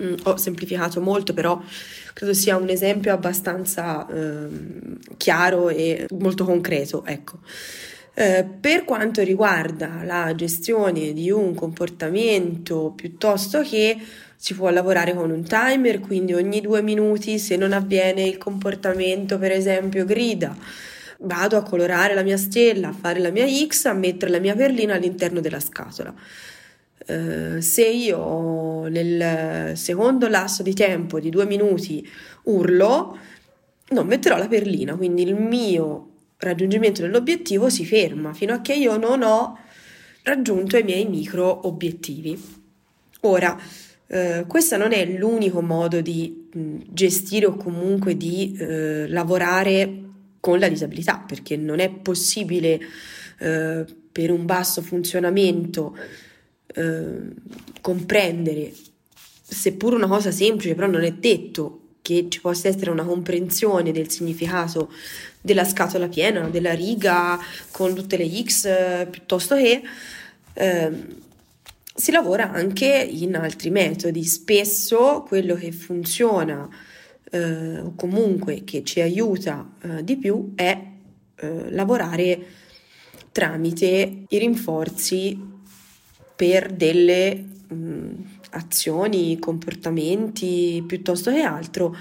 Mm, 0.00 0.14
ho 0.24 0.36
semplificato 0.36 1.00
molto, 1.00 1.32
però 1.32 1.62
credo 2.12 2.34
sia 2.34 2.56
un 2.56 2.68
esempio 2.68 3.12
abbastanza 3.12 4.04
eh, 4.08 4.48
chiaro 5.16 5.68
e 5.68 6.08
molto 6.18 6.44
concreto, 6.44 7.04
ecco. 7.06 7.38
Eh, 8.16 8.44
per 8.44 8.84
quanto 8.84 9.22
riguarda 9.22 10.02
la 10.04 10.32
gestione 10.36 11.12
di 11.12 11.32
un 11.32 11.52
comportamento 11.52 12.92
piuttosto 12.94 13.60
che 13.62 13.96
si 14.36 14.54
può 14.54 14.70
lavorare 14.70 15.14
con 15.14 15.30
un 15.32 15.42
timer, 15.42 15.98
quindi 15.98 16.32
ogni 16.32 16.60
due 16.60 16.80
minuti 16.80 17.40
se 17.40 17.56
non 17.56 17.72
avviene 17.72 18.22
il 18.22 18.38
comportamento, 18.38 19.36
per 19.38 19.50
esempio 19.50 20.04
grida, 20.04 20.56
vado 21.20 21.56
a 21.56 21.62
colorare 21.62 22.14
la 22.14 22.22
mia 22.22 22.36
stella, 22.36 22.88
a 22.88 22.92
fare 22.92 23.18
la 23.18 23.30
mia 23.30 23.46
X, 23.48 23.86
a 23.86 23.94
mettere 23.94 24.30
la 24.30 24.38
mia 24.38 24.54
perlina 24.54 24.94
all'interno 24.94 25.40
della 25.40 25.60
scatola. 25.60 26.14
Uh, 27.06 27.60
se 27.60 27.86
io 27.86 28.86
nel 28.86 29.76
secondo 29.76 30.28
lasso 30.28 30.62
di 30.62 30.72
tempo 30.72 31.20
di 31.20 31.30
due 31.30 31.46
minuti 31.46 32.06
urlo, 32.44 33.18
non 33.88 34.06
metterò 34.06 34.36
la 34.36 34.48
perlina, 34.48 34.94
quindi 34.94 35.22
il 35.22 35.34
mio 35.34 36.13
raggiungimento 36.44 37.02
dell'obiettivo 37.02 37.68
si 37.68 37.84
ferma 37.84 38.32
fino 38.32 38.54
a 38.54 38.60
che 38.60 38.74
io 38.74 38.96
non 38.96 39.22
ho 39.22 39.58
raggiunto 40.22 40.76
i 40.76 40.82
miei 40.82 41.06
micro 41.06 41.66
obiettivi. 41.66 42.40
Ora, 43.20 43.58
eh, 44.06 44.44
questo 44.46 44.76
non 44.76 44.92
è 44.92 45.04
l'unico 45.06 45.60
modo 45.60 46.00
di 46.00 46.48
mh, 46.52 46.76
gestire 46.88 47.46
o 47.46 47.56
comunque 47.56 48.16
di 48.16 48.56
eh, 48.58 49.08
lavorare 49.08 50.02
con 50.40 50.58
la 50.58 50.68
disabilità, 50.68 51.18
perché 51.18 51.56
non 51.56 51.78
è 51.78 51.90
possibile 51.90 52.78
eh, 53.38 53.84
per 54.12 54.30
un 54.30 54.44
basso 54.44 54.82
funzionamento 54.82 55.96
eh, 56.66 57.18
comprendere, 57.80 58.72
seppur 59.42 59.94
una 59.94 60.06
cosa 60.06 60.30
semplice, 60.30 60.74
però 60.74 60.86
non 60.86 61.02
è 61.02 61.12
detto 61.12 61.80
che 62.02 62.26
ci 62.28 62.40
possa 62.40 62.68
essere 62.68 62.90
una 62.90 63.04
comprensione 63.04 63.90
del 63.90 64.10
significato 64.10 64.92
della 65.44 65.64
scatola 65.64 66.08
piena, 66.08 66.48
della 66.48 66.72
riga 66.72 67.38
con 67.70 67.92
tutte 67.92 68.16
le 68.16 68.26
X, 68.26 68.64
eh, 68.64 69.06
piuttosto 69.10 69.54
che 69.56 69.82
eh, 70.54 70.90
si 71.94 72.10
lavora 72.10 72.50
anche 72.50 72.86
in 72.86 73.36
altri 73.36 73.68
metodi. 73.68 74.24
Spesso 74.24 75.22
quello 75.28 75.54
che 75.54 75.70
funziona 75.70 76.66
eh, 77.30 77.78
o 77.78 77.92
comunque 77.94 78.64
che 78.64 78.84
ci 78.84 79.02
aiuta 79.02 79.70
eh, 79.82 80.02
di 80.02 80.16
più 80.16 80.52
è 80.54 80.82
eh, 81.36 81.70
lavorare 81.72 82.46
tramite 83.30 84.24
i 84.26 84.38
rinforzi 84.38 85.38
per 86.34 86.72
delle 86.72 87.34
mh, 87.68 87.74
mm, 87.74 88.12
azioni, 88.52 89.38
comportamenti 89.38 90.82
piuttosto 90.86 91.30
che 91.30 91.42
altro, 91.42 91.94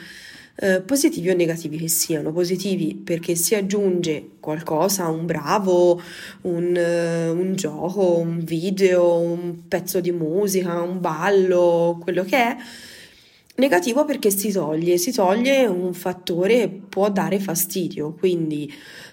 eh, 0.56 0.82
positivi 0.82 1.30
o 1.30 1.36
negativi 1.36 1.78
che 1.78 1.88
siano. 1.88 2.32
Positivi 2.32 2.96
perché 2.96 3.36
si 3.36 3.56
aggiunge 3.56 4.32
qualcosa, 4.40 5.08
un 5.08 5.26
bravo, 5.26 6.02
un, 6.42 6.76
uh, 6.76 7.40
un 7.40 7.56
gioco, 7.56 8.18
un 8.18 8.40
video, 8.44 9.18
un 9.20 9.68
pezzo 9.68 10.00
di 10.00 10.12
musica, 10.12 10.82
un 10.82 11.00
ballo, 11.00 12.00
quello 12.02 12.24
che 12.24 12.38
è. 12.38 12.56
Negativo 13.56 14.04
perché 14.04 14.32
si 14.32 14.52
toglie, 14.52 14.98
si 14.98 15.12
toglie 15.12 15.66
un 15.68 15.94
fattore 15.94 16.56
che 16.56 16.82
può 16.90 17.12
dare 17.12 17.40
fastidio, 17.40 18.14
quindi 18.14 18.72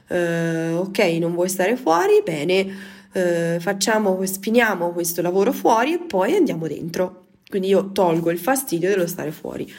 uh, 0.09 0.77
ok, 0.79 0.99
non 1.21 1.35
vuoi 1.35 1.49
stare 1.49 1.77
fuori, 1.77 2.23
bene. 2.25 2.99
Uh, 3.13 3.59
facciamo, 3.61 4.23
finiamo 4.41 4.93
questo 4.93 5.21
lavoro 5.21 5.53
fuori 5.53 5.95
e 5.95 5.99
poi 5.99 6.37
andiamo 6.37 6.69
dentro. 6.69 7.27
Quindi 7.49 7.69
io 7.69 7.91
tolgo 7.91 8.31
il 8.31 8.39
fastidio 8.39 8.89
dello 8.89 9.09
stare 9.09 9.33
fuori, 9.33 9.71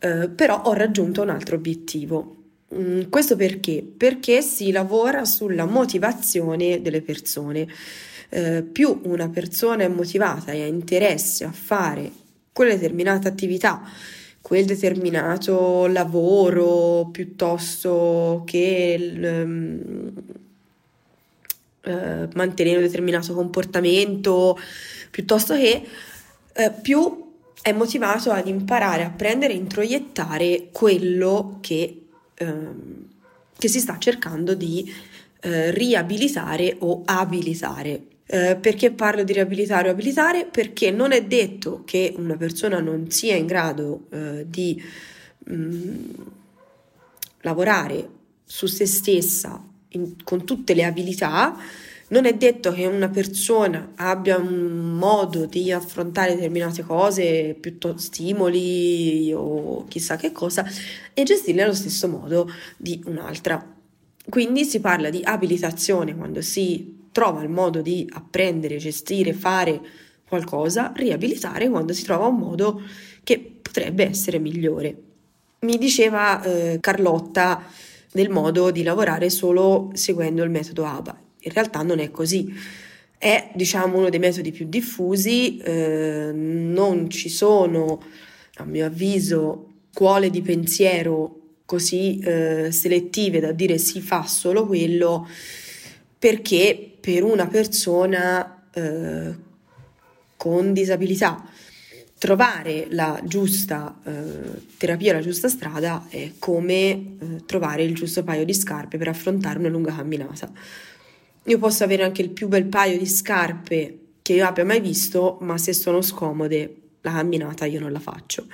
eh, 0.00 0.28
però 0.30 0.62
ho 0.62 0.72
raggiunto 0.72 1.22
un 1.22 1.28
altro 1.28 1.56
obiettivo. 1.56 2.36
Mm, 2.74 3.02
questo 3.10 3.36
perché? 3.36 3.84
Perché 3.96 4.42
si 4.42 4.70
lavora 4.70 5.24
sulla 5.24 5.66
motivazione 5.66 6.80
delle 6.80 7.02
persone. 7.02 7.66
Eh, 8.30 8.62
più 8.62 9.00
una 9.04 9.28
persona 9.28 9.84
è 9.84 9.88
motivata 9.88 10.52
e 10.52 10.62
ha 10.62 10.66
interesse 10.66 11.44
a 11.44 11.52
fare 11.52 12.10
quella 12.52 12.74
determinata 12.74 13.28
attività, 13.28 13.82
quel 14.40 14.64
determinato 14.64 15.86
lavoro, 15.86 17.08
piuttosto 17.10 18.42
che 18.46 19.16
um, 19.20 20.12
uh, 21.84 22.28
mantenere 22.34 22.76
un 22.76 22.82
determinato 22.84 23.34
comportamento, 23.34 24.58
piuttosto 25.10 25.54
che 25.54 25.82
eh, 26.52 26.70
più 26.70 27.29
è 27.62 27.72
motivato 27.72 28.30
ad 28.30 28.46
imparare 28.46 29.04
a 29.04 29.10
prendere 29.10 29.52
e 29.52 29.56
introiettare 29.56 30.68
quello 30.72 31.58
che, 31.60 32.06
ehm, 32.34 33.08
che 33.56 33.68
si 33.68 33.80
sta 33.80 33.98
cercando 33.98 34.54
di 34.54 34.90
eh, 35.40 35.70
riabilitare 35.70 36.76
o 36.80 37.02
abilitare. 37.04 38.04
Eh, 38.26 38.56
perché 38.56 38.92
parlo 38.92 39.24
di 39.24 39.32
riabilitare 39.32 39.88
o 39.88 39.92
abilitare? 39.92 40.46
Perché 40.46 40.90
non 40.90 41.12
è 41.12 41.24
detto 41.24 41.82
che 41.84 42.14
una 42.16 42.36
persona 42.36 42.78
non 42.78 43.10
sia 43.10 43.34
in 43.34 43.46
grado 43.46 44.06
eh, 44.10 44.46
di 44.48 44.80
mh, 45.38 45.54
mm, 45.54 46.10
lavorare 47.40 48.08
su 48.44 48.66
se 48.66 48.86
stessa 48.86 49.62
in, 49.88 50.22
con 50.22 50.44
tutte 50.44 50.74
le 50.74 50.84
abilità, 50.84 51.56
non 52.10 52.24
è 52.24 52.34
detto 52.34 52.72
che 52.72 52.86
una 52.86 53.08
persona 53.08 53.92
abbia 53.96 54.36
un 54.36 54.96
modo 54.98 55.46
di 55.46 55.70
affrontare 55.70 56.34
determinate 56.34 56.82
cose, 56.82 57.56
piuttosto 57.58 57.98
stimoli 57.98 59.32
o 59.32 59.84
chissà 59.86 60.16
che 60.16 60.32
cosa, 60.32 60.66
e 61.14 61.22
gestirle 61.22 61.62
allo 61.62 61.74
stesso 61.74 62.08
modo 62.08 62.50
di 62.76 63.00
un'altra. 63.06 63.64
Quindi 64.28 64.64
si 64.64 64.80
parla 64.80 65.08
di 65.08 65.20
abilitazione 65.22 66.16
quando 66.16 66.40
si 66.40 67.08
trova 67.12 67.42
il 67.42 67.48
modo 67.48 67.80
di 67.80 68.08
apprendere, 68.12 68.76
gestire, 68.76 69.32
fare 69.32 69.80
qualcosa, 70.28 70.92
riabilitare 70.94 71.68
quando 71.68 71.92
si 71.92 72.04
trova 72.04 72.26
un 72.26 72.36
modo 72.36 72.82
che 73.22 73.58
potrebbe 73.62 74.08
essere 74.08 74.38
migliore. 74.38 74.96
Mi 75.60 75.78
diceva 75.78 76.42
eh, 76.42 76.78
Carlotta 76.80 77.62
del 78.12 78.30
modo 78.30 78.72
di 78.72 78.82
lavorare 78.82 79.30
solo 79.30 79.90
seguendo 79.92 80.42
il 80.42 80.50
metodo 80.50 80.84
ABA. 80.84 81.29
In 81.40 81.52
realtà 81.52 81.82
non 81.82 81.98
è 81.98 82.10
così. 82.10 82.52
È 83.16 83.50
diciamo 83.54 83.98
uno 83.98 84.08
dei 84.08 84.18
metodi 84.18 84.50
più 84.50 84.66
diffusi, 84.68 85.58
eh, 85.58 86.30
non 86.32 87.10
ci 87.10 87.28
sono, 87.28 88.02
a 88.56 88.64
mio 88.64 88.86
avviso, 88.86 89.66
scuole 89.92 90.30
di 90.30 90.40
pensiero 90.40 91.36
così 91.66 92.18
eh, 92.20 92.72
selettive 92.72 93.38
da 93.38 93.52
dire 93.52 93.76
si 93.76 94.00
fa 94.00 94.24
solo 94.24 94.66
quello, 94.66 95.28
perché 96.18 96.96
per 96.98 97.22
una 97.22 97.46
persona 97.46 98.66
eh, 98.72 99.34
con 100.36 100.72
disabilità. 100.72 101.44
Trovare 102.16 102.86
la 102.90 103.20
giusta 103.24 103.98
eh, 104.04 104.76
terapia, 104.76 105.14
la 105.14 105.20
giusta 105.20 105.48
strada 105.48 106.06
è 106.08 106.32
come 106.38 106.90
eh, 106.90 107.06
trovare 107.46 107.82
il 107.82 107.94
giusto 107.94 108.22
paio 108.24 108.44
di 108.44 108.52
scarpe 108.52 108.98
per 108.98 109.08
affrontare 109.08 109.58
una 109.58 109.68
lunga 109.68 109.94
camminata. 109.94 110.50
Io 111.44 111.58
posso 111.58 111.84
avere 111.84 112.04
anche 112.04 112.22
il 112.22 112.30
più 112.30 112.48
bel 112.48 112.66
paio 112.66 112.98
di 112.98 113.06
scarpe 113.06 113.98
che 114.22 114.34
io 114.34 114.46
abbia 114.46 114.64
mai 114.64 114.80
visto, 114.80 115.38
ma 115.40 115.56
se 115.58 115.72
sono 115.72 116.02
scomode 116.02 116.76
la 117.00 117.12
camminata 117.12 117.64
io 117.64 117.80
non 117.80 117.92
la 117.92 117.98
faccio. 117.98 118.46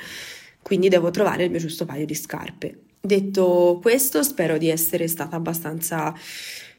Quindi 0.63 0.89
devo 0.89 1.11
trovare 1.11 1.45
il 1.45 1.51
mio 1.51 1.59
giusto 1.61 1.85
paio 1.85 2.07
di 2.07 2.15
scarpe. 2.15 2.79
Detto 3.01 3.79
questo, 3.83 4.23
spero 4.23 4.59
di 4.59 4.69
essere 4.69 5.07
stata 5.09 5.37
abbastanza 5.37 6.15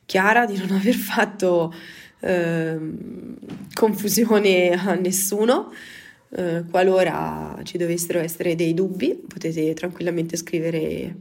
chiara, 0.05 0.45
di 0.45 0.57
non 0.57 0.71
aver 0.75 0.95
fatto 0.95 1.73
eh, 2.19 2.77
confusione 3.73 4.71
a 4.71 4.95
nessuno. 4.95 5.71
Eh, 6.29 6.65
qualora 6.69 7.57
ci 7.63 7.77
dovessero 7.77 8.19
essere 8.19 8.55
dei 8.55 8.73
dubbi, 8.73 9.13
potete 9.13 9.73
tranquillamente 9.73 10.35
scrivere 10.35 11.15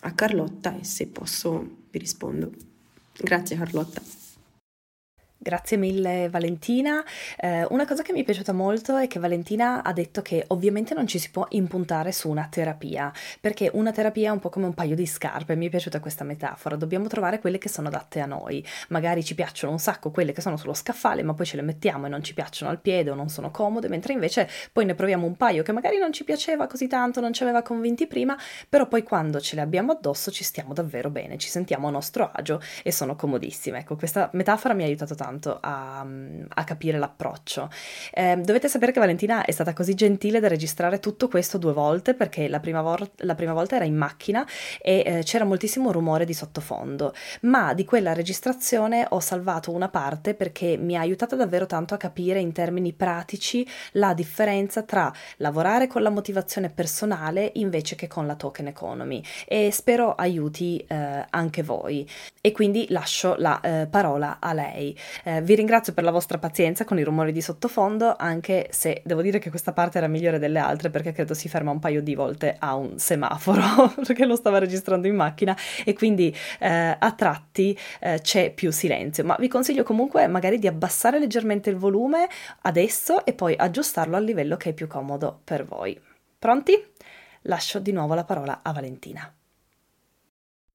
a 0.00 0.12
Carlotta 0.12 0.78
e 0.78 0.84
se 0.84 1.06
posso 1.06 1.76
vi 1.90 1.98
rispondo. 1.98 2.73
Grazie 3.16 3.56
Carlotta. 3.56 4.23
Grazie 5.44 5.76
mille 5.76 6.30
Valentina. 6.30 7.04
Eh, 7.36 7.66
una 7.68 7.84
cosa 7.84 8.00
che 8.00 8.14
mi 8.14 8.22
è 8.22 8.24
piaciuta 8.24 8.54
molto 8.54 8.96
è 8.96 9.06
che 9.06 9.18
Valentina 9.18 9.82
ha 9.82 9.92
detto 9.92 10.22
che 10.22 10.42
ovviamente 10.48 10.94
non 10.94 11.06
ci 11.06 11.18
si 11.18 11.30
può 11.30 11.44
impuntare 11.50 12.12
su 12.12 12.30
una 12.30 12.48
terapia, 12.50 13.12
perché 13.42 13.68
una 13.74 13.92
terapia 13.92 14.30
è 14.30 14.32
un 14.32 14.38
po' 14.38 14.48
come 14.48 14.64
un 14.64 14.72
paio 14.72 14.94
di 14.94 15.04
scarpe, 15.04 15.54
mi 15.54 15.66
è 15.66 15.68
piaciuta 15.68 16.00
questa 16.00 16.24
metafora, 16.24 16.76
dobbiamo 16.76 17.08
trovare 17.08 17.40
quelle 17.40 17.58
che 17.58 17.68
sono 17.68 17.88
adatte 17.88 18.20
a 18.20 18.26
noi. 18.26 18.64
Magari 18.88 19.22
ci 19.22 19.34
piacciono 19.34 19.70
un 19.70 19.78
sacco 19.78 20.10
quelle 20.10 20.32
che 20.32 20.40
sono 20.40 20.56
sullo 20.56 20.72
scaffale, 20.72 21.22
ma 21.22 21.34
poi 21.34 21.44
ce 21.44 21.56
le 21.56 21.62
mettiamo 21.62 22.06
e 22.06 22.08
non 22.08 22.24
ci 22.24 22.32
piacciono 22.32 22.70
al 22.70 22.80
piede 22.80 23.10
o 23.10 23.14
non 23.14 23.28
sono 23.28 23.50
comode, 23.50 23.90
mentre 23.90 24.14
invece 24.14 24.48
poi 24.72 24.86
ne 24.86 24.94
proviamo 24.94 25.26
un 25.26 25.36
paio 25.36 25.62
che 25.62 25.72
magari 25.72 25.98
non 25.98 26.10
ci 26.10 26.24
piaceva 26.24 26.66
così 26.66 26.86
tanto, 26.86 27.20
non 27.20 27.34
ci 27.34 27.42
aveva 27.42 27.60
convinti 27.60 28.06
prima, 28.06 28.34
però 28.66 28.88
poi 28.88 29.02
quando 29.02 29.40
ce 29.40 29.56
le 29.56 29.60
abbiamo 29.60 29.92
addosso 29.92 30.30
ci 30.30 30.42
stiamo 30.42 30.72
davvero 30.72 31.10
bene, 31.10 31.36
ci 31.36 31.50
sentiamo 31.50 31.88
a 31.88 31.90
nostro 31.90 32.30
agio 32.32 32.62
e 32.82 32.90
sono 32.90 33.14
comodissime. 33.14 33.80
Ecco, 33.80 33.96
questa 33.96 34.30
metafora 34.32 34.72
mi 34.72 34.84
ha 34.84 34.86
aiutato 34.86 35.14
tanto 35.14 35.32
tanto 35.34 35.58
a, 35.60 36.06
a 36.48 36.64
capire 36.64 36.98
l'approccio. 36.98 37.68
Eh, 38.12 38.36
dovete 38.36 38.68
sapere 38.68 38.92
che 38.92 39.00
Valentina 39.00 39.44
è 39.44 39.50
stata 39.50 39.72
così 39.72 39.94
gentile 39.94 40.40
da 40.40 40.48
registrare 40.48 41.00
tutto 41.00 41.28
questo 41.28 41.58
due 41.58 41.72
volte 41.72 42.14
perché 42.14 42.48
la 42.48 42.60
prima, 42.60 42.80
vor- 42.82 43.10
la 43.16 43.34
prima 43.34 43.52
volta 43.52 43.76
era 43.76 43.84
in 43.84 43.96
macchina 43.96 44.46
e 44.80 45.02
eh, 45.04 45.22
c'era 45.24 45.44
moltissimo 45.44 45.90
rumore 45.90 46.24
di 46.24 46.34
sottofondo, 46.34 47.12
ma 47.42 47.74
di 47.74 47.84
quella 47.84 48.12
registrazione 48.12 49.06
ho 49.08 49.20
salvato 49.20 49.72
una 49.72 49.88
parte 49.88 50.34
perché 50.34 50.76
mi 50.76 50.96
ha 50.96 51.00
aiutato 51.00 51.36
davvero 51.36 51.66
tanto 51.66 51.94
a 51.94 51.96
capire 51.96 52.38
in 52.38 52.52
termini 52.52 52.92
pratici 52.92 53.66
la 53.92 54.14
differenza 54.14 54.82
tra 54.82 55.12
lavorare 55.38 55.86
con 55.86 56.02
la 56.02 56.10
motivazione 56.10 56.70
personale 56.70 57.50
invece 57.54 57.96
che 57.96 58.06
con 58.06 58.26
la 58.26 58.36
token 58.36 58.68
economy 58.68 59.22
e 59.46 59.70
spero 59.72 60.14
aiuti 60.14 60.84
eh, 60.86 61.26
anche 61.30 61.62
voi. 61.62 62.08
E 62.40 62.52
quindi 62.52 62.86
lascio 62.90 63.34
la 63.38 63.60
eh, 63.60 63.86
parola 63.86 64.36
a 64.38 64.52
lei. 64.52 64.96
Eh, 65.26 65.40
vi 65.40 65.54
ringrazio 65.54 65.94
per 65.94 66.04
la 66.04 66.10
vostra 66.10 66.36
pazienza 66.38 66.84
con 66.84 66.98
i 66.98 67.02
rumori 67.02 67.32
di 67.32 67.40
sottofondo, 67.40 68.14
anche 68.18 68.68
se 68.70 69.00
devo 69.06 69.22
dire 69.22 69.38
che 69.38 69.48
questa 69.48 69.72
parte 69.72 69.96
era 69.96 70.06
migliore 70.06 70.38
delle 70.38 70.58
altre 70.58 70.90
perché 70.90 71.12
credo 71.12 71.32
si 71.32 71.48
ferma 71.48 71.70
un 71.70 71.78
paio 71.78 72.02
di 72.02 72.14
volte 72.14 72.56
a 72.58 72.74
un 72.74 72.98
semaforo 72.98 73.94
perché 74.04 74.26
lo 74.26 74.36
stava 74.36 74.58
registrando 74.58 75.06
in 75.06 75.14
macchina 75.14 75.56
e 75.82 75.94
quindi 75.94 76.34
eh, 76.60 76.96
a 76.98 77.12
tratti 77.12 77.76
eh, 78.00 78.20
c'è 78.20 78.52
più 78.52 78.70
silenzio. 78.70 79.24
Ma 79.24 79.34
vi 79.38 79.48
consiglio 79.48 79.82
comunque 79.82 80.26
magari 80.26 80.58
di 80.58 80.66
abbassare 80.66 81.18
leggermente 81.18 81.70
il 81.70 81.76
volume 81.76 82.28
adesso 82.62 83.24
e 83.24 83.32
poi 83.32 83.54
aggiustarlo 83.56 84.16
al 84.16 84.24
livello 84.24 84.58
che 84.58 84.70
è 84.70 84.72
più 84.74 84.86
comodo 84.86 85.40
per 85.42 85.64
voi. 85.64 85.98
Pronti? 86.38 86.74
Lascio 87.42 87.78
di 87.78 87.92
nuovo 87.92 88.12
la 88.12 88.24
parola 88.24 88.60
a 88.62 88.72
Valentina. 88.72 89.34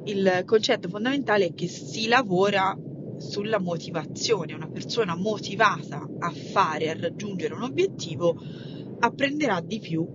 Il 0.06 0.44
concetto 0.46 0.90
fondamentale 0.90 1.48
è 1.48 1.54
che 1.54 1.68
si 1.68 2.08
lavora 2.08 2.76
sulla 3.20 3.60
motivazione. 3.60 4.54
Una 4.54 4.70
persona 4.70 5.16
motivata 5.16 6.08
a 6.20 6.32
fare, 6.32 6.90
a 6.90 6.98
raggiungere 6.98 7.54
un 7.54 7.64
obiettivo, 7.64 8.36
apprenderà 9.00 9.62
di 9.62 9.80
più 9.80 10.08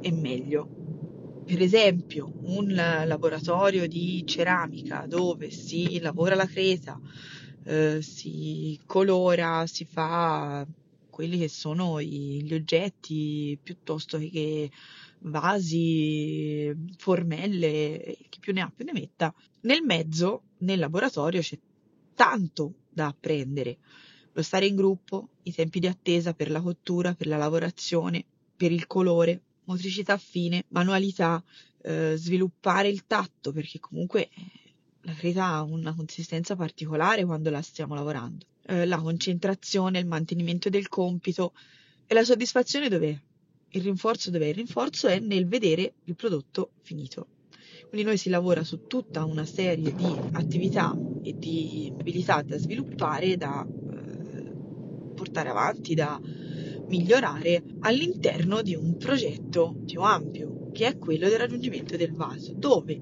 e 0.00 0.12
meglio. 0.12 0.76
Per 1.44 1.62
esempio, 1.62 2.32
un 2.42 2.74
laboratorio 2.74 3.86
di 3.88 4.22
ceramica 4.26 5.06
dove 5.06 5.50
si 5.50 5.98
lavora 6.00 6.34
la 6.34 6.46
creta, 6.46 7.00
eh, 7.64 8.02
si 8.02 8.78
colora, 8.84 9.66
si 9.66 9.84
fa 9.86 10.66
quelli 11.08 11.38
che 11.38 11.48
sono 11.48 12.00
gli 12.00 12.52
oggetti 12.52 13.58
piuttosto 13.62 14.18
che 14.18 14.70
vasi, 15.20 16.72
formelle, 16.96 18.16
chi 18.28 18.38
più 18.38 18.52
ne 18.52 18.60
ha 18.60 18.72
più 18.74 18.84
ne 18.84 18.92
metta. 18.92 19.34
Nel 19.62 19.82
mezzo, 19.82 20.42
nel 20.58 20.78
laboratorio, 20.78 21.40
c'è 21.40 21.58
tanto 22.18 22.74
da 22.90 23.06
apprendere. 23.06 23.78
Lo 24.32 24.42
stare 24.42 24.66
in 24.66 24.74
gruppo, 24.74 25.28
i 25.44 25.52
tempi 25.52 25.78
di 25.78 25.86
attesa 25.86 26.34
per 26.34 26.50
la 26.50 26.60
cottura, 26.60 27.14
per 27.14 27.28
la 27.28 27.36
lavorazione, 27.36 28.24
per 28.56 28.72
il 28.72 28.88
colore, 28.88 29.40
motricità 29.66 30.18
fine, 30.18 30.64
manualità, 30.70 31.40
eh, 31.82 32.14
sviluppare 32.16 32.88
il 32.88 33.06
tatto, 33.06 33.52
perché 33.52 33.78
comunque 33.78 34.30
eh, 34.30 34.30
la 35.02 35.14
creta 35.14 35.44
ha 35.46 35.62
una 35.62 35.94
consistenza 35.94 36.56
particolare 36.56 37.24
quando 37.24 37.50
la 37.50 37.62
stiamo 37.62 37.94
lavorando. 37.94 38.46
Eh, 38.62 38.84
la 38.84 38.98
concentrazione, 38.98 40.00
il 40.00 40.06
mantenimento 40.06 40.68
del 40.70 40.88
compito 40.88 41.52
e 42.04 42.14
la 42.14 42.24
soddisfazione 42.24 42.88
dov'è? 42.88 43.16
Il 43.70 43.82
rinforzo 43.82 44.32
dov'è? 44.32 44.46
Il 44.46 44.56
rinforzo 44.56 45.06
è 45.06 45.20
nel 45.20 45.46
vedere 45.46 45.94
il 46.04 46.16
prodotto 46.16 46.72
finito. 46.82 47.37
Quindi 47.88 48.06
noi 48.06 48.16
si 48.16 48.28
lavora 48.28 48.64
su 48.64 48.86
tutta 48.86 49.24
una 49.24 49.44
serie 49.44 49.92
di 49.94 50.14
attività 50.32 50.96
e 51.22 51.34
di 51.36 51.92
abilità 51.98 52.42
da 52.42 52.58
sviluppare, 52.58 53.36
da 53.36 53.66
eh, 53.66 54.52
portare 55.14 55.48
avanti, 55.48 55.94
da 55.94 56.20
migliorare 56.88 57.62
all'interno 57.80 58.62
di 58.62 58.74
un 58.74 58.96
progetto 58.96 59.76
più 59.84 60.00
ampio, 60.00 60.70
che 60.72 60.86
è 60.86 60.98
quello 60.98 61.28
del 61.28 61.38
raggiungimento 61.38 61.96
del 61.96 62.12
vaso, 62.12 62.52
dove 62.54 63.00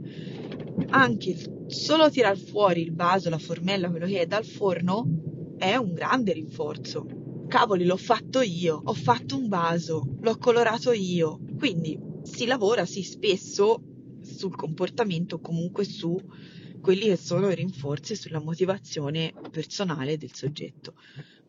anche 0.89 1.37
solo 1.67 2.11
tirar 2.11 2.37
fuori 2.37 2.83
il 2.83 2.95
vaso, 2.95 3.31
la 3.31 3.39
formella, 3.39 3.91
quello 3.91 4.07
che 4.07 4.21
è 4.21 4.27
dal 4.27 4.45
forno, 4.45 5.55
è 5.57 5.77
un 5.77 5.93
grande 5.95 6.33
rinforzo 6.33 7.07
cavoli, 7.47 7.85
l'ho 7.85 7.97
fatto 7.97 8.41
io, 8.41 8.81
ho 8.85 8.93
fatto 8.93 9.37
un 9.37 9.49
vaso, 9.49 10.17
l'ho 10.21 10.37
colorato 10.37 10.93
io. 10.93 11.41
Quindi 11.59 11.99
si 12.23 12.45
lavora 12.45 12.85
sì 12.85 13.03
spesso 13.03 13.81
sul 14.35 14.57
comportamento, 14.57 15.41
comunque 15.41 15.85
su 15.85 16.21
quelli 16.81 17.07
che 17.07 17.17
sono 17.17 17.51
i 17.51 17.55
rinforzi 17.55 18.15
sulla 18.15 18.41
motivazione 18.41 19.33
personale 19.51 20.19
del 20.19 20.35
soggetto, 20.35 20.95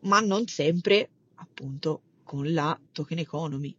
ma 0.02 0.20
non 0.20 0.46
sempre 0.46 1.08
appunto 1.36 2.02
con 2.24 2.52
la 2.52 2.78
token 2.92 3.18
economy. 3.18 3.76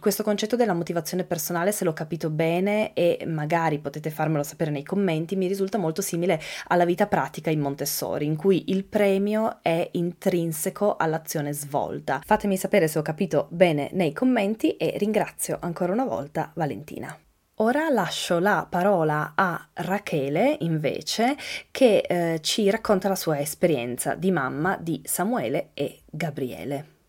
Questo 0.00 0.22
concetto 0.22 0.56
della 0.56 0.72
motivazione 0.72 1.24
personale, 1.24 1.72
se 1.72 1.84
l'ho 1.84 1.92
capito 1.92 2.30
bene 2.30 2.94
e 2.94 3.22
magari 3.26 3.80
potete 3.80 4.08
farmelo 4.08 4.42
sapere 4.42 4.70
nei 4.70 4.82
commenti, 4.82 5.36
mi 5.36 5.46
risulta 5.46 5.76
molto 5.76 6.00
simile 6.00 6.40
alla 6.68 6.86
vita 6.86 7.06
pratica 7.06 7.50
in 7.50 7.60
Montessori, 7.60 8.24
in 8.24 8.34
cui 8.34 8.70
il 8.70 8.84
premio 8.84 9.58
è 9.60 9.90
intrinseco 9.92 10.96
all'azione 10.96 11.52
svolta. 11.52 12.22
Fatemi 12.24 12.56
sapere 12.56 12.88
se 12.88 12.98
ho 12.98 13.02
capito 13.02 13.48
bene 13.50 13.90
nei 13.92 14.14
commenti 14.14 14.76
e 14.76 14.96
ringrazio 14.96 15.58
ancora 15.60 15.92
una 15.92 16.06
volta 16.06 16.50
Valentina. 16.54 17.14
Ora 17.62 17.90
lascio 17.90 18.38
la 18.38 18.66
parola 18.68 19.32
a 19.34 19.68
Rachele, 19.74 20.56
invece, 20.60 21.36
che 21.70 21.98
eh, 21.98 22.40
ci 22.40 22.70
racconta 22.70 23.08
la 23.08 23.14
sua 23.14 23.38
esperienza 23.38 24.14
di 24.14 24.30
mamma 24.30 24.78
di 24.80 25.02
Samuele 25.04 25.72
e 25.74 26.00
Gabriele. 26.06 26.99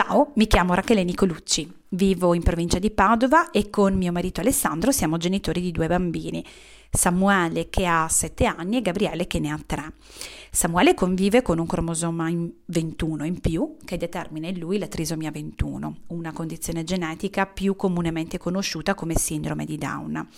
Ciao, 0.00 0.30
mi 0.36 0.46
chiamo 0.46 0.74
Rachele 0.74 1.02
Nicolucci, 1.02 1.68
vivo 1.88 2.32
in 2.32 2.44
provincia 2.44 2.78
di 2.78 2.92
Padova 2.92 3.50
e 3.50 3.68
con 3.68 3.96
mio 3.96 4.12
marito 4.12 4.40
Alessandro 4.40 4.92
siamo 4.92 5.16
genitori 5.16 5.60
di 5.60 5.72
due 5.72 5.88
bambini, 5.88 6.44
Samuele 6.88 7.68
che 7.68 7.84
ha 7.84 8.06
7 8.08 8.44
anni 8.44 8.76
e 8.76 8.82
Gabriele 8.82 9.26
che 9.26 9.40
ne 9.40 9.50
ha 9.50 9.58
3. 9.58 9.92
Samuele 10.52 10.94
convive 10.94 11.42
con 11.42 11.58
un 11.58 11.66
cromosoma 11.66 12.28
in 12.28 12.48
21 12.66 13.24
in 13.24 13.40
più 13.40 13.76
che 13.84 13.96
determina 13.96 14.46
in 14.46 14.60
lui 14.60 14.78
la 14.78 14.86
trisomia 14.86 15.32
21, 15.32 15.96
una 16.10 16.32
condizione 16.32 16.84
genetica 16.84 17.46
più 17.46 17.74
comunemente 17.74 18.38
conosciuta 18.38 18.94
come 18.94 19.16
sindrome 19.16 19.64
di 19.64 19.78
Down. 19.78 20.28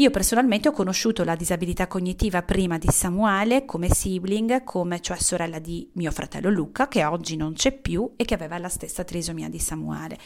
Io 0.00 0.10
personalmente 0.10 0.68
ho 0.68 0.72
conosciuto 0.72 1.24
la 1.24 1.34
disabilità 1.34 1.88
cognitiva 1.88 2.42
prima 2.42 2.78
di 2.78 2.86
Samuele 2.88 3.64
come 3.64 3.92
sibling, 3.92 4.62
come 4.62 5.00
cioè 5.00 5.18
sorella 5.18 5.58
di 5.58 5.90
mio 5.94 6.12
fratello 6.12 6.50
Luca, 6.50 6.86
che 6.86 7.04
oggi 7.04 7.34
non 7.34 7.54
c'è 7.54 7.72
più 7.72 8.12
e 8.14 8.24
che 8.24 8.34
aveva 8.34 8.58
la 8.58 8.68
stessa 8.68 9.02
trisomia 9.02 9.48
di 9.48 9.58
Samuele. 9.58 10.16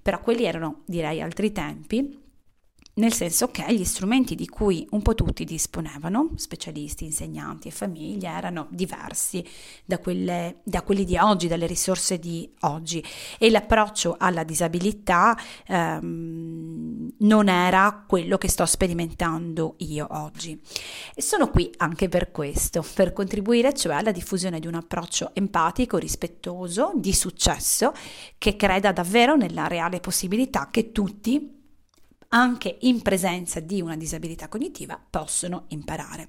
Però 0.00 0.18
quelli 0.22 0.44
erano, 0.44 0.80
direi, 0.86 1.20
altri 1.20 1.52
tempi 1.52 2.27
nel 2.98 3.12
senso 3.12 3.50
che 3.50 3.64
gli 3.72 3.84
strumenti 3.84 4.34
di 4.34 4.46
cui 4.46 4.86
un 4.90 5.02
po' 5.02 5.14
tutti 5.14 5.44
disponevano, 5.44 6.30
specialisti, 6.34 7.04
insegnanti 7.04 7.68
e 7.68 7.70
famiglie, 7.70 8.28
erano 8.28 8.66
diversi 8.70 9.44
da, 9.84 9.98
quelle, 9.98 10.60
da 10.64 10.82
quelli 10.82 11.04
di 11.04 11.16
oggi, 11.16 11.48
dalle 11.48 11.66
risorse 11.66 12.18
di 12.18 12.48
oggi 12.60 13.02
e 13.38 13.50
l'approccio 13.50 14.16
alla 14.18 14.42
disabilità 14.42 15.36
ehm, 15.66 17.12
non 17.18 17.48
era 17.48 18.04
quello 18.06 18.36
che 18.36 18.48
sto 18.48 18.66
sperimentando 18.66 19.74
io 19.78 20.06
oggi. 20.10 20.60
E 21.14 21.22
sono 21.22 21.50
qui 21.50 21.72
anche 21.76 22.08
per 22.08 22.30
questo, 22.32 22.84
per 22.94 23.12
contribuire 23.12 23.72
cioè 23.74 23.94
alla 23.94 24.12
diffusione 24.12 24.58
di 24.58 24.66
un 24.66 24.74
approccio 24.74 25.30
empatico, 25.34 25.98
rispettoso, 25.98 26.92
di 26.96 27.12
successo, 27.12 27.92
che 28.36 28.56
creda 28.56 28.90
davvero 28.90 29.36
nella 29.36 29.68
reale 29.68 30.00
possibilità 30.00 30.68
che 30.70 30.90
tutti 30.90 31.56
anche 32.28 32.78
in 32.80 33.02
presenza 33.02 33.60
di 33.60 33.80
una 33.80 33.96
disabilità 33.96 34.48
cognitiva, 34.48 35.00
possono 35.10 35.64
imparare. 35.68 36.28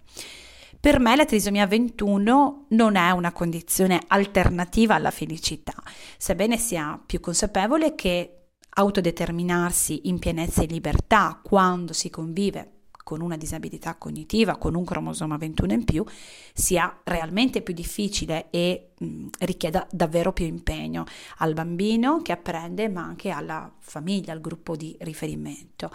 Per 0.80 1.00
me 1.00 1.16
la 1.16 1.26
trisomia 1.26 1.68
21 1.68 2.68
non 2.70 2.96
è 2.96 3.12
una 3.12 3.34
condizione 3.34 4.00
alternativa 4.08 4.96
alla 4.96 5.12
felicità, 5.12 5.74
sebbene 6.18 6.58
sia 6.58 7.02
più 7.06 7.20
consapevole 7.20 7.96
che 7.96 8.36
autodeterminarsi 8.70 10.08
in 10.08 10.20
pienezza 10.20 10.62
e 10.62 10.68
libertà 10.68 11.42
quando 11.44 11.92
si 11.92 12.10
convive 12.10 12.79
con 13.10 13.22
una 13.22 13.38
disabilità 13.38 13.96
cognitiva, 13.96 14.58
con 14.58 14.76
un 14.76 14.86
cromosoma 14.86 15.36
21 15.36 15.74
in 15.74 15.84
più, 15.84 16.06
sia 16.54 17.00
realmente 17.06 17.64
più 17.64 17.74
difficile 17.74 18.52
e 18.52 18.92
mh, 18.96 19.30
richieda 19.40 19.88
davvero 19.90 20.32
più 20.32 20.46
impegno 20.46 21.06
al 21.38 21.54
bambino 21.54 22.22
che 22.22 22.34
apprende, 22.34 22.88
ma 22.88 23.02
anche 23.02 23.32
alla 23.32 23.74
famiglia, 23.80 24.32
al 24.32 24.42
gruppo 24.42 24.76
di 24.76 24.96
riferimento. 25.00 25.90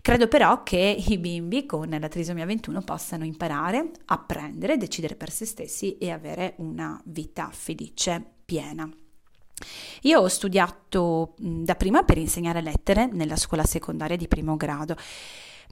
Credo 0.00 0.28
però 0.28 0.62
che 0.62 1.02
i 1.04 1.18
bimbi 1.18 1.66
con 1.66 1.88
la 1.88 2.08
trisomia 2.08 2.46
21 2.46 2.80
possano 2.82 3.24
imparare, 3.24 3.90
apprendere, 4.04 4.76
decidere 4.76 5.16
per 5.16 5.32
se 5.32 5.46
stessi 5.46 5.98
e 5.98 6.12
avere 6.12 6.54
una 6.58 7.00
vita 7.06 7.50
felice, 7.52 8.24
piena. 8.44 8.88
Io 10.02 10.20
ho 10.20 10.28
studiato 10.28 11.34
da 11.38 11.74
prima 11.74 12.04
per 12.04 12.18
insegnare 12.18 12.60
lettere 12.60 13.06
nella 13.10 13.36
scuola 13.36 13.64
secondaria 13.64 14.16
di 14.16 14.28
primo 14.28 14.56
grado 14.56 14.94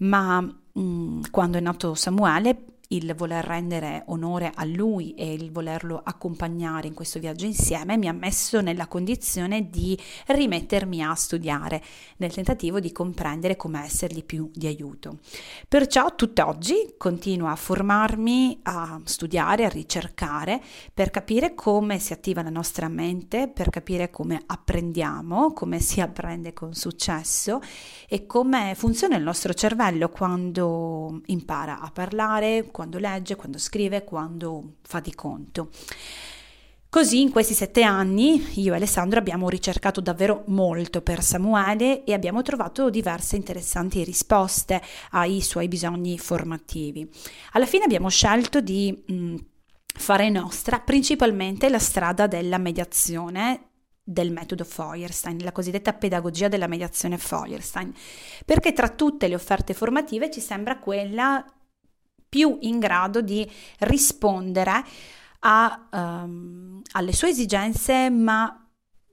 ma 0.01 0.41
mh, 0.41 0.81
mm, 0.81 1.21
quando 1.31 1.59
è 1.59 1.61
nato 1.61 1.95
Samuele 1.95 2.65
il 2.93 3.15
voler 3.15 3.45
rendere 3.45 4.03
onore 4.07 4.51
a 4.53 4.65
lui 4.65 5.15
e 5.15 5.33
il 5.33 5.53
volerlo 5.53 6.01
accompagnare 6.03 6.89
in 6.89 6.95
questo 6.95 7.21
viaggio 7.21 7.45
insieme 7.45 7.97
mi 7.97 8.09
ha 8.09 8.13
messo 8.13 8.61
nella 8.61 8.89
condizione 8.89 9.71
di 9.71 9.97
rimettermi 10.27 11.03
a 11.03 11.15
studiare 11.15 11.83
nel 12.17 12.33
tentativo 12.33 12.81
di 12.81 12.91
comprendere 12.91 13.55
come 13.55 13.85
essergli 13.85 14.25
più 14.25 14.51
di 14.53 14.67
aiuto. 14.67 15.19
Perciò 15.69 16.15
tutt'oggi 16.17 16.95
continuo 16.97 17.49
a 17.49 17.55
formarmi, 17.55 18.61
a 18.63 19.01
studiare, 19.05 19.65
a 19.65 19.69
ricercare 19.69 20.61
per 20.93 21.11
capire 21.11 21.55
come 21.55 22.01
si 22.01 22.13
attiva 22.13 22.43
la 22.43 22.51
nostra 22.51 22.89
mente, 22.89 23.47
per 23.49 23.71
capire 23.71 24.11
come 24.11 24.43
apprendiamo, 24.45 25.53
come 25.53 25.79
si 25.79 26.01
apprende 26.01 26.53
con 26.53 26.75
successo 26.75 27.61
e 28.09 28.27
come 28.27 28.75
funziona 28.75 29.17
il 29.17 29.23
nostro 29.23 29.55
cervello 29.55 30.09
quando 30.09 31.21
impara 31.27 31.81
a 31.81 31.91
parlare, 31.93 32.69
quando 32.81 32.99
legge, 32.99 33.37
quando 33.37 33.59
scrive, 33.59 34.05
quando 34.05 34.77
fa 34.81 35.01
di 35.01 35.15
conto. 35.15 35.69
Così 36.89 37.21
in 37.21 37.31
questi 37.31 37.53
sette 37.53 37.83
anni 37.83 38.59
io 38.59 38.73
e 38.73 38.77
Alessandro 38.77 39.19
abbiamo 39.19 39.51
ricercato 39.51 40.01
davvero 40.01 40.45
molto 40.47 41.03
per 41.03 41.23
Samuele 41.23 42.05
e 42.05 42.15
abbiamo 42.15 42.41
trovato 42.41 42.89
diverse 42.89 43.37
interessanti 43.37 44.03
risposte 44.03 44.81
ai 45.11 45.43
suoi 45.43 45.69
bisogni 45.69 46.19
formativi. 46.19 47.07
Alla 47.53 47.67
fine 47.67 47.85
abbiamo 47.85 48.09
scelto 48.09 48.63
di 48.63 49.05
mh, 49.07 49.15
mm, 49.15 49.37
fare 49.85 50.31
nostra 50.31 50.81
principalmente 50.81 51.69
la 51.69 51.79
strada 51.79 52.27
della 52.27 52.57
mediazione 52.57 53.67
del 54.03 54.33
metodo 54.33 54.65
Feuerstein, 54.65 55.39
la 55.45 55.53
cosiddetta 55.53 55.93
pedagogia 55.93 56.49
della 56.49 56.67
mediazione 56.67 57.19
Feuerstein, 57.19 57.93
perché 58.47 58.73
tra 58.73 58.89
tutte 58.89 59.29
le 59.29 59.35
offerte 59.35 59.75
formative 59.75 60.31
ci 60.31 60.41
sembra 60.41 60.79
quella 60.79 61.45
più 62.31 62.57
in 62.63 62.79
grado 62.79 63.21
di 63.21 63.47
rispondere 63.81 64.85
a, 65.41 65.89
um, 65.91 66.81
alle 66.93 67.13
sue 67.13 67.29
esigenze, 67.29 68.09
ma 68.09 68.67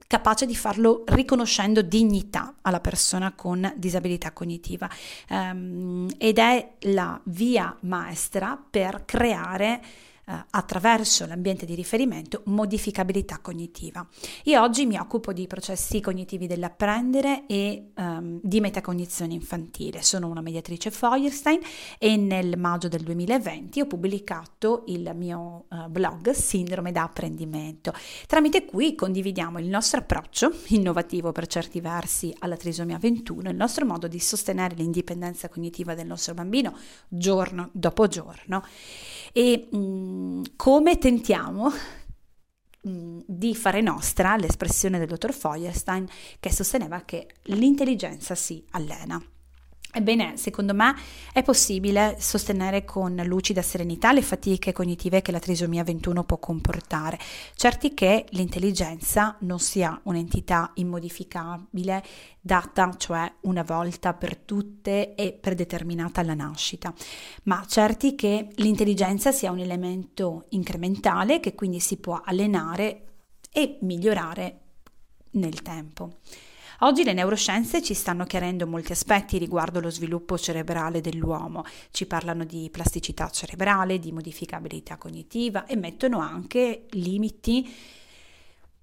capace 0.07 0.45
di 0.45 0.55
farlo 0.55 1.03
riconoscendo 1.07 1.81
dignità 1.81 2.55
alla 2.61 2.79
persona 2.79 3.33
con 3.33 3.73
disabilità 3.75 4.31
cognitiva. 4.31 4.89
Um, 5.29 6.07
ed 6.17 6.37
è 6.37 6.75
la 6.81 7.19
via 7.25 7.75
maestra 7.81 8.57
per 8.69 9.03
creare 9.03 9.81
eh, 10.29 10.45
attraverso 10.49 11.25
l'ambiente 11.25 11.65
di 11.65 11.73
riferimento 11.73 12.41
modificabilità 12.47 13.39
cognitiva. 13.39 14.05
Io 14.43 14.61
oggi 14.61 14.85
mi 14.85 14.97
occupo 14.97 15.31
di 15.31 15.47
processi 15.47 16.01
cognitivi 16.01 16.47
dell'apprendere 16.47 17.45
e 17.47 17.91
um, 17.95 18.37
di 18.43 18.59
metacognizione 18.59 19.33
infantile. 19.33 20.01
Sono 20.01 20.27
una 20.27 20.41
mediatrice 20.41 20.91
Feuerstein 20.91 21.61
e 21.97 22.17
nel 22.17 22.57
maggio 22.57 22.89
del 22.89 23.03
2020 23.03 23.79
ho 23.79 23.85
pubblicato 23.85 24.83
il 24.87 25.09
mio 25.15 25.63
uh, 25.69 25.87
blog 25.87 26.31
Sindrome 26.31 26.91
da 26.91 27.03
apprendimento, 27.03 27.93
tramite 28.27 28.65
cui 28.65 28.95
condividiamo 28.95 29.59
il 29.59 29.67
nostro 29.67 29.99
approccio 29.99 30.51
innovativo 30.67 31.31
per 31.31 31.47
certi 31.47 31.79
versi 31.79 32.35
alla 32.39 32.57
trisomia 32.57 32.97
21, 32.97 33.49
il 33.49 33.55
nostro 33.55 33.85
modo 33.85 34.09
di 34.09 34.19
sostenere 34.19 34.75
l'indipendenza 34.75 35.47
cognitiva 35.47 35.95
del 35.95 36.05
nostro 36.05 36.33
bambino 36.33 36.77
giorno 37.07 37.69
dopo 37.71 38.07
giorno 38.07 38.61
e 39.31 39.67
mh, 39.71 39.77
mm, 39.77 40.16
come 40.55 40.97
tentiamo 40.97 41.71
mm, 42.87 43.19
di 43.25 43.55
fare 43.55 43.81
nostra 43.81 44.35
l'espressione 44.35 44.99
del 44.99 45.07
dottor 45.07 45.33
Feuerstein 45.33 46.07
che 46.39 46.51
sosteneva 46.51 47.01
che 47.01 47.27
l'intelligenza 47.43 48.35
si 48.35 48.65
allena. 48.71 49.21
Ebbene, 49.97 50.37
secondo 50.37 50.75
me 50.75 50.95
è 51.33 51.41
possibile 51.41 52.17
sostenere 52.19 52.85
con 52.85 53.15
lucida 53.25 53.63
serenità 53.63 54.13
le 54.13 54.21
fatiche 54.21 54.71
cognitive 54.71 55.23
che 55.23 55.31
la 55.31 55.39
trisomia 55.39 55.83
21 55.83 56.23
può 56.23 56.37
comportare, 56.37 57.17
certi 57.55 57.95
che 57.95 58.27
l'intelligenza 58.29 59.37
non 59.39 59.59
sia 59.59 59.99
un'entità 60.03 60.69
immodificabile, 60.75 62.03
data 62.39 62.93
cioè 62.95 63.33
una 63.41 63.63
volta 63.63 64.13
per 64.13 64.37
tutte 64.37 65.15
e 65.15 65.33
predeterminata 65.33 66.21
alla 66.21 66.35
nascita, 66.35 66.93
ma 67.45 67.65
certi 67.67 68.13
che 68.13 68.49
l'intelligenza 68.57 69.31
sia 69.31 69.49
un 69.49 69.57
elemento 69.57 70.45
incrementale 70.49 71.39
che 71.39 71.55
quindi 71.55 71.79
si 71.79 71.97
può 71.97 72.21
allenare 72.23 73.05
e 73.51 73.79
migliorare 73.81 74.59
nel 75.31 75.63
tempo. 75.63 76.17
Oggi 76.81 77.03
le 77.03 77.13
neuroscienze 77.13 77.81
ci 77.81 77.95
stanno 77.95 78.25
chiarendo 78.25 78.67
molti 78.67 78.91
aspetti 78.91 79.39
riguardo 79.39 79.79
lo 79.79 79.89
sviluppo 79.89 80.37
cerebrale 80.37 81.01
dell'uomo, 81.01 81.63
ci 81.89 82.05
parlano 82.05 82.43
di 82.43 82.69
plasticità 82.71 83.31
cerebrale, 83.31 83.97
di 83.97 84.11
modificabilità 84.11 84.97
cognitiva 84.97 85.65
e 85.65 85.75
mettono 85.75 86.19
anche 86.19 86.85
limiti 86.91 87.67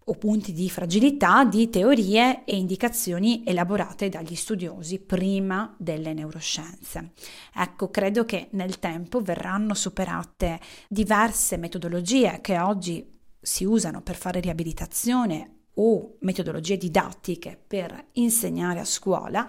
o 0.06 0.14
punti 0.16 0.52
di 0.52 0.68
fragilità 0.68 1.44
di 1.44 1.70
teorie 1.70 2.44
e 2.44 2.56
indicazioni 2.56 3.44
elaborate 3.46 4.08
dagli 4.08 4.34
studiosi 4.34 4.98
prima 4.98 5.72
delle 5.78 6.12
neuroscienze. 6.14 7.12
Ecco, 7.54 7.90
credo 7.90 8.24
che 8.24 8.48
nel 8.50 8.80
tempo 8.80 9.20
verranno 9.20 9.72
superate 9.72 10.58
diverse 10.88 11.56
metodologie 11.58 12.40
che 12.40 12.58
oggi 12.58 13.08
si 13.40 13.64
usano 13.64 14.02
per 14.02 14.16
fare 14.16 14.40
riabilitazione 14.40 15.63
o 15.74 16.16
metodologie 16.20 16.76
didattiche 16.76 17.58
per 17.66 18.06
insegnare 18.12 18.80
a 18.80 18.84
scuola, 18.84 19.46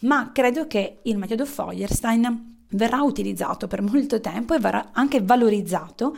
ma 0.00 0.32
credo 0.32 0.66
che 0.66 0.98
il 1.02 1.18
metodo 1.18 1.46
Feuerstein 1.46 2.57
verrà 2.70 3.02
utilizzato 3.02 3.66
per 3.66 3.82
molto 3.82 4.20
tempo 4.20 4.54
e 4.54 4.58
verrà 4.58 4.90
anche 4.92 5.20
valorizzato 5.20 6.16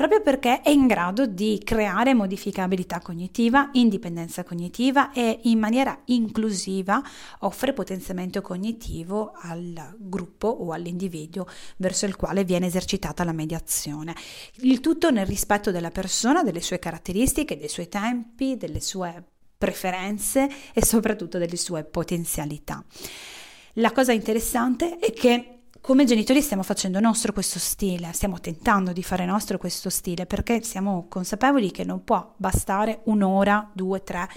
proprio 0.00 0.22
perché 0.22 0.62
è 0.62 0.70
in 0.70 0.86
grado 0.86 1.26
di 1.26 1.60
creare 1.62 2.14
modificabilità 2.14 3.00
cognitiva, 3.00 3.68
indipendenza 3.72 4.44
cognitiva 4.44 5.12
e 5.12 5.40
in 5.42 5.58
maniera 5.58 6.00
inclusiva 6.06 7.02
offre 7.40 7.74
potenziamento 7.74 8.40
cognitivo 8.40 9.32
al 9.34 9.96
gruppo 9.98 10.48
o 10.48 10.72
all'individuo 10.72 11.46
verso 11.76 12.06
il 12.06 12.16
quale 12.16 12.44
viene 12.44 12.64
esercitata 12.64 13.24
la 13.24 13.32
mediazione. 13.32 14.14
Il 14.60 14.80
tutto 14.80 15.10
nel 15.10 15.26
rispetto 15.26 15.70
della 15.70 15.90
persona, 15.90 16.42
delle 16.42 16.62
sue 16.62 16.78
caratteristiche, 16.78 17.58
dei 17.58 17.68
suoi 17.68 17.88
tempi, 17.88 18.56
delle 18.56 18.80
sue 18.80 19.22
preferenze 19.58 20.48
e 20.72 20.82
soprattutto 20.82 21.36
delle 21.36 21.56
sue 21.56 21.84
potenzialità. 21.84 22.82
La 23.74 23.92
cosa 23.92 24.12
interessante 24.12 24.96
è 24.98 25.12
che 25.12 25.59
come 25.80 26.04
genitori 26.04 26.42
stiamo 26.42 26.62
facendo 26.62 27.00
nostro 27.00 27.32
questo 27.32 27.58
stile, 27.58 28.12
stiamo 28.12 28.38
tentando 28.38 28.92
di 28.92 29.02
fare 29.02 29.24
nostro 29.24 29.58
questo 29.58 29.88
stile 29.90 30.26
perché 30.26 30.62
siamo 30.62 31.06
consapevoli 31.08 31.70
che 31.70 31.84
non 31.84 32.04
può 32.04 32.34
bastare 32.36 33.00
un'ora, 33.04 33.70
due, 33.72 34.02
tre 34.02 34.28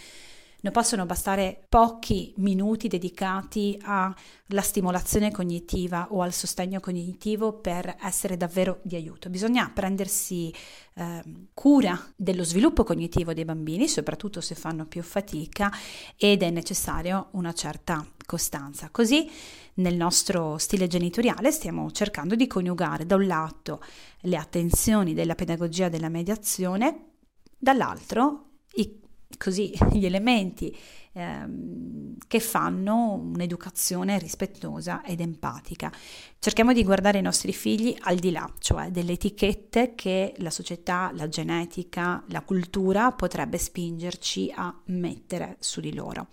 Non 0.63 0.71
possono 0.71 1.05
bastare 1.05 1.65
pochi 1.67 2.33
minuti 2.37 2.87
dedicati 2.87 3.77
alla 3.83 4.15
stimolazione 4.61 5.29
cognitiva 5.29 6.07
o 6.11 6.21
al 6.21 6.31
sostegno 6.31 6.79
cognitivo 6.79 7.51
per 7.51 7.93
essere 8.01 8.37
davvero 8.37 8.79
di 8.81 8.95
aiuto. 8.95 9.29
Bisogna 9.29 9.69
prendersi 9.73 10.53
eh, 10.93 11.21
cura 11.53 12.01
dello 12.15 12.45
sviluppo 12.45 12.85
cognitivo 12.85 13.33
dei 13.33 13.43
bambini, 13.43 13.89
soprattutto 13.89 14.39
se 14.39 14.55
fanno 14.55 14.85
più 14.85 15.03
fatica 15.03 15.69
ed 16.15 16.41
è 16.41 16.49
necessario 16.49 17.27
una 17.31 17.51
certa 17.51 18.05
costanza. 18.25 18.87
Così 18.89 19.29
nel 19.75 19.95
nostro 19.95 20.57
stile 20.57 20.87
genitoriale 20.87 21.51
stiamo 21.51 21.91
cercando 21.91 22.35
di 22.35 22.47
coniugare 22.47 23.05
da 23.05 23.15
un 23.15 23.25
lato 23.25 23.81
le 24.21 24.37
attenzioni 24.37 25.13
della 25.13 25.35
pedagogia 25.35 25.89
della 25.89 26.09
mediazione, 26.09 27.11
dall'altro 27.57 28.49
i, 28.75 28.99
così, 29.37 29.73
gli 29.91 30.05
elementi 30.05 30.75
ehm, 31.13 32.17
che 32.27 32.39
fanno 32.39 33.13
un'educazione 33.13 34.19
rispettosa 34.19 35.03
ed 35.03 35.21
empatica. 35.21 35.91
Cerchiamo 36.39 36.73
di 36.73 36.83
guardare 36.83 37.19
i 37.19 37.23
nostri 37.23 37.53
figli 37.53 37.95
al 38.01 38.17
di 38.17 38.31
là, 38.31 38.51
cioè 38.59 38.91
delle 38.91 39.13
etichette 39.13 39.95
che 39.95 40.33
la 40.37 40.49
società, 40.49 41.11
la 41.15 41.27
genetica, 41.27 42.23
la 42.27 42.41
cultura 42.41 43.11
potrebbe 43.11 43.57
spingerci 43.57 44.51
a 44.55 44.73
mettere 44.85 45.57
su 45.59 45.81
di 45.81 45.93
loro. 45.93 46.27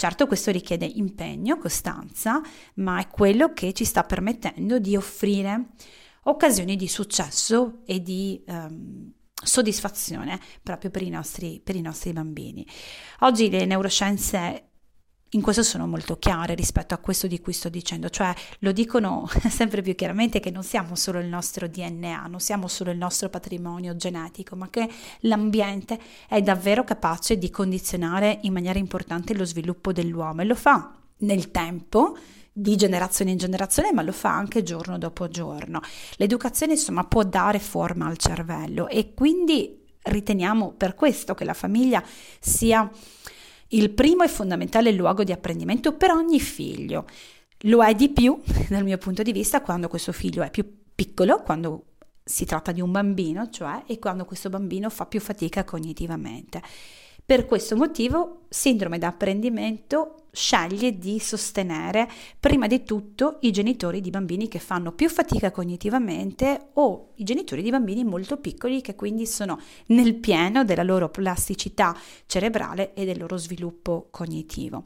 Certo 0.00 0.26
questo 0.26 0.50
richiede 0.50 0.86
impegno, 0.86 1.58
costanza, 1.58 2.40
ma 2.76 3.00
è 3.00 3.08
quello 3.08 3.52
che 3.52 3.74
ci 3.74 3.84
sta 3.84 4.02
permettendo 4.02 4.78
di 4.78 4.96
offrire 4.96 5.72
occasioni 6.22 6.74
di 6.74 6.88
successo 6.88 7.82
e 7.84 8.00
di 8.00 8.42
ehm, 8.46 9.12
soddisfazione 9.34 10.40
proprio 10.62 10.88
per 10.88 11.02
i, 11.02 11.10
nostri, 11.10 11.60
per 11.62 11.76
i 11.76 11.82
nostri 11.82 12.14
bambini. 12.14 12.66
Oggi 13.18 13.50
le 13.50 13.66
neuroscienze 13.66 14.69
in 15.30 15.42
questo 15.42 15.62
sono 15.62 15.86
molto 15.86 16.18
chiare 16.18 16.54
rispetto 16.54 16.94
a 16.94 16.98
questo 16.98 17.26
di 17.26 17.40
cui 17.40 17.52
sto 17.52 17.68
dicendo, 17.68 18.10
cioè 18.10 18.34
lo 18.60 18.72
dicono 18.72 19.28
sempre 19.48 19.82
più 19.82 19.94
chiaramente 19.94 20.40
che 20.40 20.50
non 20.50 20.64
siamo 20.64 20.96
solo 20.96 21.20
il 21.20 21.26
nostro 21.26 21.68
DNA, 21.68 22.26
non 22.26 22.40
siamo 22.40 22.66
solo 22.66 22.90
il 22.90 22.98
nostro 22.98 23.28
patrimonio 23.28 23.94
genetico, 23.94 24.56
ma 24.56 24.68
che 24.70 24.88
l'ambiente 25.20 25.98
è 26.28 26.40
davvero 26.42 26.82
capace 26.82 27.38
di 27.38 27.50
condizionare 27.50 28.38
in 28.42 28.52
maniera 28.52 28.78
importante 28.78 29.34
lo 29.34 29.44
sviluppo 29.44 29.92
dell'uomo 29.92 30.42
e 30.42 30.46
lo 30.46 30.56
fa 30.56 30.94
nel 31.18 31.50
tempo 31.50 32.16
di 32.52 32.74
generazione 32.74 33.30
in 33.30 33.38
generazione, 33.38 33.92
ma 33.92 34.02
lo 34.02 34.12
fa 34.12 34.34
anche 34.34 34.64
giorno 34.64 34.98
dopo 34.98 35.28
giorno. 35.28 35.80
L'educazione 36.16 36.72
insomma 36.72 37.04
può 37.04 37.22
dare 37.22 37.60
forma 37.60 38.06
al 38.06 38.16
cervello 38.16 38.88
e 38.88 39.14
quindi 39.14 39.78
riteniamo 40.02 40.72
per 40.76 40.94
questo 40.94 41.34
che 41.34 41.44
la 41.44 41.54
famiglia 41.54 42.02
sia 42.40 42.90
il 43.70 43.90
primo 43.90 44.22
e 44.22 44.28
fondamentale 44.28 44.92
luogo 44.92 45.24
di 45.24 45.32
apprendimento 45.32 45.94
per 45.94 46.10
ogni 46.10 46.40
figlio. 46.40 47.06
Lo 47.64 47.84
è 47.84 47.94
di 47.94 48.08
più, 48.08 48.40
dal 48.68 48.84
mio 48.84 48.98
punto 48.98 49.22
di 49.22 49.32
vista, 49.32 49.60
quando 49.60 49.88
questo 49.88 50.12
figlio 50.12 50.42
è 50.42 50.50
più 50.50 50.64
piccolo, 50.94 51.42
quando 51.42 51.84
si 52.24 52.44
tratta 52.44 52.72
di 52.72 52.80
un 52.80 52.90
bambino, 52.90 53.48
cioè, 53.50 53.82
e 53.86 53.98
quando 53.98 54.24
questo 54.24 54.48
bambino 54.48 54.88
fa 54.88 55.06
più 55.06 55.20
fatica 55.20 55.64
cognitivamente. 55.64 56.62
Per 57.30 57.46
questo 57.46 57.76
motivo, 57.76 58.40
sindrome 58.48 58.98
da 58.98 59.06
apprendimento 59.06 60.24
sceglie 60.32 60.98
di 60.98 61.20
sostenere 61.20 62.10
prima 62.40 62.66
di 62.66 62.82
tutto 62.82 63.36
i 63.42 63.52
genitori 63.52 64.00
di 64.00 64.10
bambini 64.10 64.48
che 64.48 64.58
fanno 64.58 64.90
più 64.90 65.08
fatica 65.08 65.52
cognitivamente 65.52 66.70
o 66.72 67.12
i 67.14 67.22
genitori 67.22 67.62
di 67.62 67.70
bambini 67.70 68.02
molto 68.02 68.38
piccoli 68.38 68.80
che 68.80 68.96
quindi 68.96 69.26
sono 69.26 69.60
nel 69.86 70.16
pieno 70.16 70.64
della 70.64 70.82
loro 70.82 71.08
plasticità 71.08 71.96
cerebrale 72.26 72.94
e 72.94 73.04
del 73.04 73.18
loro 73.18 73.36
sviluppo 73.36 74.08
cognitivo. 74.10 74.82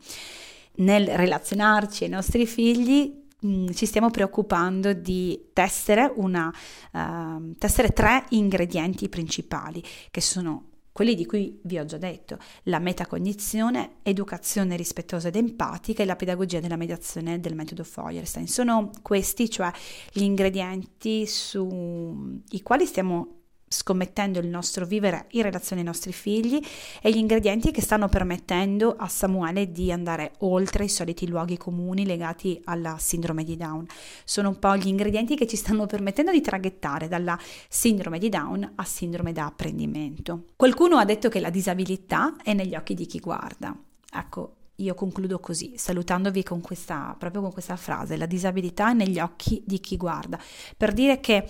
Nel 0.74 1.08
relazionarci 1.08 2.04
ai 2.04 2.10
nostri 2.10 2.44
figli 2.44 3.22
mm, 3.46 3.68
ci 3.68 3.86
stiamo 3.86 4.10
preoccupando 4.10 4.92
di 4.92 5.46
testare, 5.54 6.12
una, 6.16 6.52
uh, 6.92 7.54
testare 7.56 7.88
tre 7.94 8.26
ingredienti 8.30 9.08
principali 9.08 9.82
che 10.10 10.20
sono 10.20 10.72
quelli 10.94 11.16
di 11.16 11.26
cui 11.26 11.58
vi 11.64 11.76
ho 11.80 11.84
già 11.84 11.98
detto, 11.98 12.38
la 12.64 12.78
metacognizione, 12.78 13.96
educazione 14.04 14.76
rispettosa 14.76 15.26
ed 15.26 15.34
empatica 15.34 16.04
e 16.04 16.06
la 16.06 16.14
pedagogia 16.14 16.60
della 16.60 16.76
mediazione 16.76 17.40
del 17.40 17.56
metodo 17.56 17.82
Feuerstein. 17.82 18.46
Sono 18.46 18.92
questi, 19.02 19.50
cioè 19.50 19.72
gli 20.12 20.22
ingredienti 20.22 21.26
sui 21.26 22.62
quali 22.62 22.86
stiamo 22.86 23.40
scommettendo 23.74 24.38
il 24.38 24.46
nostro 24.46 24.86
vivere 24.86 25.26
in 25.30 25.42
relazione 25.42 25.82
ai 25.82 25.86
nostri 25.86 26.12
figli 26.12 26.60
e 27.02 27.10
gli 27.10 27.16
ingredienti 27.16 27.70
che 27.70 27.82
stanno 27.82 28.08
permettendo 28.08 28.94
a 28.96 29.08
Samuele 29.08 29.70
di 29.72 29.90
andare 29.90 30.32
oltre 30.38 30.84
i 30.84 30.88
soliti 30.88 31.28
luoghi 31.28 31.56
comuni 31.56 32.06
legati 32.06 32.60
alla 32.64 32.96
sindrome 32.98 33.44
di 33.44 33.56
Down. 33.56 33.86
Sono 34.24 34.48
un 34.50 34.58
po' 34.58 34.76
gli 34.76 34.86
ingredienti 34.86 35.36
che 35.36 35.46
ci 35.46 35.56
stanno 35.56 35.86
permettendo 35.86 36.30
di 36.30 36.40
traghettare 36.40 37.08
dalla 37.08 37.38
sindrome 37.68 38.18
di 38.18 38.28
Down 38.28 38.72
a 38.76 38.84
sindrome 38.84 39.32
da 39.32 39.46
apprendimento. 39.46 40.44
Qualcuno 40.56 40.96
ha 40.96 41.04
detto 41.04 41.28
che 41.28 41.40
la 41.40 41.50
disabilità 41.50 42.36
è 42.42 42.54
negli 42.54 42.74
occhi 42.74 42.94
di 42.94 43.06
chi 43.06 43.18
guarda. 43.18 43.76
Ecco, 44.16 44.54
io 44.76 44.94
concludo 44.94 45.38
così, 45.38 45.74
salutandovi 45.76 46.42
con 46.42 46.60
questa, 46.60 47.14
proprio 47.18 47.42
con 47.42 47.52
questa 47.52 47.76
frase, 47.76 48.16
la 48.16 48.26
disabilità 48.26 48.90
è 48.90 48.94
negli 48.94 49.20
occhi 49.20 49.62
di 49.64 49.78
chi 49.78 49.96
guarda, 49.96 50.38
per 50.76 50.92
dire 50.92 51.20
che 51.20 51.48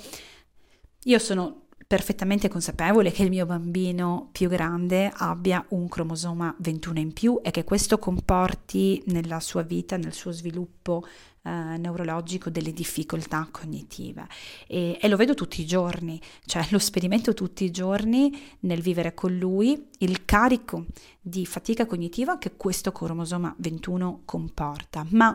io 1.07 1.19
sono 1.19 1.64
perfettamente 1.95 2.49
consapevole 2.49 3.13
che 3.13 3.23
il 3.23 3.29
mio 3.29 3.47
bambino 3.47 4.29
più 4.33 4.49
grande 4.49 5.13
abbia 5.15 5.65
un 5.69 5.87
cromosoma 5.87 6.53
21 6.59 6.99
in 6.99 7.13
più 7.13 7.39
e 7.41 7.53
che 7.53 7.63
questo 7.63 8.01
comporti 8.01 9.01
nella 9.07 9.39
sua 9.39 9.63
vita, 9.63 9.97
nel 9.97 10.13
suo 10.13 10.33
sviluppo 10.33 11.07
eh, 11.45 11.51
neurologico 11.51 12.51
delle 12.51 12.73
difficoltà 12.73 13.47
cognitive. 13.49 14.27
E, 14.67 14.99
e, 15.01 15.07
lo 15.07 15.17
vedo 15.17 15.35
tutti 15.35 15.61
i 15.61 15.67
giorni, 15.67 16.21
cioè 16.47 16.67
lo 16.71 16.81
sperimento 16.81 17.33
tutti 17.33 17.63
i 17.63 17.71
giorni 17.71 18.37
nel 18.63 18.81
vivere 18.81 19.15
con 19.15 19.33
lui 19.37 19.91
il 19.99 20.25
carico 20.25 20.87
di 21.21 21.47
fatica 21.47 21.87
cognitiva 21.87 22.39
che 22.39 22.57
questo 22.57 22.91
cromosoma 22.91 23.55
21 23.57 24.23
comporta, 24.25 25.07
ma 25.11 25.33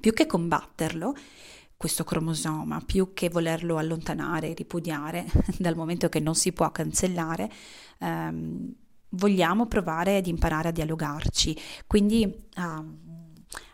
più 0.00 0.14
che 0.14 0.24
combatterlo, 0.24 1.14
questo 1.76 2.04
cromosoma, 2.04 2.80
più 2.84 3.12
che 3.12 3.28
volerlo 3.28 3.76
allontanare, 3.76 4.54
ripudiare, 4.54 5.26
dal 5.58 5.76
momento 5.76 6.08
che 6.08 6.20
non 6.20 6.34
si 6.34 6.52
può 6.52 6.70
cancellare, 6.70 7.50
ehm, 7.98 8.72
vogliamo 9.10 9.66
provare 9.66 10.16
ad 10.16 10.26
imparare 10.26 10.68
a 10.68 10.72
dialogarci, 10.72 11.56
quindi 11.86 12.48
a, 12.54 12.82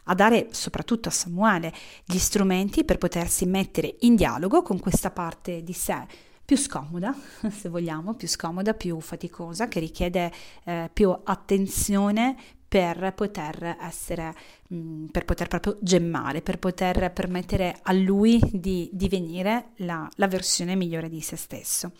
a 0.05 0.15
dare 0.15 0.49
soprattutto 0.51 1.09
a 1.09 1.13
Samuele 1.13 1.73
gli 2.05 2.19
strumenti 2.19 2.85
per 2.85 2.99
potersi 2.99 3.47
mettere 3.47 3.97
in 4.01 4.17
dialogo 4.17 4.63
con 4.63 4.79
questa 4.81 5.11
parte 5.11 5.63
di 5.63 5.73
sé 5.73 6.07
più 6.45 6.57
scomoda, 6.57 7.15
se 7.51 7.69
vogliamo, 7.69 8.15
più 8.15 8.29
scomoda, 8.29 8.75
più 8.75 9.01
faticosa, 9.01 9.69
che 9.69 9.81
richiede 9.81 10.31
eh, 10.65 10.91
più 10.93 11.17
attenzione 11.25 12.37
per 12.73 13.12
poter 13.14 13.77
essere, 13.83 14.35
mm, 14.73 15.09
per 15.09 15.27
poter 15.27 15.47
proprio 15.47 15.77
gemmare, 15.83 16.41
per 16.41 16.59
poter 16.59 17.12
permettere 17.12 17.79
a 17.83 17.93
lui 17.93 18.41
di 18.51 18.89
divenire 18.91 19.73
la, 19.81 20.09
la 20.14 20.27
versione 20.27 20.75
migliore 20.75 21.11
di 21.11 21.20
se 21.20 21.37
stesso. 21.37 21.93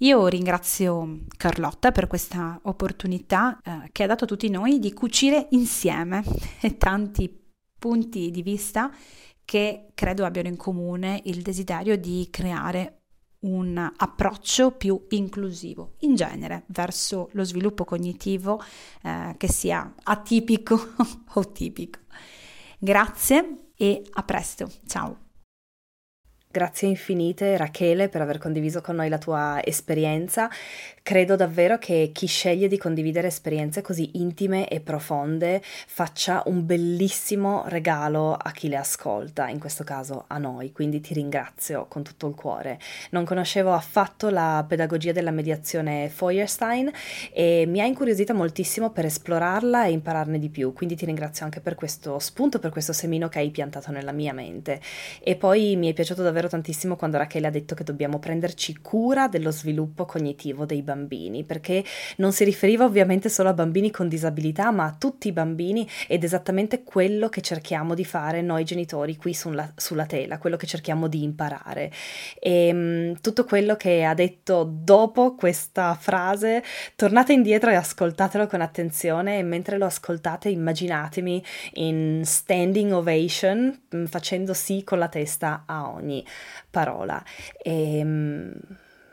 Io 0.00 0.26
ringrazio 0.26 1.20
Carlotta 1.38 1.92
per 1.92 2.08
questa 2.08 2.60
opportunità 2.64 3.58
eh, 3.64 3.88
che 3.90 4.02
ha 4.02 4.06
dato 4.06 4.24
a 4.24 4.26
tutti 4.26 4.50
noi 4.50 4.80
di 4.80 4.92
cucire 4.92 5.46
insieme 5.52 6.22
tanti 6.76 7.34
punti 7.78 8.30
di 8.30 8.42
vista 8.42 8.94
che 9.46 9.92
credo 9.94 10.26
abbiano 10.26 10.48
in 10.48 10.58
comune 10.58 11.22
il 11.24 11.40
desiderio 11.40 11.96
di 11.96 12.28
creare 12.30 13.04
un 13.46 13.92
approccio 13.96 14.72
più 14.72 15.06
inclusivo 15.10 15.94
in 16.00 16.14
genere 16.14 16.64
verso 16.66 17.28
lo 17.32 17.44
sviluppo 17.44 17.84
cognitivo 17.84 18.62
eh, 19.02 19.34
che 19.36 19.48
sia 19.48 19.94
atipico 20.02 20.78
o 21.34 21.52
tipico. 21.52 22.00
Grazie 22.78 23.70
e 23.76 24.02
a 24.10 24.22
presto, 24.22 24.68
ciao. 24.86 25.25
Grazie 26.56 26.88
infinite 26.88 27.54
Rachele 27.58 28.08
per 28.08 28.22
aver 28.22 28.38
condiviso 28.38 28.80
con 28.80 28.96
noi 28.96 29.10
la 29.10 29.18
tua 29.18 29.60
esperienza. 29.62 30.48
Credo 31.02 31.36
davvero 31.36 31.76
che 31.76 32.10
chi 32.12 32.26
sceglie 32.26 32.66
di 32.66 32.78
condividere 32.78 33.28
esperienze 33.28 33.82
così 33.82 34.12
intime 34.14 34.66
e 34.66 34.80
profonde 34.80 35.60
faccia 35.62 36.42
un 36.46 36.64
bellissimo 36.64 37.64
regalo 37.66 38.32
a 38.32 38.50
chi 38.52 38.68
le 38.68 38.76
ascolta, 38.76 39.48
in 39.48 39.60
questo 39.60 39.84
caso 39.84 40.24
a 40.26 40.38
noi, 40.38 40.72
quindi 40.72 41.00
ti 41.00 41.12
ringrazio 41.12 41.86
con 41.88 42.02
tutto 42.02 42.26
il 42.26 42.34
cuore. 42.34 42.80
Non 43.10 43.24
conoscevo 43.24 43.72
affatto 43.72 44.30
la 44.30 44.64
pedagogia 44.66 45.12
della 45.12 45.30
mediazione 45.30 46.08
Feuerstein 46.08 46.90
e 47.32 47.66
mi 47.68 47.80
ha 47.80 47.84
incuriosita 47.84 48.32
moltissimo 48.32 48.90
per 48.90 49.04
esplorarla 49.04 49.84
e 49.84 49.92
impararne 49.92 50.38
di 50.38 50.48
più, 50.48 50.72
quindi 50.72 50.96
ti 50.96 51.04
ringrazio 51.04 51.44
anche 51.44 51.60
per 51.60 51.76
questo 51.76 52.18
spunto, 52.18 52.58
per 52.58 52.70
questo 52.70 52.94
semino 52.94 53.28
che 53.28 53.38
hai 53.40 53.50
piantato 53.50 53.92
nella 53.92 54.12
mia 54.12 54.32
mente. 54.32 54.80
E 55.22 55.36
poi 55.36 55.76
mi 55.76 55.88
è 55.88 55.92
piaciuto 55.92 56.22
davvero 56.22 56.45
piacciono 56.46 56.48
tantissimo 56.48 56.96
quando 56.96 57.18
Rachele 57.18 57.48
ha 57.48 57.50
detto 57.50 57.74
che 57.74 57.84
dobbiamo 57.84 58.18
prenderci 58.18 58.78
cura 58.78 59.28
dello 59.28 59.50
sviluppo 59.50 60.04
cognitivo 60.04 60.64
dei 60.64 60.82
bambini, 60.82 61.44
perché 61.44 61.84
non 62.16 62.32
si 62.32 62.44
riferiva 62.44 62.84
ovviamente 62.84 63.28
solo 63.28 63.48
a 63.48 63.52
bambini 63.52 63.90
con 63.90 64.08
disabilità, 64.08 64.70
ma 64.70 64.84
a 64.84 64.96
tutti 64.96 65.28
i 65.28 65.32
bambini 65.32 65.88
ed 66.06 66.24
esattamente 66.24 66.82
quello 66.82 67.28
che 67.28 67.40
cerchiamo 67.40 67.94
di 67.94 68.04
fare 68.04 68.40
noi 68.42 68.64
genitori 68.64 69.16
qui 69.16 69.34
sulla, 69.34 69.70
sulla 69.76 70.06
tela, 70.06 70.38
quello 70.38 70.56
che 70.56 70.66
cerchiamo 70.66 71.08
di 71.08 71.22
imparare. 71.22 71.90
E 72.38 72.70
um, 72.72 73.20
tutto 73.20 73.44
quello 73.44 73.76
che 73.76 74.04
ha 74.04 74.14
detto 74.14 74.68
dopo 74.70 75.34
questa 75.34 75.94
frase, 75.98 76.62
tornate 76.94 77.32
indietro 77.32 77.70
e 77.70 77.74
ascoltatelo 77.74 78.46
con 78.46 78.60
attenzione 78.60 79.38
e 79.38 79.42
mentre 79.42 79.76
lo 79.78 79.86
ascoltate 79.86 80.48
immaginatemi 80.48 81.44
in 81.74 82.22
standing 82.24 82.92
ovation, 82.92 83.78
mm, 83.94 84.04
facendo 84.06 84.54
sì 84.54 84.82
con 84.84 84.98
la 84.98 85.08
testa 85.08 85.64
a 85.66 85.90
ogni 85.90 86.24
parola. 86.70 87.22
E, 87.62 88.00
um, 88.02 88.52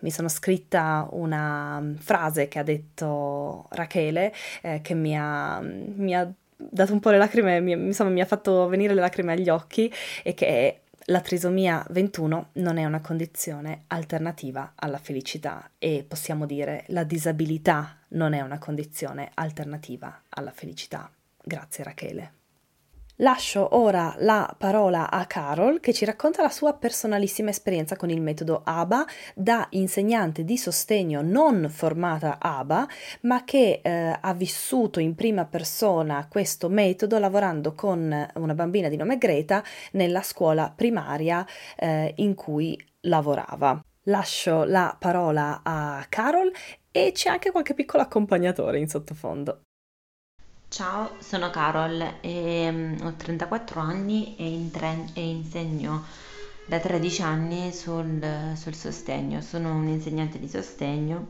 mi 0.04 0.12
sono 0.12 0.28
scritta 0.28 1.08
una 1.12 1.82
frase 1.98 2.48
che 2.48 2.60
ha 2.60 2.64
detto 2.64 3.68
Rachele 3.72 4.34
eh, 4.62 4.82
che 4.82 4.94
mi 4.94 5.18
ha, 5.18 5.62
mi 5.62 6.14
ha, 6.14 6.32
dato 6.56 6.94
un 6.94 7.00
po' 7.00 7.10
le 7.10 7.18
lacrime, 7.18 7.60
mi, 7.62 7.72
insomma 7.72 8.10
mi 8.10 8.22
ha 8.22 8.26
fatto 8.26 8.68
venire 8.68 8.94
le 8.94 9.02
lacrime 9.02 9.34
agli 9.34 9.50
occhi 9.50 9.92
e 10.22 10.34
che 10.34 10.48
è 10.48 10.80
la 11.08 11.20
trisomia 11.20 11.86
21 11.90 12.50
non 12.54 12.78
è 12.78 12.86
una 12.86 13.02
condizione 13.02 13.84
alternativa 13.88 14.74
alla 14.76 15.00
felicità 15.00 15.72
e 15.78 16.06
possiamo 16.08 16.46
dire 16.46 16.86
la 16.88 17.04
disabilità 17.04 17.98
non 18.10 18.34
è 18.34 18.42
una 18.42 18.60
condizione 18.60 19.32
alternativa 19.34 20.22
alla 20.30 20.52
felicità. 20.52 21.10
Grazie 21.44 21.84
Rachele. 21.84 22.43
Lascio 23.18 23.76
ora 23.78 24.16
la 24.20 24.56
parola 24.58 25.12
a 25.12 25.28
Carol 25.28 25.80
che 25.80 25.94
ci 25.94 26.04
racconta 26.04 26.42
la 26.42 26.50
sua 26.50 26.74
personalissima 26.74 27.52
esperienza 27.52 27.96
con 27.96 28.10
il 28.10 28.20
metodo 28.20 28.62
ABA 28.64 29.06
da 29.36 29.68
insegnante 29.72 30.44
di 30.44 30.58
sostegno 30.58 31.22
non 31.22 31.70
formata 31.70 32.40
ABA 32.40 32.88
ma 33.22 33.44
che 33.44 33.82
eh, 33.84 34.18
ha 34.20 34.34
vissuto 34.34 35.00
in 35.00 35.14
prima 35.14 35.46
persona 35.46 36.28
questo 36.28 36.70
metodo 36.70 37.20
lavorando 37.20 37.76
con 37.76 38.28
una 38.34 38.54
bambina 38.56 38.90
di 38.90 38.98
nome 38.98 39.20
Greta 39.20 39.64
nella 39.92 40.24
scuola 40.24 40.74
primaria 40.76 41.46
eh, 41.76 42.14
in 42.18 42.34
cui 42.34 42.76
lavorava. 43.02 43.80
Lascio 44.08 44.64
la 44.64 44.96
parola 44.98 45.62
a 45.64 46.04
Carol 46.10 46.52
e 46.92 47.12
c'è 47.14 47.30
anche 47.30 47.52
qualche 47.52 47.76
piccolo 47.76 48.02
accompagnatore 48.02 48.80
in 48.80 48.88
sottofondo. 48.88 49.62
Ciao, 50.74 51.18
sono 51.20 51.52
Carol 51.52 52.16
e 52.20 52.68
mm, 52.72 53.02
ho 53.06 53.14
34 53.16 53.80
anni 53.80 54.36
e, 54.38 54.48
intre- 54.50 55.06
e 55.14 55.24
insegno 55.30 56.04
da 56.66 56.80
13 56.80 57.22
anni 57.22 57.72
sul, 57.72 58.54
sul 58.56 58.74
sostegno. 58.74 59.40
Sono 59.42 59.76
un 59.76 59.88
insegnante 59.88 60.40
di 60.40 60.50
sostegno 60.50 61.28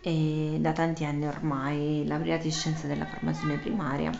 e 0.00 0.58
da 0.60 0.72
tanti 0.72 1.04
anni 1.04 1.26
ormai 1.26 2.04
laureata 2.06 2.44
in 2.44 2.52
scienze 2.52 2.86
della 2.86 3.06
formazione 3.06 3.56
primaria 3.58 4.12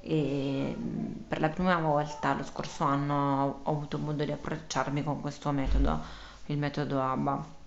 e 0.00 0.76
mm, 0.78 1.12
per 1.26 1.40
la 1.40 1.48
prima 1.48 1.78
volta 1.78 2.34
lo 2.34 2.44
scorso 2.44 2.84
anno 2.84 3.60
ho 3.62 3.70
avuto 3.70 3.96
modo 3.96 4.26
di 4.26 4.32
approcciarmi 4.32 5.02
con 5.02 5.22
questo 5.22 5.50
metodo, 5.52 6.00
il 6.48 6.58
metodo 6.58 7.00
ABA 7.00 7.60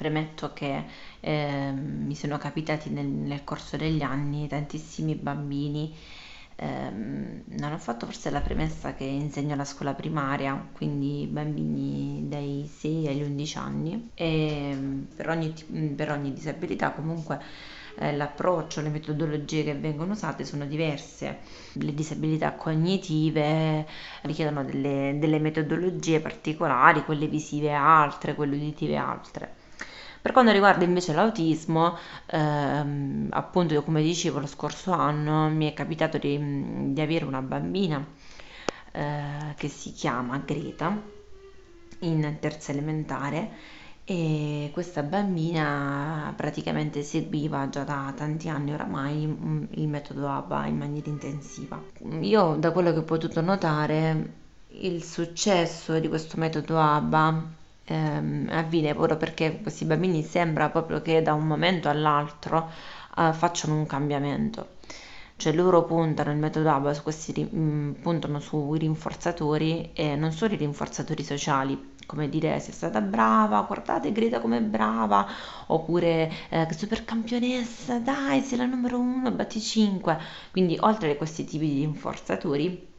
Premetto 0.00 0.54
che 0.54 0.84
eh, 1.20 1.72
mi 1.72 2.14
sono 2.14 2.38
capitati 2.38 2.88
nel, 2.88 3.04
nel, 3.04 3.44
corso 3.44 3.76
degli 3.76 4.00
anni 4.00 4.48
tantissimi 4.48 5.14
bambini. 5.14 5.94
Eh, 6.56 6.90
non 6.90 7.72
ho 7.72 7.76
fatto 7.76 8.06
forse 8.06 8.30
la 8.30 8.40
premessa 8.40 8.94
che 8.94 9.04
insegno 9.04 9.52
alla 9.52 9.66
scuola 9.66 9.92
primaria, 9.92 10.68
quindi 10.72 11.28
bambini 11.30 12.26
dai 12.30 12.66
6 12.66 13.08
agli 13.08 13.22
11 13.22 13.58
anni 13.58 14.10
e 14.14 15.04
per 15.14 15.28
ogni, 15.28 15.52
per 15.94 16.10
ogni 16.12 16.32
disabilità 16.32 16.92
comunque 16.92 17.38
eh, 17.96 18.16
l'approccio, 18.16 18.80
le 18.80 18.88
metodologie 18.88 19.64
che 19.64 19.74
vengono 19.74 20.12
usate 20.12 20.46
sono 20.46 20.64
diverse. 20.64 21.40
Le 21.74 21.92
disabilità 21.92 22.52
cognitive 22.54 23.86
richiedono 24.22 24.64
delle, 24.64 25.16
delle 25.18 25.38
metodologie 25.38 26.20
particolari, 26.20 27.04
quelle 27.04 27.26
visive 27.26 27.74
altre, 27.74 28.34
quelle 28.34 28.56
uditive 28.56 28.96
altre. 28.96 29.59
Per 30.22 30.32
quanto 30.32 30.52
riguarda 30.52 30.84
invece 30.84 31.14
l'autismo, 31.14 31.96
ehm, 32.26 33.28
appunto 33.30 33.82
come 33.82 34.02
dicevo 34.02 34.38
lo 34.38 34.46
scorso 34.46 34.92
anno 34.92 35.48
mi 35.48 35.70
è 35.70 35.72
capitato 35.72 36.18
di, 36.18 36.92
di 36.92 37.00
avere 37.00 37.24
una 37.24 37.40
bambina 37.40 38.04
eh, 38.92 39.54
che 39.56 39.68
si 39.68 39.92
chiama 39.92 40.42
Greta 40.44 40.94
in 42.00 42.36
terza 42.40 42.72
elementare 42.72 43.50
e 44.04 44.70
questa 44.72 45.02
bambina 45.02 46.32
praticamente 46.36 47.02
seguiva 47.02 47.68
già 47.68 47.84
da 47.84 48.12
tanti 48.14 48.48
anni 48.48 48.72
oramai 48.72 49.26
mm, 49.26 49.64
il 49.76 49.88
metodo 49.88 50.28
ABA 50.28 50.66
in 50.66 50.76
maniera 50.76 51.08
intensiva. 51.08 51.80
Io 52.20 52.56
da 52.56 52.72
quello 52.72 52.92
che 52.92 52.98
ho 52.98 53.04
potuto 53.04 53.40
notare 53.40 54.32
il 54.68 55.02
successo 55.02 55.98
di 55.98 56.08
questo 56.08 56.36
metodo 56.38 56.78
ABA 56.78 57.58
ehm, 57.90 58.48
avviene 58.50 58.94
proprio 58.94 59.16
perché 59.16 59.60
questi 59.60 59.84
bambini 59.84 60.22
sembra 60.22 60.70
proprio 60.70 61.02
che 61.02 61.22
da 61.22 61.34
un 61.34 61.46
momento 61.46 61.88
all'altro 61.88 62.70
eh, 63.16 63.32
facciano 63.32 63.74
un 63.76 63.86
cambiamento. 63.86 64.78
Cioè 65.36 65.54
loro 65.54 65.84
puntano 65.84 66.30
il 66.32 66.36
metodo 66.36 66.70
ABA 66.70 66.92
su 66.92 67.02
questi 67.02 67.48
mm, 67.54 67.92
puntano 68.02 68.40
sui 68.40 68.78
rinforzatori 68.78 69.90
e 69.94 70.14
non 70.14 70.32
solo 70.32 70.52
i 70.52 70.56
rinforzatori 70.58 71.24
sociali, 71.24 71.94
come 72.06 72.28
dire 72.28 72.60
sei 72.60 72.74
stata 72.74 73.00
brava, 73.00 73.62
guardate 73.62 74.12
Greta 74.12 74.40
come 74.40 74.60
brava, 74.60 75.26
oppure 75.68 76.30
eh, 76.50 76.68
super 76.76 77.04
campionessa, 77.04 77.98
dai 77.98 78.42
sei 78.42 78.58
la 78.58 78.66
numero 78.66 78.98
uno, 78.98 79.30
batti 79.30 79.60
5. 79.60 80.18
Quindi 80.50 80.76
oltre 80.80 81.12
a 81.12 81.16
questi 81.16 81.44
tipi 81.44 81.66
di 81.66 81.80
rinforzatori 81.80 82.89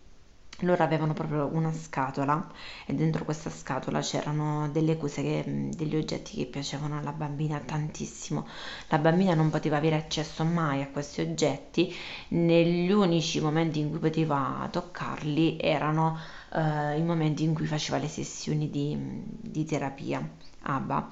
loro 0.62 0.84
avevano 0.84 1.14
proprio 1.14 1.50
una 1.52 1.72
scatola 1.74 2.50
e 2.86 2.94
dentro 2.94 3.26
questa 3.26 3.50
scatola 3.50 4.00
c'erano 4.00 4.70
delle 4.70 4.98
cose 4.98 5.22
che, 5.22 5.70
degli 5.76 5.96
oggetti 5.96 6.36
che 6.38 6.46
piacevano 6.46 6.98
alla 6.98 7.12
bambina 7.12 7.60
tantissimo. 7.60 8.48
La 8.90 8.98
bambina 8.98 9.34
non 9.34 9.50
poteva 9.50 9.78
avere 9.78 9.96
accesso 9.96 10.44
mai 10.44 10.82
a 10.82 10.88
questi 10.88 11.22
oggetti, 11.22 11.94
negli 12.30 12.92
unici 12.92 13.40
momenti 13.42 13.80
in 13.80 13.90
cui 13.90 14.00
poteva 14.00 14.68
toccarli 14.72 15.58
erano 15.60 16.18
eh, 16.54 16.98
i 16.98 17.04
momenti 17.04 17.44
in 17.44 17.54
cui 17.54 17.66
faceva 17.66 17.98
le 17.98 18.08
sessioni 18.08 18.70
di, 18.70 18.98
di 18.98 19.66
terapia 19.66 20.28
ABA 20.64 21.10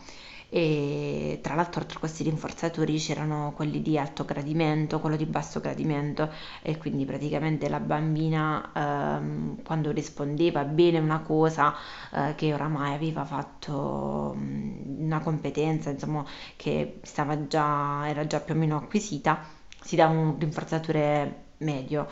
e 0.50 1.39
tra 1.43 1.54
l'altro 1.56 1.86
tra 1.86 2.00
questi 2.00 2.24
rinforzatori 2.24 2.97
c'erano 2.97 3.54
quelli 3.56 3.82
di 3.82 3.97
alto 3.97 4.26
gradimento, 4.26 5.00
quello 5.00 5.16
di 5.16 5.26
basso 5.26 5.60
gradimento 5.60 6.30
e 6.62 6.78
quindi 6.78 7.06
praticamente 7.06 7.70
la 7.70 7.80
bambina 7.80 8.72
ehm, 8.74 9.62
quando 9.64 9.91
rispondeva 9.91 10.64
bene 10.64 10.97
una 11.00 11.20
cosa 11.20 11.76
eh, 12.14 12.34
che 12.36 12.54
oramai 12.54 12.93
aveva 12.95 13.26
fatto 13.26 14.34
mm, 14.36 15.04
una 15.06 15.20
competenza 15.20 15.91
insomma 15.91 16.26
che 16.56 17.00
già, 17.47 18.08
era 18.08 18.26
già 18.26 18.39
più 18.39 18.56
o 18.56 18.58
meno 18.58 18.78
acquisita 18.78 19.58
si 19.82 19.95
dava 19.95 20.14
un 20.14 20.38
rinforzatore 20.38 21.43
medio. 21.58 22.08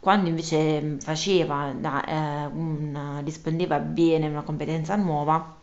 Quando 0.00 0.28
invece 0.28 0.98
faceva 1.00 1.72
da, 1.72 2.04
eh, 2.04 2.46
un, 2.46 3.20
rispondeva 3.24 3.78
bene 3.78 4.28
una 4.28 4.42
competenza 4.42 4.96
nuova 4.96 5.62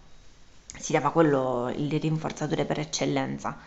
si 0.79 0.91
dava 0.93 1.11
quello 1.11 1.71
il 1.75 1.99
rinforzatore 1.99 2.65
per 2.65 2.79
eccellenza 2.79 3.57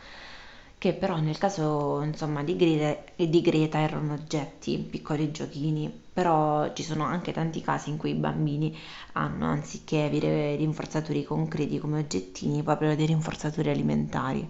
che 0.78 0.92
però 0.92 1.16
nel 1.18 1.38
caso 1.38 2.02
insomma 2.02 2.42
di 2.42 2.56
Greta, 2.56 3.02
di 3.16 3.40
Greta 3.40 3.78
erano 3.80 4.12
oggetti, 4.12 4.76
piccoli 4.78 5.30
giochini, 5.30 5.90
però 6.12 6.72
ci 6.74 6.82
sono 6.82 7.04
anche 7.04 7.32
tanti 7.32 7.62
casi 7.62 7.88
in 7.90 7.96
cui 7.96 8.10
i 8.10 8.14
bambini 8.14 8.76
hanno 9.12 9.46
anziché 9.46 10.02
avere 10.04 10.56
rinforzatori 10.56 11.24
concreti 11.24 11.78
come 11.78 12.00
oggettini 12.00 12.62
proprio 12.62 12.94
dei 12.96 13.06
rinforzatori 13.06 13.70
alimentari 13.70 14.46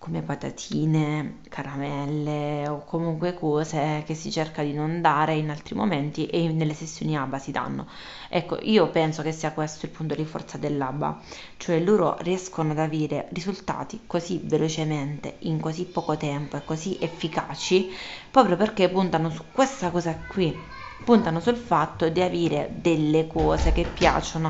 come 0.00 0.22
patatine, 0.22 1.40
caramelle 1.50 2.66
o 2.66 2.82
comunque 2.86 3.34
cose 3.34 4.02
che 4.06 4.14
si 4.14 4.30
cerca 4.30 4.62
di 4.62 4.72
non 4.72 5.02
dare 5.02 5.34
in 5.34 5.50
altri 5.50 5.74
momenti 5.74 6.24
e 6.26 6.48
nelle 6.48 6.72
sessioni 6.72 7.18
ABA 7.18 7.38
si 7.38 7.50
danno. 7.50 7.86
Ecco, 8.30 8.58
io 8.62 8.88
penso 8.88 9.20
che 9.20 9.30
sia 9.30 9.52
questo 9.52 9.84
il 9.84 9.92
punto 9.92 10.14
di 10.14 10.24
forza 10.24 10.56
dell'ABA, 10.56 11.20
cioè 11.58 11.80
loro 11.80 12.16
riescono 12.20 12.72
ad 12.72 12.78
avere 12.78 13.28
risultati 13.32 14.00
così 14.06 14.40
velocemente, 14.42 15.36
in 15.40 15.60
così 15.60 15.84
poco 15.84 16.16
tempo 16.16 16.56
e 16.56 16.64
così 16.64 16.96
efficaci, 16.98 17.90
proprio 18.30 18.56
perché 18.56 18.88
puntano 18.88 19.28
su 19.28 19.44
questa 19.52 19.90
cosa 19.90 20.16
qui, 20.26 20.58
puntano 21.04 21.40
sul 21.40 21.56
fatto 21.56 22.08
di 22.08 22.22
avere 22.22 22.70
delle 22.80 23.26
cose 23.26 23.70
che 23.72 23.84
piacciono 23.84 24.48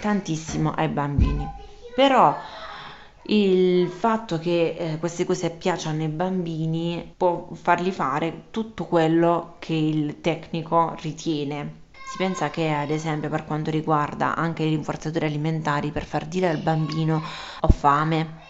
tantissimo 0.00 0.70
ai 0.72 0.88
bambini. 0.88 1.48
Però 1.94 2.38
il 3.26 3.88
fatto 3.88 4.38
che 4.38 4.74
eh, 4.76 4.98
queste 4.98 5.24
cose 5.24 5.50
piacciono 5.50 6.02
ai 6.02 6.08
bambini 6.08 7.14
può 7.16 7.48
fargli 7.52 7.90
fare 7.90 8.44
tutto 8.50 8.86
quello 8.86 9.56
che 9.58 9.74
il 9.74 10.20
tecnico 10.20 10.96
ritiene. 11.00 11.80
Si 12.12 12.18
pensa 12.18 12.50
che, 12.50 12.70
ad 12.70 12.90
esempio, 12.90 13.30
per 13.30 13.44
quanto 13.44 13.70
riguarda 13.70 14.34
anche 14.34 14.64
i 14.64 14.68
rinforzatori 14.68 15.24
alimentari, 15.24 15.90
per 15.90 16.04
far 16.04 16.26
dire 16.26 16.48
al 16.48 16.58
bambino 16.58 17.22
ho 17.60 17.68
fame, 17.68 18.41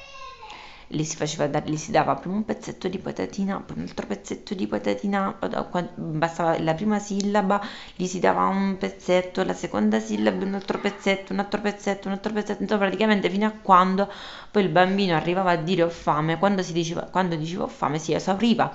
gli 0.93 1.05
si, 1.05 1.16
faceva 1.16 1.47
gli 1.64 1.76
si 1.76 1.90
dava 1.90 2.14
prima 2.16 2.36
un 2.36 2.45
pezzetto 2.45 2.86
di 2.88 2.99
patatina, 2.99 3.61
poi 3.61 3.78
un 3.78 3.82
altro 3.84 4.07
pezzetto 4.07 4.55
di 4.55 4.66
patatina, 4.66 5.38
bastava 5.97 6.61
la 6.61 6.74
prima 6.74 6.99
sillaba, 6.99 7.61
gli 7.97 8.07
si 8.07 8.18
dava 8.20 8.47
un 8.47 8.76
pezzetto, 8.76 9.43
la 9.43 9.55
seconda 9.55 9.99
sillaba 10.01 10.45
un 10.45 10.55
altro 10.55 10.78
pezzetto, 10.78 11.32
un 11.32 11.38
altro 11.38 11.61
pezzetto, 11.62 12.09
un 12.09 12.14
altro 12.14 12.32
pezzetto, 12.32 12.62
insomma 12.62 12.84
praticamente 12.86 13.30
fino 13.30 13.47
a 13.47 13.53
quando 13.53 14.11
poi 14.51 14.64
il 14.64 14.68
bambino 14.68 15.16
arrivava 15.16 15.53
a 15.53 15.57
dire 15.57 15.82
ho 15.82 15.88
fame, 15.88 16.38
quando, 16.38 16.62
si 16.62 16.72
diceva, 16.74 17.03
quando 17.03 17.36
diceva 17.36 17.64
ho 17.64 17.68
fame 17.68 17.99
si 17.99 18.12
esauriva 18.12 18.74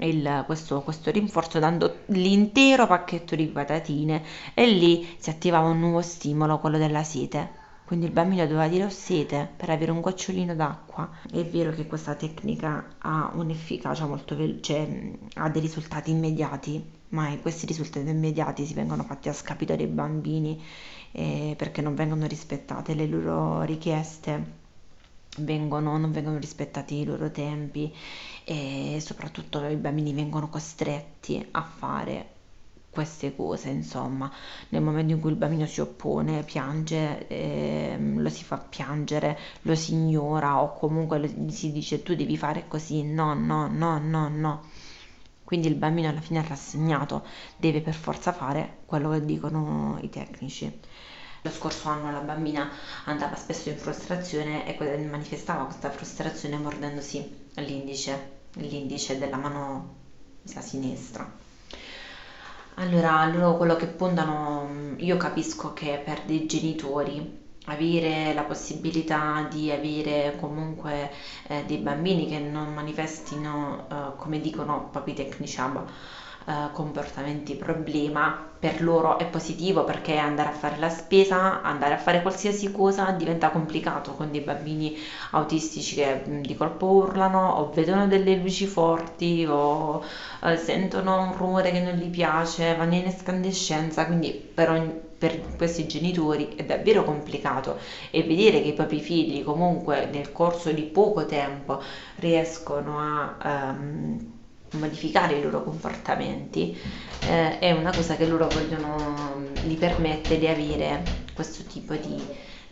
il, 0.00 0.42
questo, 0.46 0.82
questo 0.82 1.10
rinforzo 1.10 1.58
dando 1.58 2.00
l'intero 2.06 2.86
pacchetto 2.86 3.34
di 3.34 3.46
patatine 3.46 4.22
e 4.54 4.66
lì 4.66 5.16
si 5.18 5.30
attivava 5.30 5.68
un 5.68 5.80
nuovo 5.80 6.02
stimolo, 6.02 6.58
quello 6.58 6.78
della 6.78 7.02
sete. 7.02 7.64
Quindi 7.86 8.06
il 8.06 8.12
bambino 8.12 8.44
doveva 8.48 8.66
dire 8.66 8.82
ho 8.82 8.88
sete 8.88 9.48
per 9.56 9.70
avere 9.70 9.92
un 9.92 10.00
gocciolino 10.00 10.56
d'acqua. 10.56 11.08
È 11.30 11.44
vero 11.44 11.70
che 11.70 11.86
questa 11.86 12.16
tecnica 12.16 12.96
ha 12.98 13.30
un'efficacia 13.32 14.06
molto 14.06 14.34
veloce, 14.34 14.60
cioè 14.60 15.12
ha 15.34 15.48
dei 15.48 15.60
risultati 15.60 16.10
immediati, 16.10 16.84
ma 17.10 17.28
questi 17.38 17.64
risultati 17.64 18.08
immediati 18.08 18.66
si 18.66 18.74
vengono 18.74 19.04
fatti 19.04 19.28
a 19.28 19.32
scapito 19.32 19.76
dei 19.76 19.86
bambini 19.86 20.60
eh, 21.12 21.54
perché 21.56 21.80
non 21.80 21.94
vengono 21.94 22.26
rispettate 22.26 22.92
le 22.94 23.06
loro 23.06 23.62
richieste. 23.62 24.64
Vengono, 25.38 25.96
non 25.96 26.10
vengono 26.10 26.38
rispettati 26.38 26.96
i 26.96 27.04
loro 27.04 27.30
tempi 27.30 27.94
e 28.42 28.98
soprattutto 29.00 29.64
i 29.64 29.76
bambini 29.76 30.12
vengono 30.12 30.48
costretti 30.48 31.46
a 31.52 31.62
fare 31.62 32.35
queste 32.96 33.36
cose, 33.36 33.68
insomma, 33.68 34.32
nel 34.70 34.80
momento 34.80 35.12
in 35.12 35.20
cui 35.20 35.28
il 35.30 35.36
bambino 35.36 35.66
si 35.66 35.82
oppone, 35.82 36.42
piange, 36.44 37.26
eh, 37.28 37.98
lo 37.98 38.28
si 38.30 38.42
fa 38.42 38.56
piangere, 38.56 39.38
lo 39.62 39.74
si 39.74 39.92
ignora 39.92 40.62
o 40.62 40.72
comunque 40.72 41.20
gli 41.20 41.50
si 41.50 41.72
dice 41.72 42.02
tu 42.02 42.14
devi 42.14 42.38
fare 42.38 42.66
così, 42.66 43.02
no, 43.02 43.34
no, 43.34 43.68
no, 43.68 43.98
no, 43.98 44.28
no. 44.28 44.62
Quindi 45.44 45.68
il 45.68 45.74
bambino 45.74 46.08
alla 46.08 46.22
fine 46.22 46.40
è 46.42 46.48
rassegnato, 46.48 47.22
deve 47.58 47.82
per 47.82 47.92
forza 47.92 48.32
fare 48.32 48.78
quello 48.86 49.10
che 49.10 49.24
dicono 49.26 49.98
i 50.00 50.08
tecnici. 50.08 50.80
Lo 51.42 51.50
scorso 51.50 51.90
anno 51.90 52.10
la 52.10 52.20
bambina 52.20 52.70
andava 53.04 53.36
spesso 53.36 53.68
in 53.68 53.76
frustrazione 53.76 54.66
e 54.66 55.04
manifestava 55.04 55.64
questa 55.64 55.90
frustrazione 55.90 56.56
mordendosi 56.56 57.50
l'indice, 57.56 58.38
l'indice 58.54 59.18
della 59.18 59.36
mano 59.36 59.94
sinistra. 60.44 61.44
Allora, 62.78 63.24
loro 63.24 63.56
quello 63.56 63.74
che 63.74 63.86
puntano, 63.86 64.94
io 64.98 65.16
capisco 65.16 65.72
che 65.72 65.98
per 66.02 66.22
dei 66.24 66.44
genitori 66.46 67.44
avere 67.68 68.32
la 68.34 68.44
possibilità 68.44 69.42
di 69.48 69.70
avere 69.70 70.34
comunque 70.36 71.10
eh, 71.48 71.64
dei 71.64 71.78
bambini 71.78 72.26
che 72.26 72.38
non 72.38 72.72
manifestino, 72.74 73.86
eh, 73.90 74.12
come 74.16 74.40
dicono 74.40 74.88
proprio 74.90 75.14
i 75.14 75.16
tecnici 75.16 75.58
ABA, 75.58 75.84
eh, 76.46 76.70
comportamenti 76.72 77.54
problema 77.56 78.46
per 78.58 78.80
loro 78.80 79.18
è 79.18 79.26
positivo 79.26 79.84
perché 79.84 80.16
andare 80.16 80.48
a 80.48 80.52
fare 80.52 80.78
la 80.78 80.88
spesa, 80.88 81.60
andare 81.62 81.94
a 81.94 81.98
fare 81.98 82.22
qualsiasi 82.22 82.72
cosa 82.72 83.10
diventa 83.10 83.50
complicato. 83.50 84.12
Con 84.12 84.30
dei 84.30 84.40
bambini 84.40 84.96
autistici 85.32 85.96
che 85.96 86.22
di 86.40 86.56
colpo 86.56 86.86
urlano 86.86 87.50
o 87.50 87.70
vedono 87.70 88.06
delle 88.06 88.36
luci 88.36 88.66
forti 88.66 89.44
o 89.48 90.02
eh, 90.42 90.56
sentono 90.56 91.20
un 91.22 91.36
rumore 91.36 91.70
che 91.70 91.80
non 91.80 91.94
gli 91.94 92.08
piace, 92.08 92.76
vanno 92.76 92.94
in 92.94 93.06
escandescenza, 93.06 94.06
quindi 94.06 94.30
per, 94.30 94.70
ogni, 94.70 94.92
per 95.18 95.56
questi 95.56 95.86
genitori 95.86 96.54
è 96.54 96.64
davvero 96.64 97.04
complicato. 97.04 97.78
E 98.10 98.22
vedere 98.22 98.62
che 98.62 98.68
i 98.68 98.72
propri 98.72 99.00
figli 99.00 99.42
comunque 99.44 100.06
nel 100.06 100.32
corso 100.32 100.70
di 100.72 100.82
poco 100.82 101.26
tempo 101.26 101.82
riescono 102.16 102.98
a... 102.98 103.74
Um, 103.76 104.35
modificare 104.72 105.36
i 105.36 105.42
loro 105.42 105.62
comportamenti 105.62 106.76
eh, 107.28 107.58
è 107.58 107.72
una 107.72 107.92
cosa 107.94 108.16
che 108.16 108.26
loro 108.26 108.48
vogliono, 108.48 109.50
gli 109.64 109.76
permette 109.76 110.38
di 110.38 110.46
avere 110.46 111.02
questo 111.34 111.62
tipo 111.64 111.94
di 111.94 112.22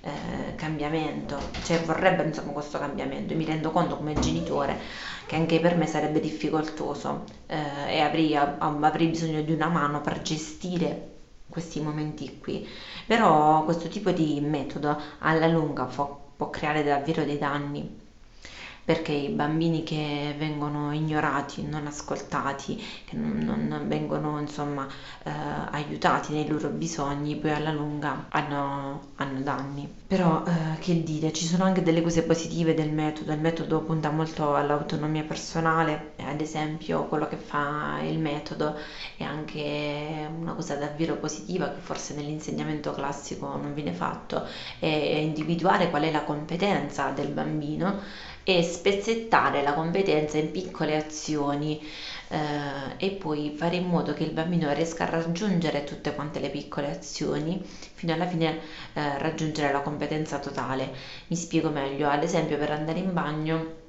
eh, 0.00 0.54
cambiamento, 0.56 1.38
cioè 1.64 1.80
vorrebbe 1.80 2.24
insomma 2.24 2.52
questo 2.52 2.78
cambiamento. 2.78 3.32
E 3.32 3.36
mi 3.36 3.44
rendo 3.44 3.70
conto 3.70 3.96
come 3.96 4.14
genitore 4.14 4.78
che 5.26 5.36
anche 5.36 5.60
per 5.60 5.76
me 5.76 5.86
sarebbe 5.86 6.20
difficoltoso 6.20 7.24
eh, 7.46 7.94
e 7.94 8.00
avrei, 8.00 8.36
avrei 8.36 9.06
bisogno 9.06 9.40
di 9.40 9.52
una 9.52 9.68
mano 9.68 10.00
per 10.00 10.20
gestire 10.22 11.12
questi 11.48 11.80
momenti 11.80 12.38
qui, 12.38 12.66
però 13.06 13.64
questo 13.64 13.88
tipo 13.88 14.10
di 14.10 14.40
metodo 14.40 15.00
alla 15.20 15.46
lunga 15.46 15.84
può, 15.84 16.32
può 16.36 16.50
creare 16.50 16.82
davvero 16.82 17.24
dei 17.24 17.38
danni 17.38 18.02
perché 18.84 19.12
i 19.12 19.30
bambini 19.30 19.82
che 19.82 20.34
vengono 20.36 20.92
ignorati, 20.92 21.66
non 21.66 21.86
ascoltati, 21.86 22.76
che 23.04 23.16
non, 23.16 23.66
non 23.66 23.88
vengono 23.88 24.38
insomma 24.38 24.86
eh, 25.22 25.30
aiutati 25.70 26.32
nei 26.32 26.46
loro 26.46 26.68
bisogni, 26.68 27.36
poi 27.36 27.52
alla 27.52 27.72
lunga 27.72 28.26
hanno, 28.28 29.12
hanno 29.16 29.40
danni. 29.40 29.90
Però 30.06 30.44
eh, 30.46 30.78
che 30.78 31.02
dire, 31.02 31.32
ci 31.32 31.46
sono 31.46 31.64
anche 31.64 31.82
delle 31.82 32.02
cose 32.02 32.24
positive 32.24 32.74
del 32.74 32.92
metodo, 32.92 33.32
il 33.32 33.40
metodo 33.40 33.80
punta 33.80 34.10
molto 34.10 34.54
all'autonomia 34.54 35.22
personale, 35.24 36.12
ad 36.18 36.40
esempio 36.40 37.06
quello 37.06 37.26
che 37.26 37.36
fa 37.36 38.00
il 38.02 38.18
metodo 38.18 38.76
è 39.16 39.24
anche 39.24 40.28
una 40.38 40.52
cosa 40.52 40.76
davvero 40.76 41.16
positiva 41.16 41.70
che 41.70 41.80
forse 41.80 42.14
nell'insegnamento 42.14 42.92
classico 42.92 43.46
non 43.56 43.72
viene 43.74 43.92
fatto, 43.92 44.46
è 44.78 44.86
individuare 44.86 45.90
qual 45.90 46.02
è 46.02 46.10
la 46.10 46.22
competenza 46.24 47.10
del 47.10 47.28
bambino 47.28 48.00
e 48.44 48.62
spezzettare 48.62 49.62
la 49.62 49.72
competenza 49.72 50.36
in 50.36 50.50
piccole 50.50 50.96
azioni 50.96 51.80
eh, 52.28 52.38
e 52.98 53.10
poi 53.12 53.54
fare 53.56 53.76
in 53.76 53.86
modo 53.86 54.12
che 54.12 54.22
il 54.22 54.32
bambino 54.32 54.72
riesca 54.72 55.04
a 55.04 55.10
raggiungere 55.10 55.84
tutte 55.84 56.14
quante 56.14 56.40
le 56.40 56.50
piccole 56.50 56.90
azioni 56.90 57.62
fino 57.64 58.12
alla 58.12 58.26
fine 58.26 58.60
eh, 58.92 59.18
raggiungere 59.18 59.72
la 59.72 59.80
competenza 59.80 60.38
totale. 60.38 60.92
Mi 61.28 61.36
spiego 61.36 61.70
meglio, 61.70 62.08
ad 62.08 62.22
esempio 62.22 62.58
per 62.58 62.70
andare 62.70 62.98
in 62.98 63.12
bagno 63.14 63.82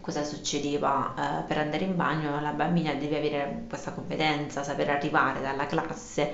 cosa 0.00 0.22
succedeva? 0.24 1.42
Eh, 1.42 1.46
per 1.46 1.58
andare 1.58 1.84
in 1.84 1.96
bagno 1.96 2.40
la 2.40 2.52
bambina 2.52 2.94
deve 2.94 3.18
avere 3.18 3.64
questa 3.68 3.92
competenza 3.92 4.62
sapere 4.62 4.92
arrivare 4.92 5.40
dalla 5.42 5.66
classe 5.66 6.32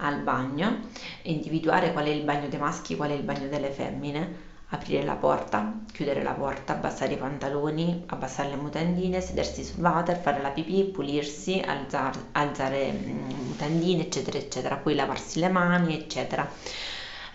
al 0.00 0.20
bagno 0.20 0.80
individuare 1.22 1.92
qual 1.92 2.06
è 2.06 2.10
il 2.10 2.22
bagno 2.22 2.48
dei 2.48 2.58
maschi 2.58 2.94
qual 2.96 3.10
è 3.10 3.14
il 3.14 3.22
bagno 3.22 3.48
delle 3.48 3.70
femmine 3.70 4.47
aprire 4.70 5.02
la 5.04 5.14
porta, 5.14 5.80
chiudere 5.92 6.22
la 6.22 6.32
porta, 6.32 6.74
abbassare 6.74 7.14
i 7.14 7.16
pantaloni, 7.16 8.04
abbassare 8.06 8.50
le 8.50 8.56
mutandine, 8.56 9.20
sedersi 9.20 9.64
sul 9.64 9.82
water, 9.82 10.18
fare 10.18 10.42
la 10.42 10.50
pipì, 10.50 10.84
pulirsi, 10.84 11.62
alzare, 11.64 12.18
alzare 12.32 12.92
mm, 12.92 13.30
mutandine, 13.46 14.02
eccetera, 14.02 14.36
eccetera, 14.36 14.76
poi 14.76 14.94
lavarsi 14.94 15.38
le 15.40 15.48
mani, 15.48 15.94
eccetera. 15.94 16.46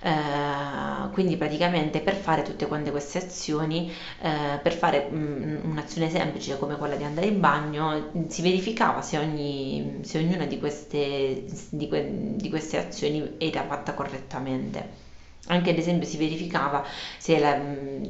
Uh, 0.05 1.09
quindi 1.11 1.37
praticamente 1.37 2.01
per 2.01 2.15
fare 2.15 2.41
tutte 2.41 2.67
quante 2.67 2.91
queste 2.91 3.19
azioni, 3.19 3.89
uh, 4.19 4.61
per 4.61 4.73
fare 4.73 5.07
um, 5.09 5.59
un'azione 5.63 6.09
semplice 6.09 6.59
come 6.59 6.75
quella 6.75 6.95
di 6.97 7.05
andare 7.05 7.27
in 7.27 7.39
bagno, 7.39 8.11
si 8.27 8.41
verificava 8.41 9.01
se, 9.01 9.17
ogni, 9.17 9.99
se 10.01 10.17
ognuna 10.19 10.45
di 10.45 10.59
queste, 10.59 11.45
di, 11.69 11.87
que, 11.87 12.35
di 12.35 12.49
queste 12.49 12.77
azioni 12.85 13.35
era 13.37 13.63
fatta 13.63 13.93
correttamente. 13.93 15.02
Anche 15.47 15.71
ad 15.71 15.77
esempio 15.77 16.07
si 16.07 16.17
verificava 16.17 16.85
se, 17.17 17.37
la, 17.39 17.59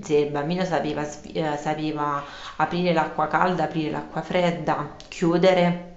se 0.02 0.16
il 0.18 0.32
bambino 0.32 0.64
sapeva, 0.66 1.02
eh, 1.34 1.58
sapeva 1.58 2.24
aprire 2.58 2.94
l'acqua 2.94 3.28
calda, 3.28 3.64
aprire 3.64 3.90
l'acqua 3.90 4.22
fredda, 4.22 4.96
chiudere 5.08 5.93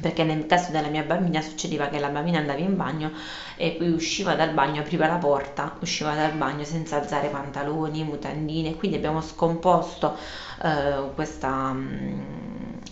perché 0.00 0.24
nel 0.24 0.46
caso 0.46 0.70
della 0.70 0.88
mia 0.88 1.02
bambina 1.02 1.40
succedeva 1.40 1.88
che 1.88 1.98
la 1.98 2.08
bambina 2.08 2.38
andava 2.38 2.58
in 2.58 2.76
bagno 2.76 3.12
e 3.56 3.72
poi 3.72 3.90
usciva 3.90 4.34
dal 4.34 4.52
bagno, 4.52 4.80
apriva 4.80 5.06
la 5.06 5.16
porta, 5.16 5.76
usciva 5.80 6.14
dal 6.14 6.32
bagno 6.32 6.64
senza 6.64 6.96
alzare 6.96 7.28
pantaloni, 7.28 8.02
mutandine, 8.04 8.76
quindi 8.76 8.96
abbiamo 8.96 9.20
scomposto 9.20 10.16
eh, 10.62 11.10
questa, 11.14 11.76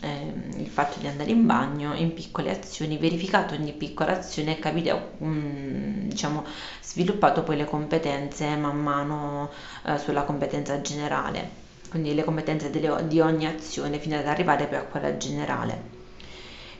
eh, 0.00 0.32
il 0.56 0.68
fatto 0.68 0.98
di 0.98 1.06
andare 1.06 1.30
in 1.30 1.46
bagno 1.46 1.94
in 1.94 2.12
piccole 2.12 2.50
azioni, 2.50 2.98
verificato 2.98 3.54
ogni 3.54 3.72
piccola 3.72 4.18
azione 4.18 4.56
e 4.56 4.58
capito, 4.58 5.12
um, 5.18 6.08
diciamo, 6.08 6.44
sviluppato 6.82 7.42
poi 7.42 7.56
le 7.56 7.64
competenze 7.64 8.54
man 8.56 8.78
mano 8.78 9.50
eh, 9.86 9.98
sulla 9.98 10.22
competenza 10.22 10.80
generale, 10.80 11.66
quindi 11.90 12.14
le 12.14 12.24
competenze 12.24 12.70
delle, 12.70 13.06
di 13.06 13.20
ogni 13.20 13.46
azione 13.46 13.98
fino 13.98 14.18
ad 14.18 14.26
arrivare 14.26 14.66
poi 14.66 14.78
a 14.78 14.82
quella 14.82 15.16
generale. 15.16 15.97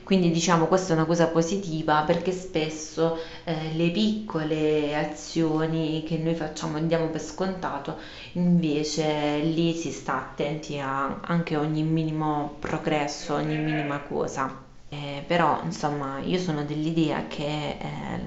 Quindi 0.09 0.31
diciamo 0.31 0.65
questa 0.65 0.93
è 0.93 0.95
una 0.95 1.05
cosa 1.05 1.27
positiva 1.27 2.01
perché 2.01 2.31
spesso 2.31 3.19
eh, 3.43 3.75
le 3.75 3.91
piccole 3.91 4.95
azioni 4.95 6.03
che 6.03 6.17
noi 6.17 6.33
facciamo 6.33 6.79
diamo 6.79 7.09
per 7.09 7.21
scontato, 7.21 7.95
invece 8.31 9.37
lì 9.41 9.71
si 9.75 9.91
sta 9.91 10.15
attenti 10.15 10.79
a 10.79 11.19
anche 11.21 11.55
ogni 11.57 11.83
minimo 11.83 12.55
progresso, 12.57 13.35
ogni 13.35 13.57
minima 13.57 13.99
cosa. 13.99 14.51
Eh, 14.89 15.23
però 15.27 15.59
insomma 15.63 16.17
io 16.21 16.39
sono 16.39 16.63
dell'idea 16.65 17.27
che 17.27 17.77
eh, 17.79 18.19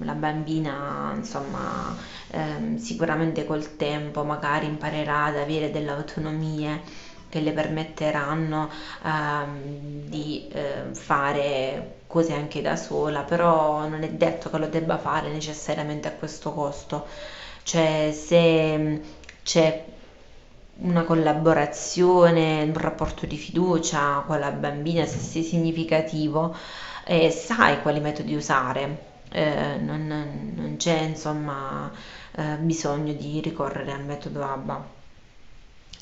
la 0.00 0.14
bambina 0.14 1.12
insomma 1.14 1.96
eh, 2.30 2.78
sicuramente 2.78 3.44
col 3.44 3.76
tempo 3.76 4.24
magari 4.24 4.66
imparerà 4.66 5.26
ad 5.26 5.36
avere 5.36 5.70
delle 5.70 5.90
autonomie 5.90 6.82
che 7.28 7.40
le 7.40 7.52
permetteranno 7.52 8.68
ehm, 9.04 10.08
di 10.08 10.48
eh, 10.52 10.84
fare 10.92 11.96
cose 12.06 12.32
anche 12.32 12.62
da 12.62 12.76
sola, 12.76 13.22
però 13.22 13.86
non 13.86 14.02
è 14.02 14.10
detto 14.10 14.50
che 14.50 14.58
lo 14.58 14.66
debba 14.66 14.98
fare 14.98 15.30
necessariamente 15.30 16.08
a 16.08 16.12
questo 16.12 16.52
costo. 16.52 17.06
Cioè, 17.62 18.12
se 18.12 19.00
c'è 19.42 19.84
una 20.80 21.02
collaborazione, 21.04 22.62
un 22.62 22.74
rapporto 22.74 23.26
di 23.26 23.36
fiducia 23.36 24.22
con 24.26 24.38
la 24.38 24.50
bambina, 24.50 25.04
se 25.06 25.18
sei 25.18 25.42
significativo, 25.42 26.54
eh, 27.04 27.30
sai 27.30 27.80
quali 27.82 28.00
metodi 28.00 28.34
usare. 28.34 29.06
Eh, 29.30 29.76
non, 29.80 30.06
non, 30.54 30.76
c'è 30.78 31.00
insomma 31.02 31.90
eh, 32.36 32.56
bisogno 32.60 33.12
di 33.12 33.40
ricorrere 33.40 33.92
al 33.92 34.04
metodo 34.04 34.42
ABBA. 34.42 34.97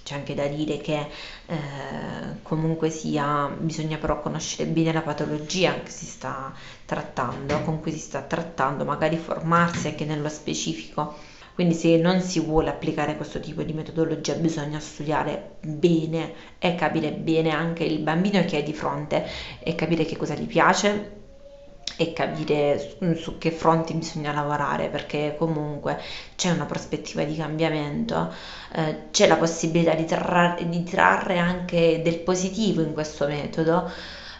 C'è 0.06 0.14
anche 0.14 0.34
da 0.34 0.46
dire 0.46 0.76
che 0.76 1.08
eh, 1.46 1.56
comunque 2.42 2.90
sia, 2.90 3.52
bisogna 3.58 3.98
però 3.98 4.20
conoscere 4.20 4.68
bene 4.70 4.92
la 4.92 5.02
patologia 5.02 5.82
che 5.82 5.90
si 5.90 6.06
sta 6.06 6.54
trattando, 6.84 7.60
con 7.62 7.80
cui 7.80 7.90
si 7.90 7.98
sta 7.98 8.22
trattando, 8.22 8.84
magari 8.84 9.16
formarsi 9.16 9.88
anche 9.88 10.04
nello 10.04 10.28
specifico. 10.28 11.16
Quindi 11.54 11.74
se 11.74 11.96
non 11.96 12.20
si 12.20 12.38
vuole 12.38 12.70
applicare 12.70 13.16
questo 13.16 13.40
tipo 13.40 13.64
di 13.64 13.72
metodologia 13.72 14.34
bisogna 14.34 14.78
studiare 14.78 15.56
bene 15.60 16.32
e 16.58 16.76
capire 16.76 17.10
bene 17.10 17.50
anche 17.50 17.82
il 17.82 17.98
bambino 17.98 18.44
che 18.44 18.58
hai 18.58 18.62
di 18.62 18.74
fronte 18.74 19.26
e 19.58 19.74
capire 19.74 20.04
che 20.04 20.16
cosa 20.16 20.34
gli 20.34 20.46
piace, 20.46 21.15
e 21.96 22.12
capire 22.12 22.78
su, 22.78 23.14
su, 23.14 23.38
che 23.38 23.50
fronti 23.50 23.94
bisogna 23.94 24.32
lavorare 24.32 24.88
perché 24.88 25.34
comunque 25.38 26.00
c'è 26.36 26.50
una 26.50 26.66
prospettiva 26.66 27.24
di 27.24 27.36
cambiamento, 27.36 28.32
eh, 28.74 29.10
c'è 29.10 29.26
la 29.26 29.36
possibilità 29.36 29.94
di, 29.94 30.04
tra- 30.04 30.56
di 30.60 30.82
trarre 30.84 31.38
anche 31.38 32.02
del 32.02 32.18
positivo 32.20 32.82
in 32.82 32.92
questo 32.92 33.26
metodo 33.26 33.90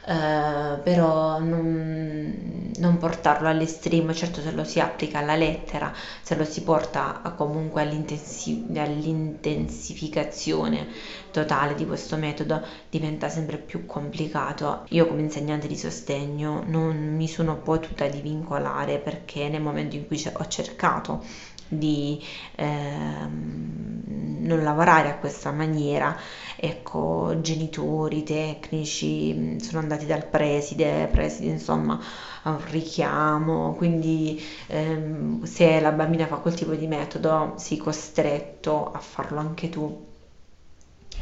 eh, 0.07 0.79
però 0.83 1.41
non, 1.41 2.71
non, 2.79 2.97
portarlo 2.99 3.49
all'estremo, 3.49 4.15
certo 4.15 4.41
se 4.41 4.53
lo 4.53 4.65
si 4.65 4.79
applica 4.81 5.19
alla 5.19 5.35
lettera, 5.35 5.93
se 6.23 6.35
lo 6.37 6.45
si 6.45 6.63
porta 6.63 7.21
comunque 7.37 7.83
all'intensi- 7.83 8.67
all'intensificazione 8.77 10.87
totale 11.31 11.75
di 11.75 11.85
questo 11.87 12.17
metodo 12.17 12.65
diventa 12.89 13.29
sempre 13.29 13.59
più 13.59 13.85
complicato. 13.85 14.85
Io 14.91 15.07
come 15.07 15.23
insegnante 15.23 15.67
di 15.67 15.77
sostegno 15.77 16.63
non 16.67 16.97
mi 16.97 17.29
sono 17.29 17.59
potuta 17.59 18.07
divincolare 18.07 18.99
perché 18.99 19.49
nel 19.49 19.61
momento 19.61 19.97
in 19.97 20.07
cui 20.07 20.23
ho 20.33 20.47
cercato 20.47 21.23
di 21.69 22.23
ehm, 22.57 24.03
non 24.41 24.63
lavorare 24.63 25.09
a 25.11 25.17
questa 25.19 25.51
maniera. 25.53 26.17
Ecco, 26.57 27.39
genitori, 27.41 28.23
tecnici, 28.23 29.33
mm, 29.35 29.57
sono 29.59 29.79
andati 29.81 30.07
dal 30.07 30.27
preside, 30.27 31.09
preside 31.11 31.51
insomma 31.51 31.99
ha 32.43 32.51
un 32.51 32.65
richiamo, 32.71 33.75
quindi 33.75 34.41
ehm, 34.69 35.43
se 35.45 35.81
la 35.81 35.93
bambina 35.93 36.27
fa 36.27 36.37
quel 36.37 36.55
tipo 36.55 36.75
di 36.75 36.87
metodo 36.87 37.55
sei 37.57 37.77
costretto 37.77 38.91
a 38.93 38.99
farlo 39.01 39.39
anche 39.41 39.69
tu. 39.69 40.05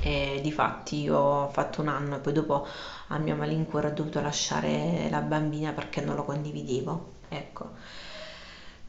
E 0.02 0.40
difatti 0.42 1.00
io 1.00 1.16
ho 1.16 1.48
fatto 1.48 1.80
un 1.80 1.88
anno 1.88 2.16
e 2.16 2.18
poi 2.18 2.32
dopo 2.34 2.66
a 3.08 3.18
mio 3.18 3.34
malincuore 3.36 3.88
ho 3.88 3.92
dovuto 3.92 4.20
lasciare 4.20 5.08
la 5.10 5.20
bambina 5.20 5.72
perché 5.72 6.00
non 6.02 6.14
lo 6.16 6.24
condividevo. 6.24 7.12
Ecco. 7.28 7.70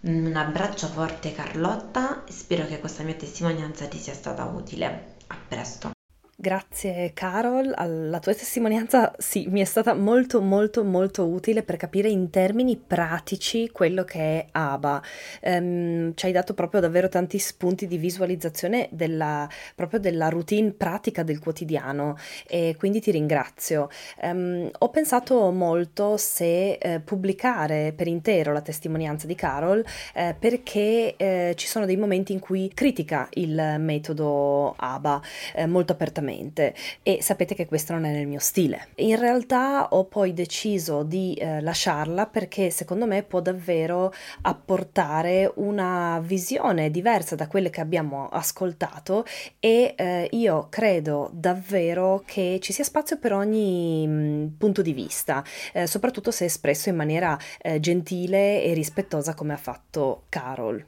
Un 0.08 0.36
abbraccio 0.36 0.86
forte 0.86 1.34
Carlotta 1.34 2.26
spero 2.30 2.68
che 2.68 2.80
questa 2.80 3.02
mia 3.02 3.16
testimonianza 3.16 3.88
ti 3.88 3.98
sia 3.98 4.14
stata 4.14 4.44
utile. 4.44 5.16
A 5.28 5.36
presto. 5.48 5.95
Grazie 6.38 7.12
Carol, 7.14 7.74
la 8.10 8.20
tua 8.20 8.34
testimonianza 8.34 9.14
sì, 9.18 9.48
mi 9.48 9.62
è 9.62 9.64
stata 9.64 9.94
molto 9.94 10.42
molto 10.42 10.84
molto 10.84 11.26
utile 11.26 11.64
per 11.64 11.78
capire 11.78 12.10
in 12.10 12.30
termini 12.30 12.76
pratici 12.76 13.70
quello 13.72 14.04
che 14.04 14.20
è 14.20 14.46
ABA. 14.52 15.02
Um, 15.44 16.14
ci 16.14 16.26
hai 16.26 16.34
dato 16.34 16.54
proprio 16.54 16.82
davvero 16.82 17.08
tanti 17.08 17.40
spunti 17.40 17.88
di 17.88 17.98
visualizzazione 17.98 18.90
della, 18.92 19.48
proprio 19.76 19.98
della 19.98 20.28
routine 20.28 20.72
pratica 20.72 21.24
del 21.24 21.40
quotidiano 21.40 22.18
e 22.46 22.76
quindi 22.78 23.00
ti 23.00 23.12
ringrazio. 23.12 23.88
Um, 24.22 24.70
ho 24.78 24.90
pensato 24.90 25.52
molto 25.52 26.18
se 26.18 26.74
eh, 26.74 27.00
pubblicare 27.00 27.94
per 27.96 28.08
intero 28.08 28.52
la 28.52 28.62
testimonianza 28.62 29.26
di 29.26 29.36
Carol 29.36 29.86
eh, 30.14 30.36
perché 30.38 31.16
eh, 31.16 31.54
ci 31.56 31.66
sono 31.68 31.86
dei 31.86 31.96
momenti 31.96 32.34
in 32.34 32.40
cui 32.40 32.70
critica 32.74 33.30
il 33.36 33.78
metodo 33.80 34.76
ABA 34.78 35.22
eh, 35.54 35.66
molto 35.66 35.94
apertamente 35.94 36.24
completamente 36.26 36.74
e 37.04 37.20
sapete 37.22 37.56
che 37.56 37.66
questo 37.66 37.94
non 37.94 38.06
è 38.06 38.12
nel 38.12 38.28
mio 38.28 38.40
stile. 38.40 38.88
In 38.96 39.18
realtà 39.18 39.90
ho 39.90 40.06
poi 40.06 40.34
deciso 40.34 41.04
di 41.04 41.34
eh, 41.36 41.62
lasciarla 41.62 42.26
perché 42.26 42.70
secondo 42.70 43.06
me 43.06 43.24
può 43.24 43.42
davvero 43.42 44.14
apportare 44.42 45.52
una 45.56 46.20
visione 46.24 46.90
diversa 46.90 47.36
da 47.36 47.48
quelle 47.48 47.70
che 47.70 47.82
abbiamo 47.82 48.28
ascoltato 48.30 49.26
e 49.60 49.94
eh, 49.96 50.28
io 50.32 50.68
credo 50.70 51.30
davvero 51.34 52.24
che 52.26 52.60
ci 52.62 52.74
sia 52.74 52.84
spazio 52.84 53.18
per 53.18 53.34
ogni 53.34 54.08
mh, 54.08 54.12
mm, 54.12 54.48
punto 54.58 54.82
di 54.82 54.94
vista, 54.94 55.44
eh, 55.74 55.88
soprattutto 55.88 56.32
se 56.32 56.46
espresso 56.46 56.90
in 56.90 56.96
maniera 56.96 57.38
eh, 57.62 57.80
gentile 57.80 58.64
e 58.64 58.74
rispettosa 58.74 59.34
come 59.34 59.54
ha 59.54 59.58
fatto 59.58 60.24
Carol. 60.30 60.84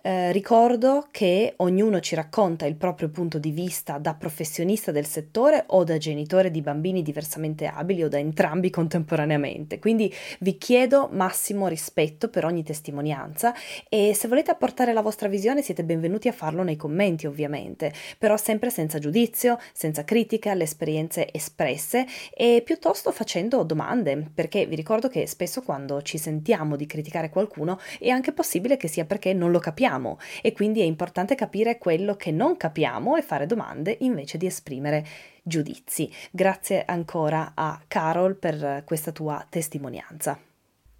Eh, 0.00 0.30
ricordo 0.30 1.08
che 1.10 1.54
ognuno 1.56 1.98
ci 1.98 2.14
racconta 2.14 2.66
il 2.66 2.76
proprio 2.76 3.08
punto 3.08 3.38
di 3.38 3.50
vista 3.50 3.98
da 3.98 4.14
professionista 4.14 4.92
del 4.92 5.06
settore 5.06 5.64
o 5.68 5.82
da 5.82 5.98
genitore 5.98 6.52
di 6.52 6.60
bambini 6.60 7.02
diversamente 7.02 7.66
abili 7.66 8.04
o 8.04 8.08
da 8.08 8.18
entrambi 8.18 8.70
contemporaneamente. 8.70 9.80
Quindi 9.80 10.12
vi 10.40 10.56
chiedo 10.56 11.08
massimo 11.10 11.66
rispetto 11.66 12.28
per 12.28 12.44
ogni 12.44 12.62
testimonianza 12.62 13.52
e 13.88 14.14
se 14.14 14.28
volete 14.28 14.52
apportare 14.52 14.92
la 14.92 15.02
vostra 15.02 15.26
visione 15.26 15.62
siete 15.62 15.82
benvenuti 15.82 16.28
a 16.28 16.32
farlo 16.32 16.62
nei 16.62 16.76
commenti 16.76 17.26
ovviamente, 17.26 17.92
però 18.18 18.36
sempre 18.36 18.70
senza 18.70 19.00
giudizio, 19.00 19.58
senza 19.72 20.04
critica 20.04 20.52
alle 20.52 20.62
esperienze 20.62 21.32
espresse 21.32 22.06
e 22.34 22.62
piuttosto 22.64 23.10
facendo 23.10 23.64
domande, 23.64 24.30
perché 24.32 24.64
vi 24.66 24.76
ricordo 24.76 25.08
che 25.08 25.26
spesso 25.26 25.62
quando 25.62 26.02
ci 26.02 26.18
sentiamo 26.18 26.76
di 26.76 26.86
criticare 26.86 27.30
qualcuno 27.30 27.80
è 27.98 28.10
anche 28.10 28.30
possibile 28.32 28.76
che 28.76 28.86
sia 28.86 29.04
perché 29.04 29.32
non 29.32 29.50
lo 29.50 29.58
capiamo 29.58 29.87
capiamo 29.88 30.18
e 30.42 30.52
quindi 30.52 30.80
è 30.80 30.84
importante 30.84 31.34
capire 31.34 31.78
quello 31.78 32.14
che 32.14 32.30
non 32.30 32.56
capiamo 32.56 33.16
e 33.16 33.22
fare 33.22 33.46
domande 33.46 33.96
invece 34.00 34.36
di 34.36 34.46
esprimere 34.46 35.06
giudizi. 35.42 36.10
Grazie 36.30 36.84
ancora 36.84 37.52
a 37.54 37.80
Carol 37.88 38.36
per 38.36 38.82
questa 38.84 39.12
tua 39.12 39.44
testimonianza. 39.48 40.38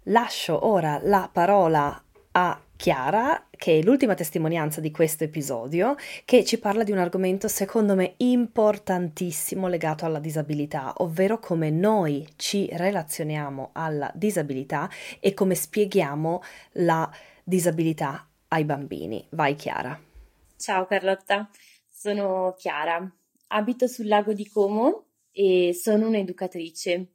Lascio 0.03 0.65
ora 0.65 0.99
la 1.03 1.29
parola 1.31 2.03
a 2.31 2.61
Chiara, 2.75 3.47
che 3.51 3.79
è 3.79 3.83
l'ultima 3.83 4.15
testimonianza 4.15 4.79
di 4.79 4.89
questo 4.89 5.25
episodio, 5.25 5.95
che 6.23 6.45
ci 6.45 6.57
parla 6.57 6.83
di 6.83 6.91
un 6.93 6.97
argomento 6.97 7.49
secondo 7.49 7.93
me 7.93 8.13
importantissimo 8.17 9.67
legato 9.67 10.05
alla 10.05 10.19
disabilità, 10.19 10.93
ovvero 10.97 11.39
come 11.39 11.69
noi 11.69 12.25
ci 12.37 12.69
relazioniamo 12.71 13.71
alla 13.73 14.09
disabilità 14.15 14.89
e 15.19 15.33
come 15.33 15.55
spieghiamo 15.55 16.41
la 16.73 17.11
disabilità 17.43 18.28
ai 18.49 18.63
bambini. 18.65 19.25
Vai 19.31 19.55
Chiara. 19.55 19.99
Ciao 20.57 20.85
Carlotta, 20.85 21.49
sono 21.89 22.53
Chiara, 22.57 23.09
abito 23.47 23.87
sul 23.87 24.07
lago 24.07 24.33
di 24.33 24.47
Como 24.47 25.05
e 25.31 25.73
sono 25.73 26.07
un'educatrice. 26.07 27.13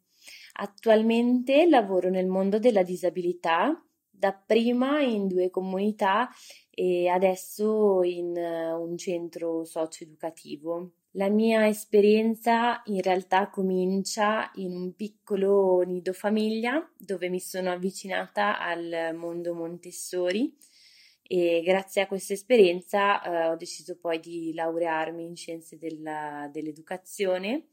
Attualmente 0.54 1.66
lavoro 1.68 2.08
nel 2.08 2.26
mondo 2.26 2.58
della 2.58 2.82
disabilità, 2.82 3.78
dapprima 4.08 5.02
in 5.02 5.26
due 5.26 5.50
comunità 5.50 6.30
e 6.70 7.08
adesso 7.08 8.02
in 8.02 8.36
eh, 8.36 8.72
un 8.72 8.96
centro 8.96 9.64
socio-educativo. 9.64 10.92
La 11.16 11.28
mia 11.28 11.68
esperienza 11.68 12.82
in 12.86 13.02
realtà 13.02 13.48
comincia 13.50 14.50
in 14.54 14.74
un 14.74 14.94
piccolo 14.94 15.82
nido 15.82 16.12
famiglia 16.12 16.88
dove 16.96 17.28
mi 17.28 17.40
sono 17.40 17.70
avvicinata 17.70 18.58
al 18.58 19.14
mondo 19.14 19.54
Montessori 19.54 20.56
e 21.26 21.62
grazie 21.64 22.02
a 22.02 22.06
questa 22.06 22.34
esperienza 22.34 23.22
eh, 23.22 23.48
ho 23.48 23.56
deciso 23.56 23.96
poi 23.98 24.20
di 24.20 24.52
laurearmi 24.52 25.24
in 25.24 25.36
scienze 25.36 25.78
della, 25.78 26.48
dell'educazione 26.52 27.68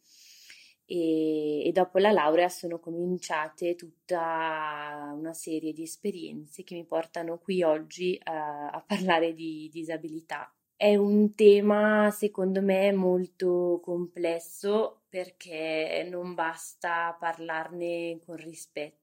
e, 0.86 1.68
e, 1.68 1.72
dopo 1.72 2.00
la 2.00 2.12
laurea 2.12 2.50
sono 2.50 2.80
cominciate 2.80 3.76
tutta 3.76 5.14
una 5.16 5.34
serie 5.34 5.74
di 5.74 5.84
esperienze 5.84 6.64
che 6.64 6.76
mi 6.76 6.86
portano 6.86 7.38
qui 7.40 7.64
oggi 7.64 8.20
uh, 8.20 8.30
a 8.30 8.84
parlare 8.86 9.34
di 9.34 9.70
disabilità. 9.72 10.54
È 10.76 10.96
un 10.96 11.34
tema, 11.34 12.10
secondo 12.12 12.62
me, 12.62 12.92
molto 12.92 13.80
complesso 13.84 15.04
perché 15.08 16.08
non 16.10 16.34
basta 16.34 17.16
parlarne 17.18 18.20
con 18.26 18.36
rispetto. 18.36 19.01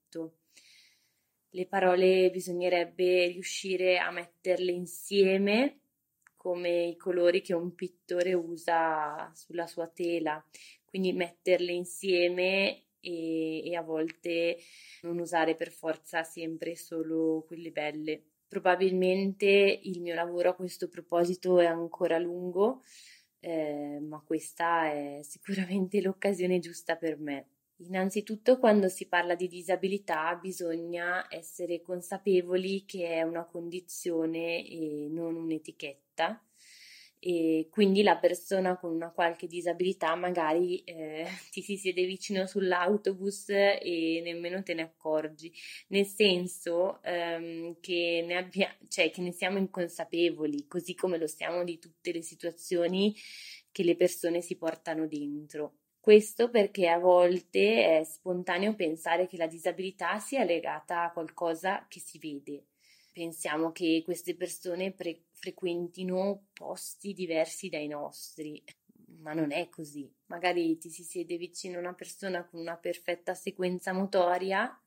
Le 1.50 1.66
parole 1.66 2.30
bisognerebbe 2.30 3.26
riuscire 3.28 3.98
a 3.98 4.10
metterle 4.10 4.70
insieme 4.70 5.80
come 6.36 6.86
i 6.86 6.96
colori 6.96 7.40
che 7.40 7.54
un 7.54 7.74
pittore 7.74 8.34
usa 8.34 9.30
sulla 9.34 9.66
sua 9.66 9.88
tela, 9.88 10.44
quindi 10.84 11.12
metterle 11.12 11.72
insieme 11.72 12.84
e, 13.00 13.66
e 13.66 13.74
a 13.76 13.82
volte 13.82 14.58
non 15.02 15.18
usare 15.18 15.54
per 15.54 15.70
forza 15.70 16.22
sempre 16.22 16.76
solo 16.76 17.44
quelle 17.46 17.70
belle. 17.70 18.22
Probabilmente 18.46 19.46
il 19.46 20.00
mio 20.00 20.14
lavoro 20.14 20.50
a 20.50 20.54
questo 20.54 20.88
proposito 20.88 21.58
è 21.60 21.66
ancora 21.66 22.18
lungo, 22.18 22.82
eh, 23.40 23.98
ma 24.00 24.22
questa 24.24 24.90
è 24.92 25.20
sicuramente 25.22 26.00
l'occasione 26.02 26.58
giusta 26.58 26.96
per 26.96 27.18
me. 27.18 27.46
Innanzitutto, 27.80 28.58
quando 28.58 28.88
si 28.88 29.06
parla 29.06 29.34
di 29.36 29.46
disabilità, 29.46 30.34
bisogna 30.34 31.26
essere 31.30 31.80
consapevoli 31.80 32.84
che 32.84 33.06
è 33.06 33.22
una 33.22 33.44
condizione 33.44 34.66
e 34.66 35.06
non 35.08 35.36
un'etichetta 35.36 36.42
e 37.20 37.68
quindi 37.70 38.02
la 38.02 38.16
persona 38.16 38.76
con 38.76 38.92
una 38.92 39.10
qualche 39.10 39.46
disabilità 39.48 40.14
magari 40.14 40.82
eh, 40.84 41.26
ti 41.50 41.62
si 41.62 41.76
siede 41.76 42.04
vicino 42.04 42.46
sull'autobus 42.46 43.48
e 43.50 44.20
nemmeno 44.24 44.62
te 44.62 44.74
ne 44.74 44.82
accorgi, 44.82 45.52
nel 45.88 46.06
senso 46.06 47.00
ehm, 47.02 47.78
che, 47.80 48.24
ne 48.26 48.36
abbia, 48.36 48.76
cioè, 48.88 49.10
che 49.10 49.20
ne 49.20 49.32
siamo 49.32 49.58
inconsapevoli, 49.58 50.66
così 50.66 50.94
come 50.94 51.16
lo 51.18 51.26
siamo 51.28 51.62
di 51.64 51.78
tutte 51.78 52.12
le 52.12 52.22
situazioni 52.22 53.14
che 53.70 53.82
le 53.84 53.96
persone 53.96 54.40
si 54.40 54.56
portano 54.56 55.06
dentro. 55.06 55.74
Questo 56.08 56.48
perché 56.48 56.88
a 56.88 56.98
volte 56.98 57.98
è 57.98 58.02
spontaneo 58.02 58.74
pensare 58.74 59.26
che 59.26 59.36
la 59.36 59.46
disabilità 59.46 60.18
sia 60.18 60.42
legata 60.42 61.02
a 61.02 61.12
qualcosa 61.12 61.84
che 61.86 62.00
si 62.00 62.18
vede 62.18 62.68
pensiamo 63.12 63.72
che 63.72 64.00
queste 64.06 64.34
persone 64.34 64.92
pre- 64.92 65.24
frequentino 65.32 66.46
posti 66.54 67.12
diversi 67.12 67.68
dai 67.68 67.88
nostri, 67.88 68.64
ma 69.18 69.34
non 69.34 69.52
è 69.52 69.68
così. 69.68 70.10
Magari 70.28 70.78
ti 70.78 70.88
si 70.88 71.02
siede 71.02 71.36
vicino 71.36 71.78
una 71.78 71.92
persona 71.92 72.42
con 72.42 72.58
una 72.58 72.78
perfetta 72.78 73.34
sequenza 73.34 73.92
motoria 73.92 74.82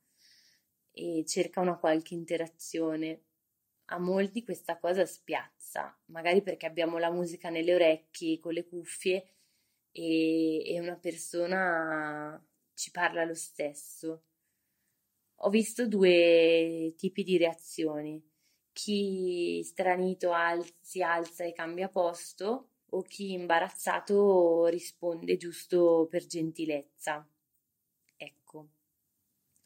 e 0.90 1.24
cerca 1.24 1.60
una 1.60 1.78
qualche 1.78 2.14
interazione. 2.14 3.26
A 3.90 3.98
molti 4.00 4.42
questa 4.42 4.76
cosa 4.76 5.06
spiazza, 5.06 5.96
magari 6.06 6.42
perché 6.42 6.66
abbiamo 6.66 6.98
la 6.98 7.12
musica 7.12 7.48
nelle 7.48 7.76
orecchie 7.76 8.40
con 8.40 8.54
le 8.54 8.66
cuffie 8.66 9.36
e, 9.92 10.74
e 10.74 10.80
una 10.80 10.96
persona 10.96 12.42
ci 12.74 12.90
parla 12.90 13.24
lo 13.24 13.34
stesso 13.34 14.24
ho 15.44 15.50
visto 15.50 15.86
due 15.88 16.94
tipi 16.96 17.24
di 17.24 17.36
reazioni. 17.36 18.22
Chi 18.72 19.62
stranito 19.64 20.32
al- 20.32 20.64
si 20.80 21.02
alza 21.02 21.44
e 21.44 21.52
cambia 21.52 21.88
posto 21.88 22.68
o 22.90 23.02
chi 23.02 23.32
imbarazzato 23.32 24.66
risponde 24.66 25.36
giusto 25.36 26.06
per 26.08 26.26
gentilezza. 26.26 27.28
Ecco, 28.16 28.68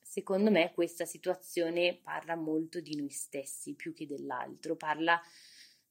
secondo 0.00 0.50
me 0.50 0.72
questa 0.72 1.04
situazione 1.04 1.98
parla 2.02 2.36
molto 2.36 2.80
di 2.80 2.96
noi 2.96 3.10
stessi 3.10 3.74
più 3.74 3.92
che 3.92 4.06
dell'altro, 4.06 4.76
parla 4.76 5.20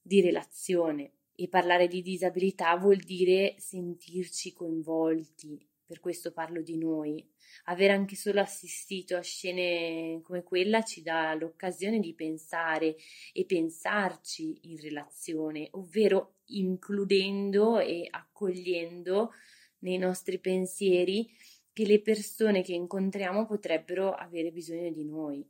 di 0.01 0.21
relazione 0.21 1.11
e 1.35 1.47
parlare 1.47 1.87
di 1.87 2.01
disabilità 2.01 2.75
vuol 2.77 2.97
dire 2.97 3.55
sentirci 3.57 4.53
coinvolti, 4.53 5.63
per 5.85 5.99
questo 5.99 6.31
parlo 6.31 6.61
di 6.61 6.77
noi. 6.77 7.23
Aver 7.65 7.91
anche 7.91 8.15
solo 8.15 8.41
assistito 8.41 9.15
a 9.15 9.21
scene 9.21 10.19
come 10.23 10.43
quella 10.43 10.83
ci 10.83 11.01
dà 11.01 11.33
l'occasione 11.35 11.99
di 11.99 12.13
pensare 12.13 12.95
e 13.33 13.45
pensarci 13.45 14.59
in 14.63 14.79
relazione, 14.79 15.67
ovvero 15.71 16.37
includendo 16.45 17.79
e 17.79 18.07
accogliendo 18.09 19.31
nei 19.79 19.97
nostri 19.97 20.39
pensieri 20.39 21.29
che 21.71 21.85
le 21.85 22.01
persone 22.01 22.61
che 22.61 22.73
incontriamo 22.73 23.45
potrebbero 23.45 24.11
avere 24.11 24.51
bisogno 24.51 24.89
di 24.91 25.03
noi. 25.03 25.45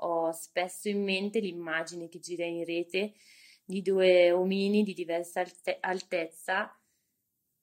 Ho 0.00 0.30
spesso 0.32 0.88
in 0.88 1.02
mente 1.02 1.40
l'immagine 1.40 2.08
che 2.08 2.18
gira 2.18 2.44
in 2.44 2.64
rete 2.64 3.14
di 3.66 3.82
due 3.82 4.30
omini 4.30 4.84
di 4.84 4.94
diversa 4.94 5.40
alte- 5.40 5.78
altezza 5.80 6.78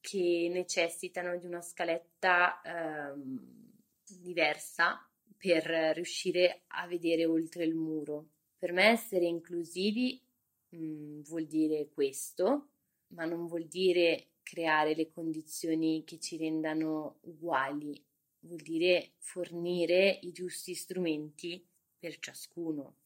che 0.02 0.50
necessitano 0.52 1.38
di 1.38 1.46
una 1.46 1.62
scaletta 1.62 2.62
ehm, 2.62 3.72
diversa 4.06 5.10
per 5.38 5.64
riuscire 5.96 6.64
a 6.68 6.88
vedere 6.88 7.26
oltre 7.26 7.64
il 7.64 7.74
muro. 7.74 8.32
Per 8.58 8.74
me 8.74 8.88
essere 8.88 9.26
inclusivi 9.26 10.22
mh, 10.70 10.78
mm, 10.78 11.22
vuol 11.22 11.46
dire 11.46 11.88
questo, 11.88 12.72
ma 13.14 13.24
non 13.24 13.48
vuol 13.48 13.66
dire 13.68 14.32
creare 14.44 14.96
le 14.96 15.10
condizioni 15.10 16.04
che 16.06 16.20
ci 16.20 16.36
rendano 16.36 17.20
uguali, 17.22 18.06
vuol 18.40 18.60
dire 18.60 19.14
fornire 19.20 20.20
i 20.24 20.34
giusti 20.34 20.74
strumenti 20.76 21.66
per 21.98 22.20
ciascuno. 22.20 23.03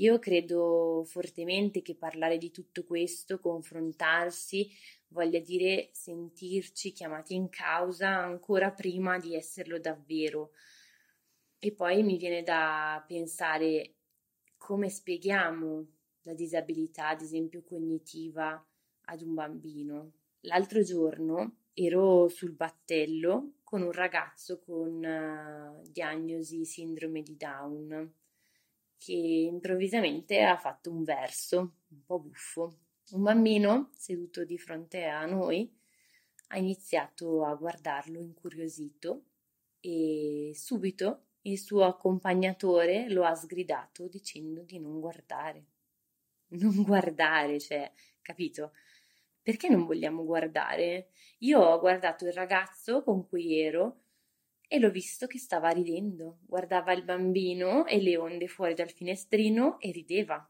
Io 0.00 0.18
credo 0.18 1.04
fortemente 1.04 1.82
che 1.82 1.94
parlare 1.94 2.38
di 2.38 2.50
tutto 2.50 2.84
questo, 2.84 3.38
confrontarsi, 3.38 4.70
voglia 5.08 5.40
dire 5.40 5.90
sentirci 5.92 6.92
chiamati 6.92 7.34
in 7.34 7.50
causa 7.50 8.08
ancora 8.08 8.70
prima 8.70 9.18
di 9.18 9.34
esserlo 9.34 9.78
davvero. 9.78 10.52
E 11.58 11.72
poi 11.72 12.02
mi 12.02 12.16
viene 12.16 12.42
da 12.42 13.04
pensare 13.06 13.96
come 14.56 14.88
spieghiamo 14.88 15.86
la 16.22 16.32
disabilità, 16.32 17.08
ad 17.08 17.20
esempio 17.20 17.62
cognitiva, 17.62 18.66
ad 19.02 19.20
un 19.20 19.34
bambino. 19.34 20.12
L'altro 20.40 20.82
giorno 20.82 21.56
ero 21.74 22.26
sul 22.28 22.52
battello 22.52 23.56
con 23.62 23.82
un 23.82 23.92
ragazzo 23.92 24.60
con 24.60 25.04
uh, 25.04 25.90
diagnosi 25.90 26.64
sindrome 26.64 27.20
di 27.20 27.36
Down 27.36 28.14
che 29.00 29.12
improvvisamente 29.12 30.42
ha 30.42 30.58
fatto 30.58 30.90
un 30.90 31.02
verso 31.04 31.58
un 31.88 32.04
po' 32.04 32.20
buffo 32.20 32.76
un 33.12 33.22
bambino 33.22 33.90
seduto 33.94 34.44
di 34.44 34.58
fronte 34.58 35.06
a 35.06 35.24
noi 35.24 35.74
ha 36.48 36.58
iniziato 36.58 37.44
a 37.44 37.54
guardarlo 37.54 38.20
incuriosito 38.20 39.24
e 39.80 40.52
subito 40.54 41.26
il 41.42 41.58
suo 41.58 41.84
accompagnatore 41.84 43.08
lo 43.08 43.24
ha 43.24 43.34
sgridato 43.34 44.08
dicendo 44.08 44.62
di 44.62 44.78
non 44.78 45.00
guardare. 45.00 45.64
Non 46.50 46.82
guardare, 46.82 47.60
cioè, 47.60 47.90
capito? 48.20 48.72
Perché 49.40 49.68
non 49.68 49.86
vogliamo 49.86 50.24
guardare? 50.24 51.10
Io 51.38 51.60
ho 51.60 51.78
guardato 51.78 52.26
il 52.26 52.32
ragazzo 52.32 53.02
con 53.02 53.26
cui 53.26 53.58
ero 53.58 54.02
e 54.72 54.78
l'ho 54.78 54.90
visto 54.90 55.26
che 55.26 55.40
stava 55.40 55.68
ridendo. 55.70 56.38
Guardava 56.46 56.92
il 56.92 57.02
bambino 57.02 57.86
e 57.86 58.00
le 58.00 58.16
onde 58.16 58.46
fuori 58.46 58.72
dal 58.72 58.92
finestrino 58.92 59.80
e 59.80 59.90
rideva. 59.90 60.48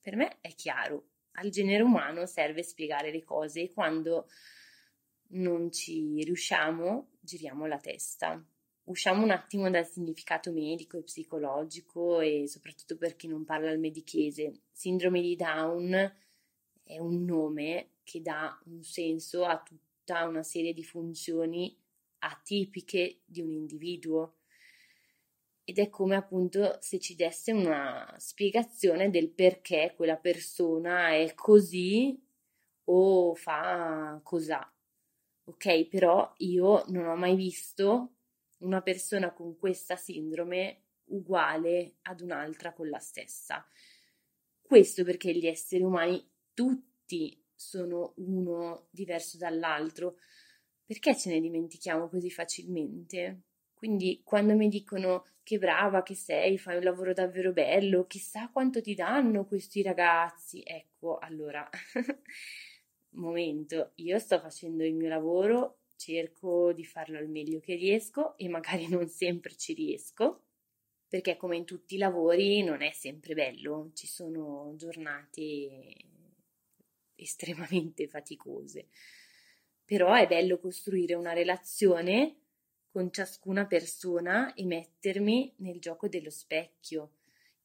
Per 0.00 0.16
me 0.16 0.38
è 0.40 0.54
chiaro, 0.54 1.10
al 1.32 1.50
genere 1.50 1.82
umano 1.82 2.24
serve 2.24 2.62
spiegare 2.62 3.10
le 3.10 3.22
cose 3.22 3.60
e 3.60 3.72
quando 3.74 4.28
non 5.32 5.70
ci 5.70 6.24
riusciamo 6.24 7.10
giriamo 7.20 7.66
la 7.66 7.76
testa. 7.76 8.42
Usciamo 8.84 9.24
un 9.24 9.30
attimo 9.30 9.68
dal 9.68 9.86
significato 9.86 10.50
medico 10.50 10.96
e 10.96 11.02
psicologico 11.02 12.20
e 12.20 12.48
soprattutto 12.48 12.96
per 12.96 13.14
chi 13.14 13.28
non 13.28 13.44
parla 13.44 13.70
il 13.70 13.78
medichese. 13.78 14.62
Sindrome 14.72 15.20
di 15.20 15.36
Down 15.36 16.16
è 16.82 16.98
un 16.98 17.24
nome 17.26 17.90
che 18.04 18.22
dà 18.22 18.58
un 18.64 18.82
senso 18.82 19.44
a 19.44 19.62
tutta 19.62 20.26
una 20.26 20.42
serie 20.42 20.72
di 20.72 20.82
funzioni 20.82 21.76
atipiche 22.18 23.20
di 23.24 23.40
un 23.40 23.50
individuo 23.52 24.36
ed 25.64 25.78
è 25.78 25.90
come 25.90 26.16
appunto 26.16 26.78
se 26.80 26.98
ci 26.98 27.14
desse 27.14 27.52
una 27.52 28.14
spiegazione 28.18 29.10
del 29.10 29.28
perché 29.28 29.92
quella 29.94 30.16
persona 30.16 31.14
è 31.14 31.34
così 31.34 32.18
o 32.84 33.34
fa 33.34 34.18
cos'ha. 34.22 34.72
Ok, 35.44 35.86
però 35.88 36.32
io 36.38 36.84
non 36.88 37.06
ho 37.06 37.16
mai 37.16 37.36
visto 37.36 38.14
una 38.60 38.80
persona 38.80 39.32
con 39.32 39.58
questa 39.58 39.96
sindrome 39.96 40.84
uguale 41.06 41.96
ad 42.02 42.22
un'altra 42.22 42.72
con 42.72 42.88
la 42.88 42.98
stessa. 42.98 43.66
Questo 44.60 45.04
perché 45.04 45.34
gli 45.34 45.46
esseri 45.46 45.82
umani 45.82 46.26
tutti 46.54 47.42
sono 47.54 48.14
uno 48.16 48.88
diverso 48.90 49.36
dall'altro. 49.36 50.16
Perché 50.88 51.14
ce 51.16 51.28
ne 51.30 51.40
dimentichiamo 51.40 52.08
così 52.08 52.30
facilmente? 52.30 53.42
Quindi 53.74 54.22
quando 54.24 54.54
mi 54.56 54.68
dicono 54.68 55.24
che 55.42 55.58
brava 55.58 56.02
che 56.02 56.14
sei, 56.14 56.56
fai 56.58 56.78
un 56.78 56.82
lavoro 56.84 57.12
davvero 57.12 57.52
bello, 57.52 58.06
chissà 58.06 58.48
quanto 58.50 58.80
ti 58.80 58.94
danno 58.94 59.44
questi 59.44 59.82
ragazzi, 59.82 60.62
ecco, 60.64 61.18
allora, 61.18 61.68
momento, 63.10 63.92
io 63.96 64.18
sto 64.18 64.40
facendo 64.40 64.82
il 64.84 64.94
mio 64.94 65.08
lavoro, 65.08 65.80
cerco 65.96 66.72
di 66.72 66.84
farlo 66.84 67.18
al 67.18 67.28
meglio 67.28 67.60
che 67.60 67.74
riesco 67.74 68.36
e 68.38 68.48
magari 68.48 68.88
non 68.88 69.08
sempre 69.08 69.54
ci 69.56 69.74
riesco, 69.74 70.44
perché 71.06 71.36
come 71.36 71.56
in 71.58 71.66
tutti 71.66 71.96
i 71.96 71.98
lavori 71.98 72.62
non 72.62 72.80
è 72.82 72.92
sempre 72.92 73.34
bello, 73.34 73.90
ci 73.94 74.06
sono 74.06 74.72
giornate 74.76 75.94
estremamente 77.16 78.08
faticose. 78.08 78.88
Però 79.88 80.12
è 80.12 80.26
bello 80.26 80.58
costruire 80.58 81.14
una 81.14 81.32
relazione 81.32 82.40
con 82.90 83.10
ciascuna 83.10 83.66
persona 83.66 84.52
e 84.52 84.66
mettermi 84.66 85.54
nel 85.60 85.80
gioco 85.80 86.08
dello 86.08 86.28
specchio, 86.28 87.12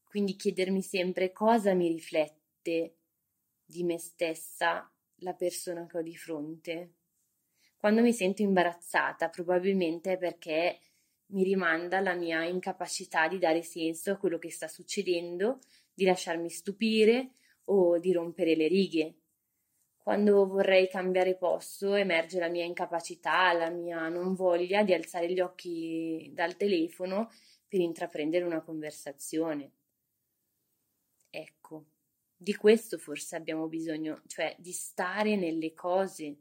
quindi 0.05 0.37
chiedermi 0.37 0.81
sempre 0.81 1.33
cosa 1.33 1.73
mi 1.73 1.89
riflette 1.89 2.95
di 3.65 3.83
me 3.83 3.97
stessa 3.97 4.89
la 5.15 5.33
persona 5.33 5.85
che 5.85 5.97
ho 5.97 6.01
di 6.01 6.15
fronte. 6.15 6.93
Quando 7.75 8.01
mi 8.01 8.13
sento 8.13 8.41
imbarazzata, 8.41 9.27
probabilmente 9.27 10.13
è 10.13 10.17
perché 10.17 10.79
mi 11.33 11.43
rimanda 11.43 11.99
la 11.99 12.13
mia 12.13 12.45
incapacità 12.45 13.27
di 13.27 13.37
dare 13.37 13.63
senso 13.63 14.11
a 14.11 14.17
quello 14.17 14.39
che 14.39 14.49
sta 14.49 14.69
succedendo, 14.69 15.59
di 15.93 16.05
lasciarmi 16.05 16.49
stupire 16.49 17.33
o 17.65 17.99
di 17.99 18.13
rompere 18.13 18.55
le 18.55 18.69
righe. 18.69 19.22
Quando 20.03 20.45
vorrei 20.45 20.89
cambiare 20.89 21.37
posto 21.37 21.93
emerge 21.93 22.37
la 22.37 22.49
mia 22.49 22.65
incapacità, 22.65 23.53
la 23.53 23.69
mia 23.69 24.09
non 24.09 24.33
voglia 24.35 24.83
di 24.83 24.93
alzare 24.93 25.31
gli 25.31 25.39
occhi 25.39 26.29
dal 26.33 26.57
telefono 26.57 27.31
per 27.69 27.79
intraprendere 27.79 28.43
una 28.43 28.61
conversazione. 28.61 29.71
Ecco, 31.29 31.85
di 32.35 32.53
questo 32.53 32.97
forse 32.97 33.37
abbiamo 33.37 33.67
bisogno, 33.67 34.21
cioè 34.27 34.53
di 34.59 34.73
stare 34.73 35.37
nelle 35.37 35.73
cose. 35.73 36.37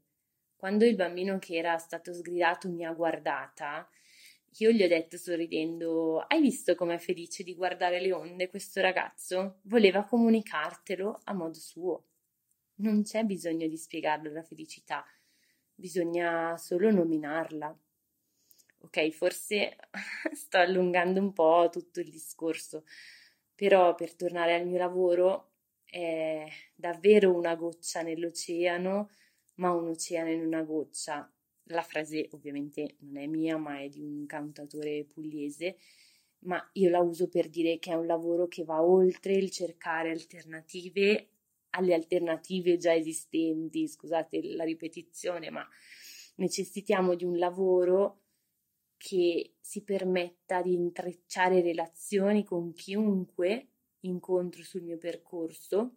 Quando 0.56 0.84
il 0.84 0.96
bambino 0.96 1.38
che 1.38 1.54
era 1.56 1.78
stato 1.78 2.12
sgridato 2.12 2.68
mi 2.68 2.84
ha 2.84 2.92
guardata, 2.92 3.88
io 4.58 4.70
gli 4.72 4.82
ho 4.82 4.88
detto 4.88 5.16
sorridendo: 5.16 6.18
Hai 6.18 6.40
visto 6.40 6.74
com'è 6.74 6.98
felice 6.98 7.44
di 7.44 7.54
guardare 7.54 8.00
le 8.00 8.12
onde 8.12 8.48
questo 8.48 8.80
ragazzo? 8.80 9.60
Voleva 9.62 10.04
comunicartelo 10.04 11.20
a 11.24 11.32
modo 11.32 11.58
suo. 11.58 12.06
Non 12.82 13.02
c'è 13.02 13.22
bisogno 13.22 13.68
di 13.68 13.76
spiegarlo 13.76 14.32
la 14.32 14.42
felicità, 14.42 15.04
bisogna 15.72 16.56
solo 16.56 16.90
nominarla. 16.90 17.78
Ok, 18.80 19.10
forse 19.10 19.76
sto 20.32 20.58
allungando 20.58 21.20
un 21.20 21.32
po' 21.32 21.68
tutto 21.70 22.00
il 22.00 22.10
discorso, 22.10 22.84
però 23.54 23.94
per 23.94 24.14
tornare 24.16 24.54
al 24.54 24.66
mio 24.66 24.78
lavoro 24.78 25.52
è 25.84 26.44
davvero 26.74 27.32
una 27.32 27.54
goccia 27.54 28.02
nell'oceano, 28.02 29.10
ma 29.56 29.70
un 29.70 29.88
oceano 29.88 30.30
in 30.30 30.44
una 30.44 30.62
goccia 30.62 31.32
la 31.66 31.82
frase 31.82 32.28
ovviamente 32.32 32.96
non 33.00 33.16
è 33.16 33.26
mia, 33.26 33.56
ma 33.58 33.78
è 33.78 33.88
di 33.88 34.00
un 34.00 34.26
cantatore 34.26 35.04
pugliese, 35.04 35.76
ma 36.40 36.60
io 36.72 36.90
la 36.90 37.00
uso 37.00 37.28
per 37.28 37.48
dire 37.48 37.78
che 37.78 37.92
è 37.92 37.94
un 37.94 38.06
lavoro 38.06 38.48
che 38.48 38.64
va 38.64 38.82
oltre 38.82 39.34
il 39.34 39.50
cercare 39.50 40.10
alternative 40.10 41.31
alle 41.72 41.94
alternative 41.94 42.76
già 42.76 42.94
esistenti, 42.94 43.86
scusate 43.86 44.40
la 44.54 44.64
ripetizione, 44.64 45.50
ma 45.50 45.66
necessitiamo 46.36 47.14
di 47.14 47.24
un 47.24 47.38
lavoro 47.38 48.20
che 48.96 49.54
si 49.60 49.82
permetta 49.82 50.62
di 50.62 50.72
intrecciare 50.72 51.60
relazioni 51.60 52.44
con 52.44 52.72
chiunque 52.72 53.68
incontro 54.00 54.62
sul 54.62 54.82
mio 54.82 54.98
percorso 54.98 55.96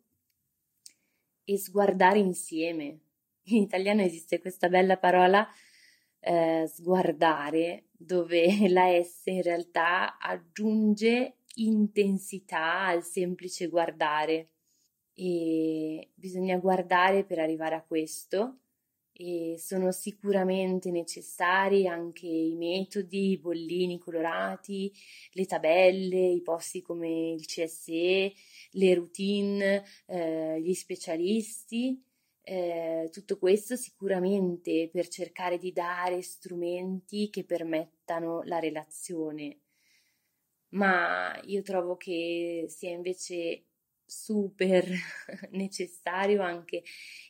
e 1.43 1.57
sguardare 1.57 2.19
insieme, 2.19 2.99
in 3.47 3.61
italiano 3.61 4.01
esiste 4.01 4.39
questa 4.39 4.69
bella 4.69 4.97
parola 4.97 5.47
eh, 6.19 6.65
sguardare, 6.67 7.89
dove 7.91 8.67
la 8.69 8.87
S 9.03 9.25
in 9.25 9.43
realtà 9.43 10.17
aggiunge 10.17 11.37
intensità 11.55 12.85
al 12.87 13.03
semplice 13.03 13.67
guardare 13.67 14.49
e 15.15 16.11
bisogna 16.13 16.57
guardare 16.57 17.23
per 17.23 17.39
arrivare 17.39 17.75
a 17.75 17.83
questo 17.83 18.59
e 19.17 19.55
sono 19.57 19.93
sicuramente 19.93 20.91
necessari 20.91 21.87
anche 21.87 22.27
i 22.27 22.55
metodi, 22.55 23.31
i 23.31 23.37
bollini 23.37 23.97
colorati, 23.97 24.91
le 25.31 25.45
tabelle, 25.45 26.17
i 26.17 26.41
posti 26.41 26.81
come 26.81 27.31
il 27.31 27.45
CSE, 27.45 28.33
le 28.71 28.93
routine, 28.93 29.85
eh, 30.07 30.59
gli 30.61 30.73
specialisti 30.73 32.03
eh, 32.47 33.09
tutto 33.11 33.37
questo 33.39 33.75
sicuramente 33.75 34.89
per 34.91 35.07
cercare 35.07 35.57
di 35.57 35.71
dare 35.71 36.21
strumenti 36.21 37.29
che 37.29 37.43
permettano 37.43 38.43
la 38.43 38.59
relazione, 38.59 39.61
ma 40.69 41.39
io 41.45 41.61
trovo 41.63 41.95
che 41.95 42.65
sia 42.67 42.91
invece 42.91 43.63
super 44.05 44.87
necessario 45.51 46.41
anche 46.41 46.83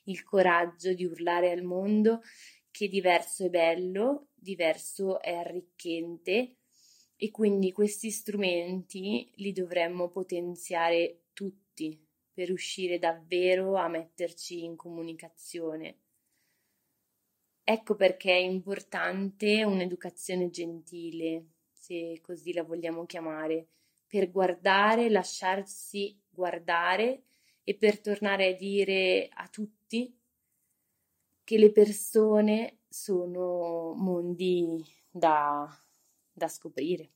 il 0.06 0.24
coraggio 0.24 0.94
di 0.94 1.06
urlare 1.06 1.52
al 1.52 1.64
mondo 1.64 2.22
che 2.70 2.88
diverso 2.90 3.46
è 3.46 3.50
bello, 3.50 4.28
diverso 4.34 5.22
è 5.22 5.34
arricchente 5.34 6.58
e 7.16 7.32
quindi 7.32 7.72
questi 7.72 8.12
strumenti 8.12 9.32
li 9.36 9.54
dovremmo 9.54 10.10
potenziare 10.10 11.28
tutti 11.32 11.98
per 12.34 12.48
riuscire 12.48 13.00
davvero 13.00 13.76
a 13.76 13.88
metterci 13.88 14.66
in 14.66 14.76
comunicazione. 14.76 16.00
Ecco 17.64 17.96
perché 17.96 18.32
è 18.32 18.42
importante 18.42 19.64
un'educazione 19.64 20.50
gentile, 20.50 21.46
se 21.72 22.20
così 22.22 22.52
la 22.52 22.64
vogliamo 22.64 23.06
chiamare, 23.06 23.70
per 24.06 24.30
guardare, 24.30 25.10
lasciarsi 25.10 26.22
guardare 26.36 27.24
e 27.64 27.76
per 27.76 28.00
tornare 28.00 28.50
a 28.50 28.54
dire 28.54 29.28
a 29.32 29.48
tutti 29.48 30.16
che 31.44 31.58
le 31.58 31.72
persone 31.72 32.82
sono 32.88 33.94
mondi 33.96 34.84
da, 35.10 35.68
da 36.32 36.48
scoprire. 36.48 37.15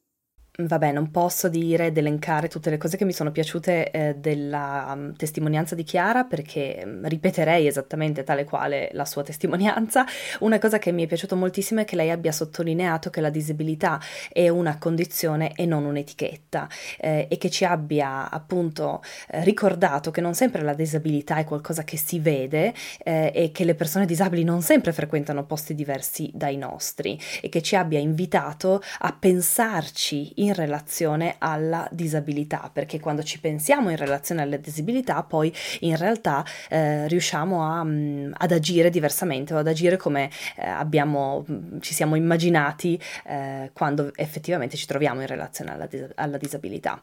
Vabbè, 0.57 0.91
non 0.91 1.09
posso 1.09 1.47
dire 1.47 1.85
ed 1.85 1.97
elencare 1.97 2.49
tutte 2.49 2.69
le 2.69 2.75
cose 2.75 2.97
che 2.97 3.05
mi 3.05 3.13
sono 3.13 3.31
piaciute 3.31 3.91
eh, 3.91 4.15
della 4.15 4.91
um, 4.93 5.15
testimonianza 5.15 5.73
di 5.73 5.83
Chiara 5.83 6.25
perché 6.25 6.81
um, 6.83 7.07
ripeterei 7.07 7.65
esattamente 7.65 8.23
tale 8.23 8.43
quale 8.43 8.89
la 8.91 9.05
sua 9.05 9.23
testimonianza. 9.23 10.05
Una 10.41 10.59
cosa 10.59 10.77
che 10.77 10.91
mi 10.91 11.03
è 11.03 11.07
piaciuto 11.07 11.37
moltissimo 11.37 11.79
è 11.79 11.85
che 11.85 11.95
lei 11.95 12.09
abbia 12.09 12.33
sottolineato 12.33 13.09
che 13.09 13.21
la 13.21 13.29
disabilità 13.29 14.01
è 14.33 14.49
una 14.49 14.77
condizione 14.77 15.53
e 15.55 15.65
non 15.65 15.85
un'etichetta 15.85 16.67
eh, 16.99 17.27
e 17.29 17.37
che 17.37 17.49
ci 17.49 17.63
abbia 17.63 18.29
appunto 18.29 19.01
eh, 19.29 19.43
ricordato 19.45 20.11
che 20.11 20.19
non 20.19 20.33
sempre 20.33 20.61
la 20.61 20.73
disabilità 20.73 21.37
è 21.37 21.45
qualcosa 21.45 21.85
che 21.85 21.95
si 21.95 22.19
vede 22.19 22.73
eh, 23.03 23.31
e 23.33 23.51
che 23.53 23.63
le 23.63 23.75
persone 23.75 24.05
disabili 24.05 24.43
non 24.43 24.61
sempre 24.61 24.91
frequentano 24.91 25.45
posti 25.45 25.73
diversi 25.73 26.29
dai 26.33 26.57
nostri 26.57 27.17
e 27.41 27.47
che 27.47 27.61
ci 27.61 27.77
abbia 27.77 27.99
invitato 27.99 28.81
a 28.99 29.15
pensarci 29.17 30.33
in 30.35 30.47
in 30.49 30.55
relazione 30.55 31.35
alla 31.37 31.87
disabilità, 31.91 32.69
perché 32.71 32.99
quando 32.99 33.23
ci 33.23 33.39
pensiamo 33.39 33.89
in 33.89 33.95
relazione 33.95 34.41
alla 34.41 34.57
disabilità, 34.57 35.23
poi 35.23 35.53
in 35.81 35.95
realtà 35.95 36.43
eh, 36.69 37.07
riusciamo 37.07 37.63
a, 37.63 37.83
mm, 37.83 38.33
ad 38.37 38.51
agire 38.51 38.89
diversamente 38.89 39.53
o 39.53 39.57
ad 39.57 39.67
agire 39.67 39.97
come 39.97 40.29
eh, 40.57 40.67
abbiamo, 40.67 41.45
mm, 41.49 41.79
ci 41.79 41.93
siamo 41.93 42.15
immaginati 42.15 42.99
eh, 43.25 43.71
quando 43.73 44.11
effettivamente 44.15 44.77
ci 44.77 44.85
troviamo 44.85 45.21
in 45.21 45.27
relazione 45.27 45.71
alla, 45.71 45.85
dis- 45.85 46.11
alla 46.15 46.37
disabilità. 46.37 47.01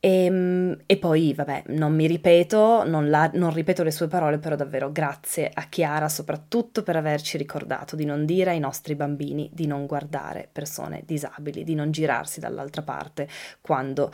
E, 0.00 0.24
ehm, 0.24 0.78
e, 0.86 0.96
poi, 0.96 1.34
vabbè, 1.34 1.64
non 1.68 1.94
mi 1.94 2.06
ripeto, 2.06 2.84
non, 2.88 3.10
la, 3.10 3.30
non 3.34 3.52
ripeto 3.52 3.82
le 3.82 3.90
sue 3.90 4.08
parole, 4.08 4.38
però 4.38 4.56
davvero 4.56 4.90
grazie 4.90 5.50
a 5.52 5.66
Chiara 5.68 6.08
soprattutto 6.08 6.82
per 6.82 6.96
averci 6.96 7.36
ricordato 7.36 7.96
di 7.96 8.06
non 8.06 8.24
dire 8.24 8.50
ai 8.50 8.58
nostri 8.58 8.94
bambini 8.94 9.50
di 9.52 9.66
non 9.66 9.86
guardare 9.86 10.48
persone 10.50 11.02
disabili, 11.04 11.62
di 11.64 11.74
non 11.74 11.90
girarsi 11.90 12.40
dall'altra 12.40 12.82
parte 12.82 13.28
quando 13.60 14.10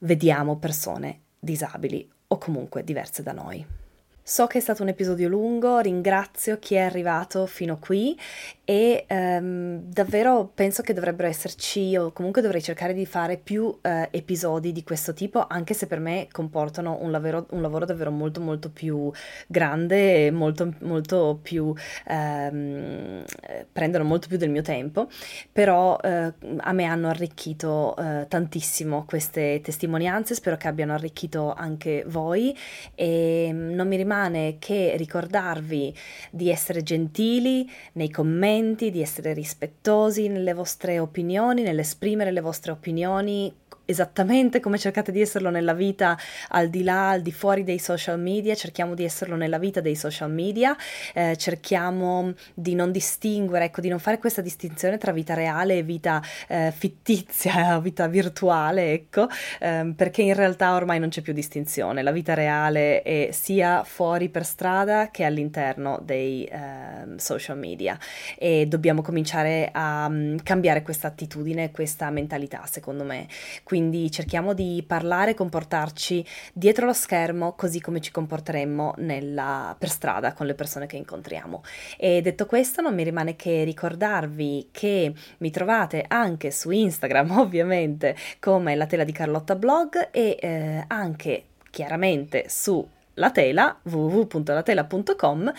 vediamo 0.00 0.56
persone 0.58 1.20
disabili 1.38 2.08
o 2.28 2.38
comunque 2.38 2.84
diverse 2.84 3.22
da 3.22 3.32
noi. 3.32 3.83
So 4.26 4.46
che 4.46 4.56
è 4.56 4.60
stato 4.62 4.80
un 4.80 4.88
episodio 4.88 5.28
lungo, 5.28 5.80
ringrazio 5.80 6.58
chi 6.58 6.76
è 6.76 6.78
arrivato 6.78 7.44
fino 7.44 7.76
qui 7.78 8.18
e 8.64 9.04
ehm, 9.06 9.82
davvero 9.82 10.50
penso 10.54 10.80
che 10.80 10.94
dovrebbero 10.94 11.28
esserci 11.28 11.94
o 11.98 12.10
comunque 12.12 12.40
dovrei 12.40 12.62
cercare 12.62 12.94
di 12.94 13.04
fare 13.04 13.36
più 13.36 13.76
eh, 13.82 14.08
episodi 14.10 14.72
di 14.72 14.82
questo 14.82 15.12
tipo 15.12 15.46
anche 15.46 15.74
se 15.74 15.86
per 15.86 15.98
me 15.98 16.28
comportano 16.32 16.96
un 17.02 17.10
lavoro, 17.10 17.46
un 17.50 17.60
lavoro 17.60 17.84
davvero 17.84 18.10
molto 18.10 18.40
molto 18.40 18.70
più 18.70 19.12
grande 19.46 20.28
e 20.28 20.30
molto, 20.30 20.72
molto 20.80 21.38
più 21.42 21.74
ehm, 22.06 23.24
prendono 23.70 24.04
molto 24.04 24.28
più 24.28 24.38
del 24.38 24.48
mio 24.48 24.62
tempo 24.62 25.08
però 25.52 25.98
eh, 26.02 26.32
a 26.56 26.72
me 26.72 26.84
hanno 26.84 27.10
arricchito 27.10 27.94
eh, 27.98 28.24
tantissimo 28.26 29.04
queste 29.04 29.60
testimonianze 29.62 30.34
spero 30.34 30.56
che 30.56 30.68
abbiano 30.68 30.94
arricchito 30.94 31.52
anche 31.52 32.04
voi 32.06 32.56
e 32.94 33.50
non 33.52 33.86
mi 33.86 33.96
rimane 33.96 34.12
rimane 34.14 34.56
che 34.58 34.94
ricordarvi 34.96 35.94
di 36.30 36.48
essere 36.48 36.82
gentili 36.82 37.68
nei 37.94 38.10
commenti, 38.10 38.90
di 38.90 39.02
essere 39.02 39.32
rispettosi 39.32 40.28
nelle 40.28 40.54
vostre 40.54 40.98
opinioni, 41.00 41.62
nell'esprimere 41.62 42.30
le 42.30 42.40
vostre 42.40 42.70
opinioni 42.70 43.52
esattamente 43.86 44.60
come 44.60 44.78
cercate 44.78 45.12
di 45.12 45.20
esserlo 45.20 45.50
nella 45.50 45.74
vita 45.74 46.18
al 46.48 46.68
di 46.68 46.82
là, 46.82 47.10
al 47.10 47.22
di 47.22 47.32
fuori 47.32 47.64
dei 47.64 47.78
social 47.78 48.18
media, 48.18 48.54
cerchiamo 48.54 48.94
di 48.94 49.04
esserlo 49.04 49.36
nella 49.36 49.58
vita 49.58 49.80
dei 49.80 49.94
social 49.94 50.30
media, 50.30 50.76
eh, 51.12 51.36
cerchiamo 51.36 52.32
di 52.54 52.74
non 52.74 52.90
distinguere, 52.90 53.66
ecco, 53.66 53.80
di 53.80 53.88
non 53.88 53.98
fare 53.98 54.18
questa 54.18 54.40
distinzione 54.40 54.98
tra 54.98 55.12
vita 55.12 55.34
reale 55.34 55.78
e 55.78 55.82
vita 55.82 56.22
eh, 56.48 56.72
fittizia, 56.74 57.78
vita 57.84 58.06
virtuale, 58.06 58.92
ecco, 58.92 59.28
ehm, 59.60 59.92
perché 59.92 60.22
in 60.22 60.34
realtà 60.34 60.74
ormai 60.74 60.98
non 60.98 61.10
c'è 61.10 61.20
più 61.20 61.32
distinzione, 61.32 62.02
la 62.02 62.12
vita 62.12 62.34
reale 62.34 63.02
è 63.02 63.28
sia 63.32 63.84
fuori 63.84 64.28
per 64.28 64.44
strada 64.44 65.10
che 65.10 65.24
all'interno 65.24 66.00
dei 66.02 66.44
eh, 66.44 67.18
social 67.18 67.58
media 67.58 67.98
e 68.38 68.66
dobbiamo 68.66 69.02
cominciare 69.02 69.68
a 69.72 70.06
um, 70.06 70.36
cambiare 70.42 70.82
questa 70.82 71.08
attitudine, 71.08 71.70
questa 71.70 72.10
mentalità, 72.10 72.64
secondo 72.66 73.04
me. 73.04 73.26
Quindi 73.62 73.73
cerchiamo 74.10 74.54
di 74.54 74.84
parlare 74.86 75.32
e 75.32 75.34
comportarci 75.34 76.24
dietro 76.52 76.86
lo 76.86 76.92
schermo 76.92 77.54
così 77.54 77.80
come 77.80 78.00
ci 78.00 78.10
comporteremmo 78.10 78.94
nella, 78.98 79.74
per 79.78 79.88
strada 79.88 80.32
con 80.32 80.46
le 80.46 80.54
persone 80.54 80.86
che 80.86 80.96
incontriamo. 80.96 81.62
E 81.96 82.20
detto 82.20 82.46
questo 82.46 82.82
non 82.82 82.94
mi 82.94 83.02
rimane 83.02 83.36
che 83.36 83.64
ricordarvi 83.64 84.68
che 84.70 85.12
mi 85.38 85.50
trovate 85.50 86.04
anche 86.06 86.50
su 86.50 86.70
Instagram 86.70 87.30
ovviamente 87.38 88.16
come 88.40 88.74
la 88.74 88.86
tela 88.86 89.04
di 89.04 89.12
Carlotta 89.12 89.56
blog 89.56 90.10
e 90.10 90.36
eh, 90.40 90.84
anche 90.86 91.44
chiaramente 91.70 92.44
su 92.48 92.86
la 93.14 93.30
tela 93.30 93.78
www.latela.com 93.82 95.52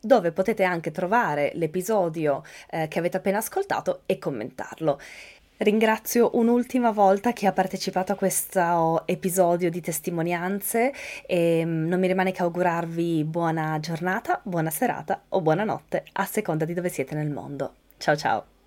dove 0.00 0.32
potete 0.32 0.64
anche 0.64 0.90
trovare 0.90 1.52
l'episodio 1.54 2.42
eh, 2.70 2.88
che 2.88 2.98
avete 2.98 3.16
appena 3.16 3.38
ascoltato 3.38 4.02
e 4.06 4.18
commentarlo. 4.18 4.98
Ringrazio 5.62 6.30
un'ultima 6.38 6.90
volta 6.90 7.32
chi 7.32 7.44
ha 7.44 7.52
partecipato 7.52 8.12
a 8.12 8.14
questo 8.14 9.06
episodio 9.06 9.68
di 9.68 9.82
testimonianze 9.82 10.90
e 11.26 11.62
mm, 11.66 11.86
non 11.86 12.00
mi 12.00 12.06
rimane 12.06 12.32
che 12.32 12.40
augurarvi 12.40 13.24
buona 13.24 13.78
giornata, 13.78 14.40
buona 14.42 14.70
serata 14.70 15.20
o 15.28 15.42
buonanotte 15.42 16.04
a 16.12 16.24
seconda 16.24 16.64
di 16.64 16.72
dove 16.72 16.88
siete 16.88 17.14
nel 17.14 17.28
mondo. 17.28 17.74
Ciao 17.98 18.16
ciao! 18.16 18.59